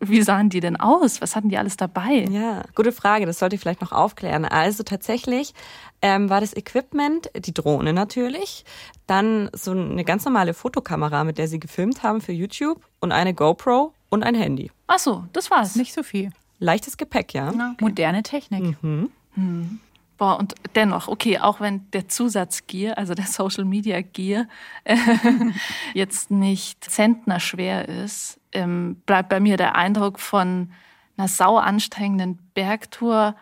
wie 0.00 0.22
sahen 0.22 0.50
die 0.50 0.60
denn 0.60 0.76
aus? 0.76 1.20
Was 1.20 1.36
hatten 1.36 1.48
die 1.48 1.58
alles 1.58 1.76
dabei? 1.76 2.26
Ja, 2.30 2.62
gute 2.74 2.92
Frage. 2.92 3.26
Das 3.26 3.38
sollte 3.38 3.56
ich 3.56 3.60
vielleicht 3.60 3.80
noch 3.80 3.92
aufklären. 3.92 4.44
Also 4.44 4.82
tatsächlich 4.82 5.54
ähm, 6.02 6.28
war 6.30 6.40
das 6.40 6.56
Equipment, 6.56 7.30
die 7.34 7.54
Drohne 7.54 7.92
natürlich, 7.92 8.64
dann 9.06 9.50
so 9.52 9.72
eine 9.72 10.04
ganz 10.04 10.24
normale 10.24 10.54
Fotokamera, 10.54 11.24
mit 11.24 11.38
der 11.38 11.48
sie 11.48 11.60
gefilmt 11.60 12.02
haben 12.02 12.20
für 12.20 12.32
YouTube 12.32 12.84
und 13.00 13.12
eine 13.12 13.34
GoPro 13.34 13.92
und 14.10 14.22
ein 14.22 14.34
Handy. 14.34 14.70
Ach 14.86 14.98
so, 14.98 15.24
das 15.32 15.50
war's. 15.50 15.76
Nicht 15.76 15.92
so 15.92 16.02
viel. 16.02 16.30
Leichtes 16.58 16.96
Gepäck, 16.96 17.34
ja. 17.34 17.48
Okay. 17.48 17.74
Moderne 17.80 18.22
Technik. 18.22 18.82
Mhm. 18.82 19.10
Hm. 19.34 19.80
Boah, 20.18 20.38
und 20.38 20.54
dennoch, 20.74 21.08
okay, 21.08 21.38
auch 21.38 21.60
wenn 21.60 21.90
der 21.90 22.08
Zusatzgear, 22.08 22.96
also 22.96 23.12
der 23.12 23.26
Social 23.26 23.66
Media 23.66 24.00
Gear, 24.00 24.46
äh, 24.84 24.96
jetzt 25.94 26.30
nicht 26.30 26.82
zentnerschwer 26.90 27.86
ist, 27.86 28.40
ähm, 28.56 29.02
bleibt 29.06 29.28
bei 29.28 29.40
mir 29.40 29.56
der 29.56 29.76
Eindruck 29.76 30.18
von 30.18 30.70
einer 31.16 31.28
sau 31.28 31.56
anstrengenden 31.58 32.38
Bergtour 32.54 33.36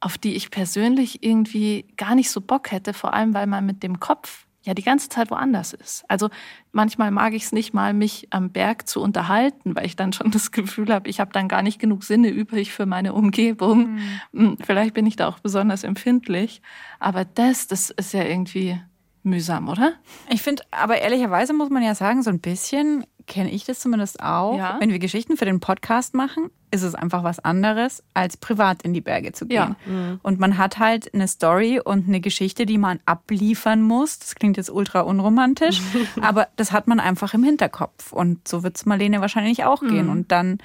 auf 0.00 0.18
die 0.18 0.34
ich 0.34 0.50
persönlich 0.50 1.22
irgendwie 1.22 1.86
gar 1.96 2.14
nicht 2.14 2.30
so 2.30 2.40
Bock 2.40 2.70
hätte, 2.70 2.92
vor 2.92 3.14
allem 3.14 3.34
weil 3.34 3.46
man 3.46 3.64
mit 3.64 3.82
dem 3.82 3.98
Kopf 3.98 4.46
ja 4.62 4.74
die 4.74 4.82
ganze 4.82 5.08
Zeit 5.08 5.30
woanders 5.30 5.72
ist. 5.72 6.04
Also 6.08 6.28
manchmal 6.72 7.10
mag 7.12 7.32
ich 7.34 7.44
es 7.44 7.52
nicht 7.52 7.72
mal, 7.72 7.94
mich 7.94 8.28
am 8.30 8.50
Berg 8.50 8.88
zu 8.88 9.00
unterhalten, 9.00 9.76
weil 9.76 9.86
ich 9.86 9.96
dann 9.96 10.12
schon 10.12 10.30
das 10.30 10.50
Gefühl 10.50 10.92
habe, 10.92 11.08
ich 11.08 11.20
habe 11.20 11.32
dann 11.32 11.48
gar 11.48 11.62
nicht 11.62 11.78
genug 11.78 12.04
Sinne 12.04 12.28
übrig 12.28 12.72
für 12.72 12.84
meine 12.84 13.14
Umgebung. 13.14 13.98
Mhm. 14.32 14.58
Vielleicht 14.64 14.92
bin 14.92 15.06
ich 15.06 15.16
da 15.16 15.28
auch 15.28 15.38
besonders 15.38 15.84
empfindlich, 15.84 16.62
aber 16.98 17.24
das, 17.24 17.68
das 17.68 17.90
ist 17.90 18.12
ja 18.12 18.24
irgendwie 18.24 18.80
mühsam, 19.22 19.68
oder? 19.68 19.94
Ich 20.30 20.42
finde, 20.42 20.62
aber 20.70 20.98
ehrlicherweise 20.98 21.52
muss 21.52 21.70
man 21.70 21.82
ja 21.82 21.94
sagen, 21.94 22.22
so 22.22 22.30
ein 22.30 22.40
bisschen 22.40 23.04
kenne 23.26 23.50
ich 23.50 23.64
das 23.64 23.80
zumindest 23.80 24.22
auch. 24.22 24.56
Ja. 24.56 24.76
Wenn 24.80 24.90
wir 24.90 24.98
Geschichten 24.98 25.36
für 25.36 25.44
den 25.44 25.60
Podcast 25.60 26.14
machen, 26.14 26.50
ist 26.70 26.82
es 26.82 26.94
einfach 26.94 27.24
was 27.24 27.38
anderes, 27.38 28.02
als 28.14 28.36
privat 28.36 28.82
in 28.82 28.92
die 28.92 29.00
Berge 29.00 29.32
zu 29.32 29.46
gehen. 29.46 29.56
Ja. 29.56 29.76
Mhm. 29.86 30.20
Und 30.22 30.38
man 30.38 30.58
hat 30.58 30.78
halt 30.78 31.12
eine 31.14 31.28
Story 31.28 31.80
und 31.82 32.08
eine 32.08 32.20
Geschichte, 32.20 32.66
die 32.66 32.78
man 32.78 33.00
abliefern 33.06 33.82
muss. 33.82 34.18
Das 34.18 34.34
klingt 34.34 34.56
jetzt 34.56 34.70
ultra 34.70 35.00
unromantisch, 35.00 35.80
aber 36.20 36.48
das 36.56 36.72
hat 36.72 36.86
man 36.86 37.00
einfach 37.00 37.34
im 37.34 37.42
Hinterkopf. 37.42 38.12
Und 38.12 38.46
so 38.46 38.62
wird 38.62 38.76
es 38.76 38.86
Marlene 38.86 39.20
wahrscheinlich 39.20 39.64
auch 39.64 39.82
mhm. 39.82 39.88
gehen. 39.88 40.08
Und 40.08 40.32
dann 40.32 40.58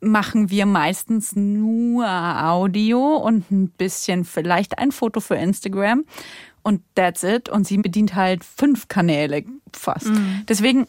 machen 0.00 0.50
wir 0.50 0.66
meistens 0.66 1.34
nur 1.34 2.06
Audio 2.06 3.16
und 3.16 3.50
ein 3.50 3.68
bisschen 3.68 4.24
vielleicht 4.24 4.78
ein 4.78 4.92
Foto 4.92 5.20
für 5.20 5.36
Instagram 5.36 6.04
und 6.62 6.82
that's 6.94 7.22
it. 7.22 7.48
Und 7.48 7.66
sie 7.66 7.78
bedient 7.78 8.14
halt 8.14 8.44
fünf 8.44 8.88
Kanäle 8.88 9.44
fast. 9.72 10.06
Mhm. 10.06 10.44
Deswegen, 10.48 10.86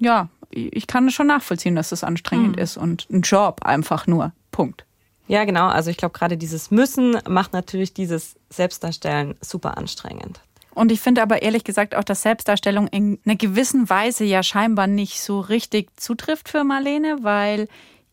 ja, 0.00 0.28
ich 0.50 0.86
kann 0.86 1.08
es 1.08 1.14
schon 1.14 1.26
nachvollziehen, 1.26 1.76
dass 1.76 1.90
das 1.90 2.04
anstrengend 2.04 2.56
mhm. 2.56 2.62
ist 2.62 2.76
und 2.76 3.06
ein 3.10 3.22
Job 3.22 3.60
einfach 3.64 4.06
nur. 4.06 4.32
Punkt. 4.50 4.84
Ja, 5.28 5.44
genau. 5.44 5.68
Also 5.68 5.90
ich 5.90 5.98
glaube, 5.98 6.18
gerade 6.18 6.36
dieses 6.36 6.70
Müssen 6.70 7.18
macht 7.28 7.52
natürlich 7.52 7.92
dieses 7.92 8.36
Selbstdarstellen 8.50 9.34
super 9.40 9.76
anstrengend. 9.76 10.40
Und 10.74 10.92
ich 10.92 11.00
finde 11.00 11.22
aber 11.22 11.42
ehrlich 11.42 11.64
gesagt 11.64 11.94
auch, 11.94 12.04
dass 12.04 12.22
Selbstdarstellung 12.22 12.86
in 12.88 13.18
einer 13.24 13.36
gewissen 13.36 13.90
Weise 13.90 14.24
ja 14.24 14.42
scheinbar 14.42 14.86
nicht 14.86 15.20
so 15.20 15.40
richtig 15.40 15.90
zutrifft 16.00 16.48
für 16.48 16.64
Marlene, 16.64 17.18
weil 17.22 17.68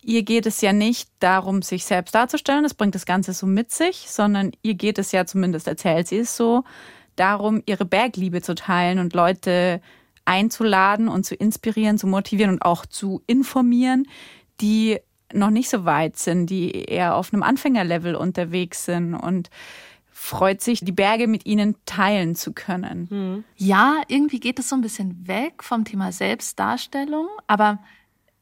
ihr 0.05 0.23
geht 0.23 0.45
es 0.45 0.61
ja 0.61 0.71
nicht 0.71 1.09
darum, 1.19 1.61
sich 1.61 1.85
selbst 1.85 2.13
darzustellen, 2.15 2.63
das 2.63 2.75
bringt 2.75 2.95
das 2.95 3.05
Ganze 3.05 3.33
so 3.33 3.47
mit 3.47 3.71
sich, 3.71 4.05
sondern 4.09 4.51
ihr 4.61 4.75
geht 4.75 4.99
es 4.99 5.11
ja, 5.11 5.25
zumindest 5.25 5.67
erzählt 5.67 6.07
sie 6.07 6.19
es 6.19 6.37
so, 6.37 6.63
darum, 7.15 7.61
ihre 7.65 7.85
Bergliebe 7.85 8.41
zu 8.41 8.55
teilen 8.55 8.99
und 8.99 9.13
Leute 9.13 9.81
einzuladen 10.25 11.07
und 11.07 11.25
zu 11.25 11.35
inspirieren, 11.35 11.97
zu 11.97 12.07
motivieren 12.07 12.51
und 12.51 12.61
auch 12.61 12.85
zu 12.85 13.21
informieren, 13.27 14.07
die 14.61 14.99
noch 15.33 15.49
nicht 15.49 15.69
so 15.69 15.85
weit 15.85 16.17
sind, 16.17 16.49
die 16.49 16.71
eher 16.71 17.15
auf 17.15 17.33
einem 17.33 17.43
Anfängerlevel 17.43 18.15
unterwegs 18.15 18.85
sind 18.85 19.15
und 19.15 19.49
freut 20.11 20.61
sich, 20.61 20.79
die 20.79 20.91
Berge 20.91 21.27
mit 21.27 21.45
ihnen 21.45 21.75
teilen 21.85 22.35
zu 22.35 22.53
können. 22.53 23.09
Hm. 23.09 23.43
Ja, 23.57 24.01
irgendwie 24.07 24.39
geht 24.39 24.59
es 24.59 24.69
so 24.69 24.75
ein 24.75 24.81
bisschen 24.81 25.27
weg 25.27 25.63
vom 25.63 25.83
Thema 25.83 26.11
Selbstdarstellung, 26.11 27.27
aber 27.47 27.79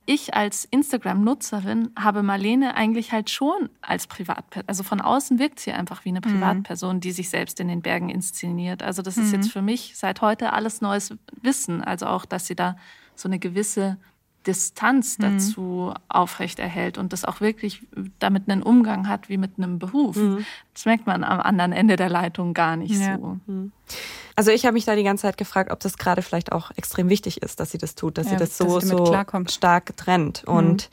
ich 0.06 0.34
als 0.34 0.66
Instagram-Nutzerin 0.66 1.92
habe 1.98 2.24
Marlene 2.24 2.76
eigentlich 2.76 3.12
halt 3.12 3.30
schon 3.30 3.70
als 3.82 4.08
Privatperson, 4.08 4.68
also 4.68 4.84
von 4.84 5.00
außen 5.00 5.40
wirkt 5.40 5.60
sie 5.60 5.72
einfach 5.72 6.04
wie 6.04 6.10
eine 6.10 6.20
mhm. 6.20 6.34
Privatperson, 6.34 7.00
die 7.00 7.12
sich 7.12 7.30
selbst 7.30 7.60
in 7.60 7.70
den 7.70 7.82
Bergen 7.82 8.10
inszeniert. 8.10 8.84
Also 8.84 9.02
das 9.02 9.18
ist 9.18 9.28
mhm. 9.28 9.36
jetzt 9.36 9.52
für 9.52 9.62
mich 9.62 9.94
seit 9.96 10.22
heute 10.22 10.54
alles 10.54 10.82
neues 10.82 11.16
Wissen. 11.42 11.84
Also 11.84 12.08
auch, 12.08 12.26
dass 12.26 12.48
sie 12.48 12.56
da 12.56 12.76
so 13.16 13.30
eine 13.30 13.40
gewisse 13.40 13.98
Distanz 14.46 15.18
mhm. 15.18 15.24
dazu 15.24 15.94
aufrechterhält 16.10 16.98
und 16.98 17.14
das 17.14 17.26
auch 17.26 17.42
wirklich 17.42 17.82
damit 18.20 18.50
einen 18.50 18.64
Umgang 18.64 19.08
hat 19.08 19.30
wie 19.30 19.38
mit 19.38 19.52
einem 19.58 19.80
Beruf. 19.80 20.16
Mhm. 20.16 20.46
Das 20.74 20.86
merkt 20.86 21.08
man 21.08 21.24
am 21.24 21.40
anderen 21.40 21.72
Ende 21.72 21.96
der 21.96 22.10
Leitung 22.10 22.54
gar 22.54 22.76
nicht 22.76 22.96
ja. 22.96 23.18
so. 23.18 23.38
Mhm. 23.46 23.72
Also 24.36 24.52
ich 24.52 24.66
habe 24.66 24.74
mich 24.74 24.86
da 24.86 24.96
die 24.96 25.04
ganze 25.04 25.24
Zeit 25.24 25.38
gefragt, 25.38 25.72
ob 25.72 25.80
das 25.80 25.98
gerade 25.98 26.22
vielleicht 26.22 26.52
auch 26.52 26.72
extrem 26.76 27.10
wichtig 27.10 27.42
ist, 27.42 27.60
dass 27.60 27.72
sie 27.72 27.78
das 27.78 27.96
tut, 27.96 28.18
dass 28.18 28.28
ja, 28.28 28.32
sie 28.32 28.38
das 28.38 28.58
so, 28.58 28.80
so 28.80 29.06
stark 29.48 29.96
trennt. 29.98 30.44
Mhm. 30.48 30.54
Und 30.54 30.90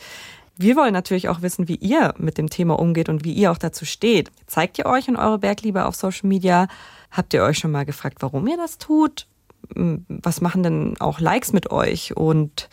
wir 0.57 0.76
wollen 0.76 0.92
natürlich 0.92 1.28
auch 1.30 1.40
wissen, 1.40 1.68
wie 1.68 1.76
ihr 1.76 2.14
mit 2.18 2.36
dem 2.36 2.51
Thema 2.51 2.78
umgeht 2.78 3.09
und 3.09 3.24
wie 3.24 3.32
ihr 3.32 3.51
auch 3.51 3.59
dazu 3.59 3.86
steht. 3.86 4.30
Zeigt 4.46 4.78
ihr 4.78 4.86
euch 4.86 5.09
und 5.09 5.16
eure 5.16 5.38
Bergliebe 5.38 5.86
auf 5.86 5.94
Social 5.94 6.28
Media? 6.28 6.68
Habt 7.11 7.32
ihr 7.32 7.42
euch 7.42 7.59
schon 7.59 7.70
mal 7.70 7.86
gefragt, 7.86 8.18
warum 8.20 8.46
ihr 8.46 8.59
das 8.59 8.76
tut? 8.76 9.26
Was 9.74 10.40
machen 10.40 10.62
denn 10.62 10.96
auch 11.01 11.18
Likes 11.18 11.55
mit 11.55 11.70
euch? 11.70 12.14
Und 12.14 12.68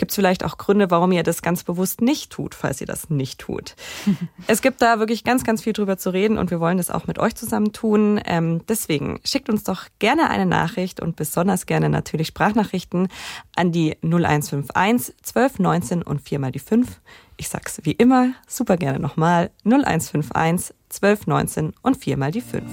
Gibt 0.00 0.12
es 0.12 0.16
vielleicht 0.16 0.46
auch 0.46 0.56
Gründe, 0.56 0.90
warum 0.90 1.12
ihr 1.12 1.22
das 1.22 1.42
ganz 1.42 1.62
bewusst 1.62 2.00
nicht 2.00 2.32
tut, 2.32 2.54
falls 2.54 2.80
ihr 2.80 2.86
das 2.86 3.10
nicht 3.10 3.38
tut? 3.38 3.76
es 4.46 4.62
gibt 4.62 4.80
da 4.80 4.98
wirklich 4.98 5.24
ganz, 5.24 5.44
ganz 5.44 5.60
viel 5.60 5.74
drüber 5.74 5.98
zu 5.98 6.08
reden 6.08 6.38
und 6.38 6.50
wir 6.50 6.58
wollen 6.58 6.78
das 6.78 6.90
auch 6.90 7.06
mit 7.06 7.18
euch 7.18 7.34
zusammen 7.34 7.74
tun. 7.74 8.18
Ähm, 8.24 8.62
deswegen 8.66 9.20
schickt 9.24 9.50
uns 9.50 9.62
doch 9.62 9.88
gerne 9.98 10.30
eine 10.30 10.46
Nachricht 10.46 11.00
und 11.00 11.16
besonders 11.16 11.66
gerne 11.66 11.90
natürlich 11.90 12.28
Sprachnachrichten 12.28 13.08
an 13.54 13.72
die 13.72 13.98
0151 14.02 15.16
1219 15.18 16.02
und 16.02 16.22
viermal 16.22 16.50
die 16.50 16.60
5. 16.60 16.98
Ich 17.36 17.50
sag's 17.50 17.80
wie 17.82 17.92
immer 17.92 18.32
super 18.48 18.78
gerne 18.78 19.00
nochmal 19.00 19.50
0151 19.66 20.74
1219 20.94 21.74
und 21.82 21.98
viermal 21.98 22.30
die 22.30 22.40
5. 22.40 22.64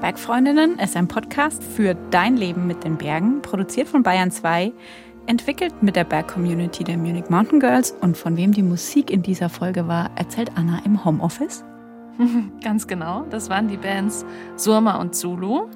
Bergfreundinnen 0.00 0.78
ist 0.78 0.96
ein 0.96 1.08
Podcast 1.08 1.62
für 1.62 1.94
dein 2.10 2.38
Leben 2.38 2.66
mit 2.66 2.84
den 2.84 2.96
Bergen, 2.96 3.42
produziert 3.42 3.86
von 3.86 4.02
Bayern 4.02 4.30
2, 4.30 4.72
entwickelt 5.26 5.82
mit 5.82 5.94
der 5.94 6.04
Berg-Community 6.04 6.84
der 6.84 6.96
Munich 6.96 7.28
Mountain 7.28 7.60
Girls 7.60 7.90
und 8.00 8.16
von 8.16 8.38
wem 8.38 8.52
die 8.52 8.62
Musik 8.62 9.10
in 9.10 9.22
dieser 9.22 9.50
Folge 9.50 9.88
war, 9.88 10.10
erzählt 10.16 10.52
Anna 10.54 10.80
im 10.86 11.04
Homeoffice. 11.04 11.64
Ganz 12.64 12.86
genau, 12.86 13.26
das 13.28 13.50
waren 13.50 13.68
die 13.68 13.76
Bands 13.76 14.24
Surma 14.56 14.96
und 14.96 15.14
Zulu, 15.14 15.68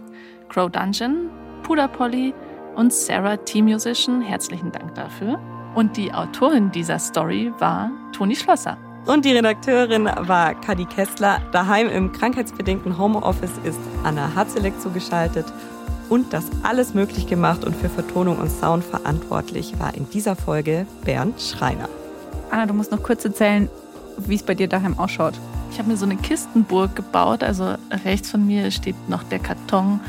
Crow 0.48 0.70
Dungeon, 0.70 1.28
Puder 1.62 1.88
Polly 1.88 2.32
und 2.76 2.94
Sarah 2.94 3.36
Team 3.36 3.66
Musician. 3.66 4.22
Herzlichen 4.22 4.72
Dank 4.72 4.94
dafür. 4.94 5.38
Und 5.74 5.98
die 5.98 6.14
Autorin 6.14 6.70
dieser 6.70 6.98
Story 6.98 7.52
war 7.58 7.90
Toni 8.12 8.36
Schlosser. 8.36 8.78
Und 9.06 9.26
die 9.26 9.32
Redakteurin 9.32 10.06
war 10.06 10.54
Kadi 10.54 10.86
Kessler. 10.86 11.42
Daheim 11.52 11.88
im 11.88 12.12
krankheitsbedingten 12.12 12.96
Homeoffice 12.96 13.52
ist 13.62 13.78
Anna 14.02 14.34
Hatzelek 14.34 14.80
zugeschaltet. 14.80 15.44
Und 16.08 16.32
das 16.32 16.44
alles 16.62 16.94
möglich 16.94 17.26
gemacht 17.26 17.64
und 17.64 17.76
für 17.76 17.90
Vertonung 17.90 18.38
und 18.38 18.50
Sound 18.50 18.82
verantwortlich 18.82 19.78
war 19.78 19.94
in 19.94 20.08
dieser 20.08 20.36
Folge 20.36 20.86
Bernd 21.04 21.40
Schreiner. 21.40 21.88
Anna, 22.50 22.64
du 22.64 22.72
musst 22.72 22.92
noch 22.92 23.02
kurz 23.02 23.24
erzählen, 23.26 23.68
wie 24.16 24.36
es 24.36 24.42
bei 24.42 24.54
dir 24.54 24.68
daheim 24.68 24.98
ausschaut. 24.98 25.34
Ich 25.70 25.78
habe 25.78 25.90
mir 25.90 25.98
so 25.98 26.06
eine 26.06 26.16
Kistenburg 26.16 26.96
gebaut. 26.96 27.42
Also 27.42 27.74
rechts 28.04 28.30
von 28.30 28.46
mir 28.46 28.70
steht 28.70 28.96
noch 29.10 29.22
der 29.24 29.38
Karton 29.38 30.00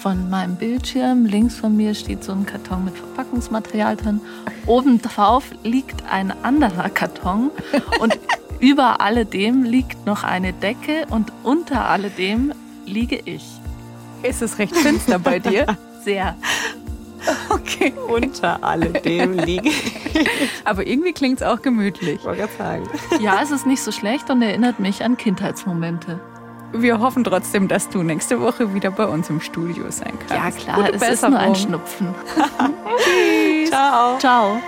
von 0.00 0.30
meinem 0.30 0.56
Bildschirm. 0.56 1.26
Links 1.26 1.56
von 1.56 1.76
mir 1.76 1.94
steht 1.94 2.24
so 2.24 2.32
ein 2.32 2.46
Karton 2.46 2.84
mit 2.84 2.96
Verpackungsmaterial 2.96 3.96
drin. 3.96 4.20
Oben 4.66 5.02
drauf 5.02 5.44
liegt 5.64 6.02
ein 6.10 6.32
anderer 6.44 6.88
Karton 6.88 7.50
und 8.00 8.18
über 8.60 9.00
alledem 9.00 9.62
liegt 9.62 10.06
noch 10.06 10.24
eine 10.24 10.52
Decke 10.52 11.06
und 11.10 11.32
unter 11.42 11.86
alledem 11.88 12.52
liege 12.86 13.20
ich. 13.24 13.44
Ist 14.22 14.42
es 14.42 14.58
recht 14.58 14.76
finster 14.76 15.18
bei 15.18 15.38
dir? 15.38 15.66
Sehr. 16.04 16.34
Okay. 17.50 17.92
Unter 18.08 18.62
alledem 18.62 19.32
liege 19.34 19.68
ich. 19.68 19.92
Aber 20.64 20.86
irgendwie 20.86 21.12
klingt 21.12 21.40
es 21.40 21.46
auch 21.46 21.60
gemütlich. 21.62 22.20
Ich 22.20 22.24
wollte 22.24 22.48
sagen. 22.56 22.88
Ja, 23.20 23.40
es 23.42 23.50
ist 23.50 23.66
nicht 23.66 23.82
so 23.82 23.92
schlecht 23.92 24.30
und 24.30 24.40
erinnert 24.42 24.80
mich 24.80 25.04
an 25.04 25.16
Kindheitsmomente. 25.16 26.20
Wir 26.72 27.00
hoffen 27.00 27.24
trotzdem, 27.24 27.66
dass 27.66 27.88
du 27.88 28.02
nächste 28.02 28.40
Woche 28.40 28.74
wieder 28.74 28.90
bei 28.90 29.06
uns 29.06 29.30
im 29.30 29.40
Studio 29.40 29.90
sein 29.90 30.12
kannst. 30.28 30.34
Ja, 30.34 30.50
klar, 30.50 30.76
Gute 30.76 30.92
es 30.94 31.00
Besserung. 31.00 31.34
ist 31.34 31.38
nur 31.38 31.38
ein 31.38 31.54
Schnupfen. 31.54 32.08
Tschüss. 32.98 33.70
Ciao. 33.70 34.18
Ciao. 34.18 34.60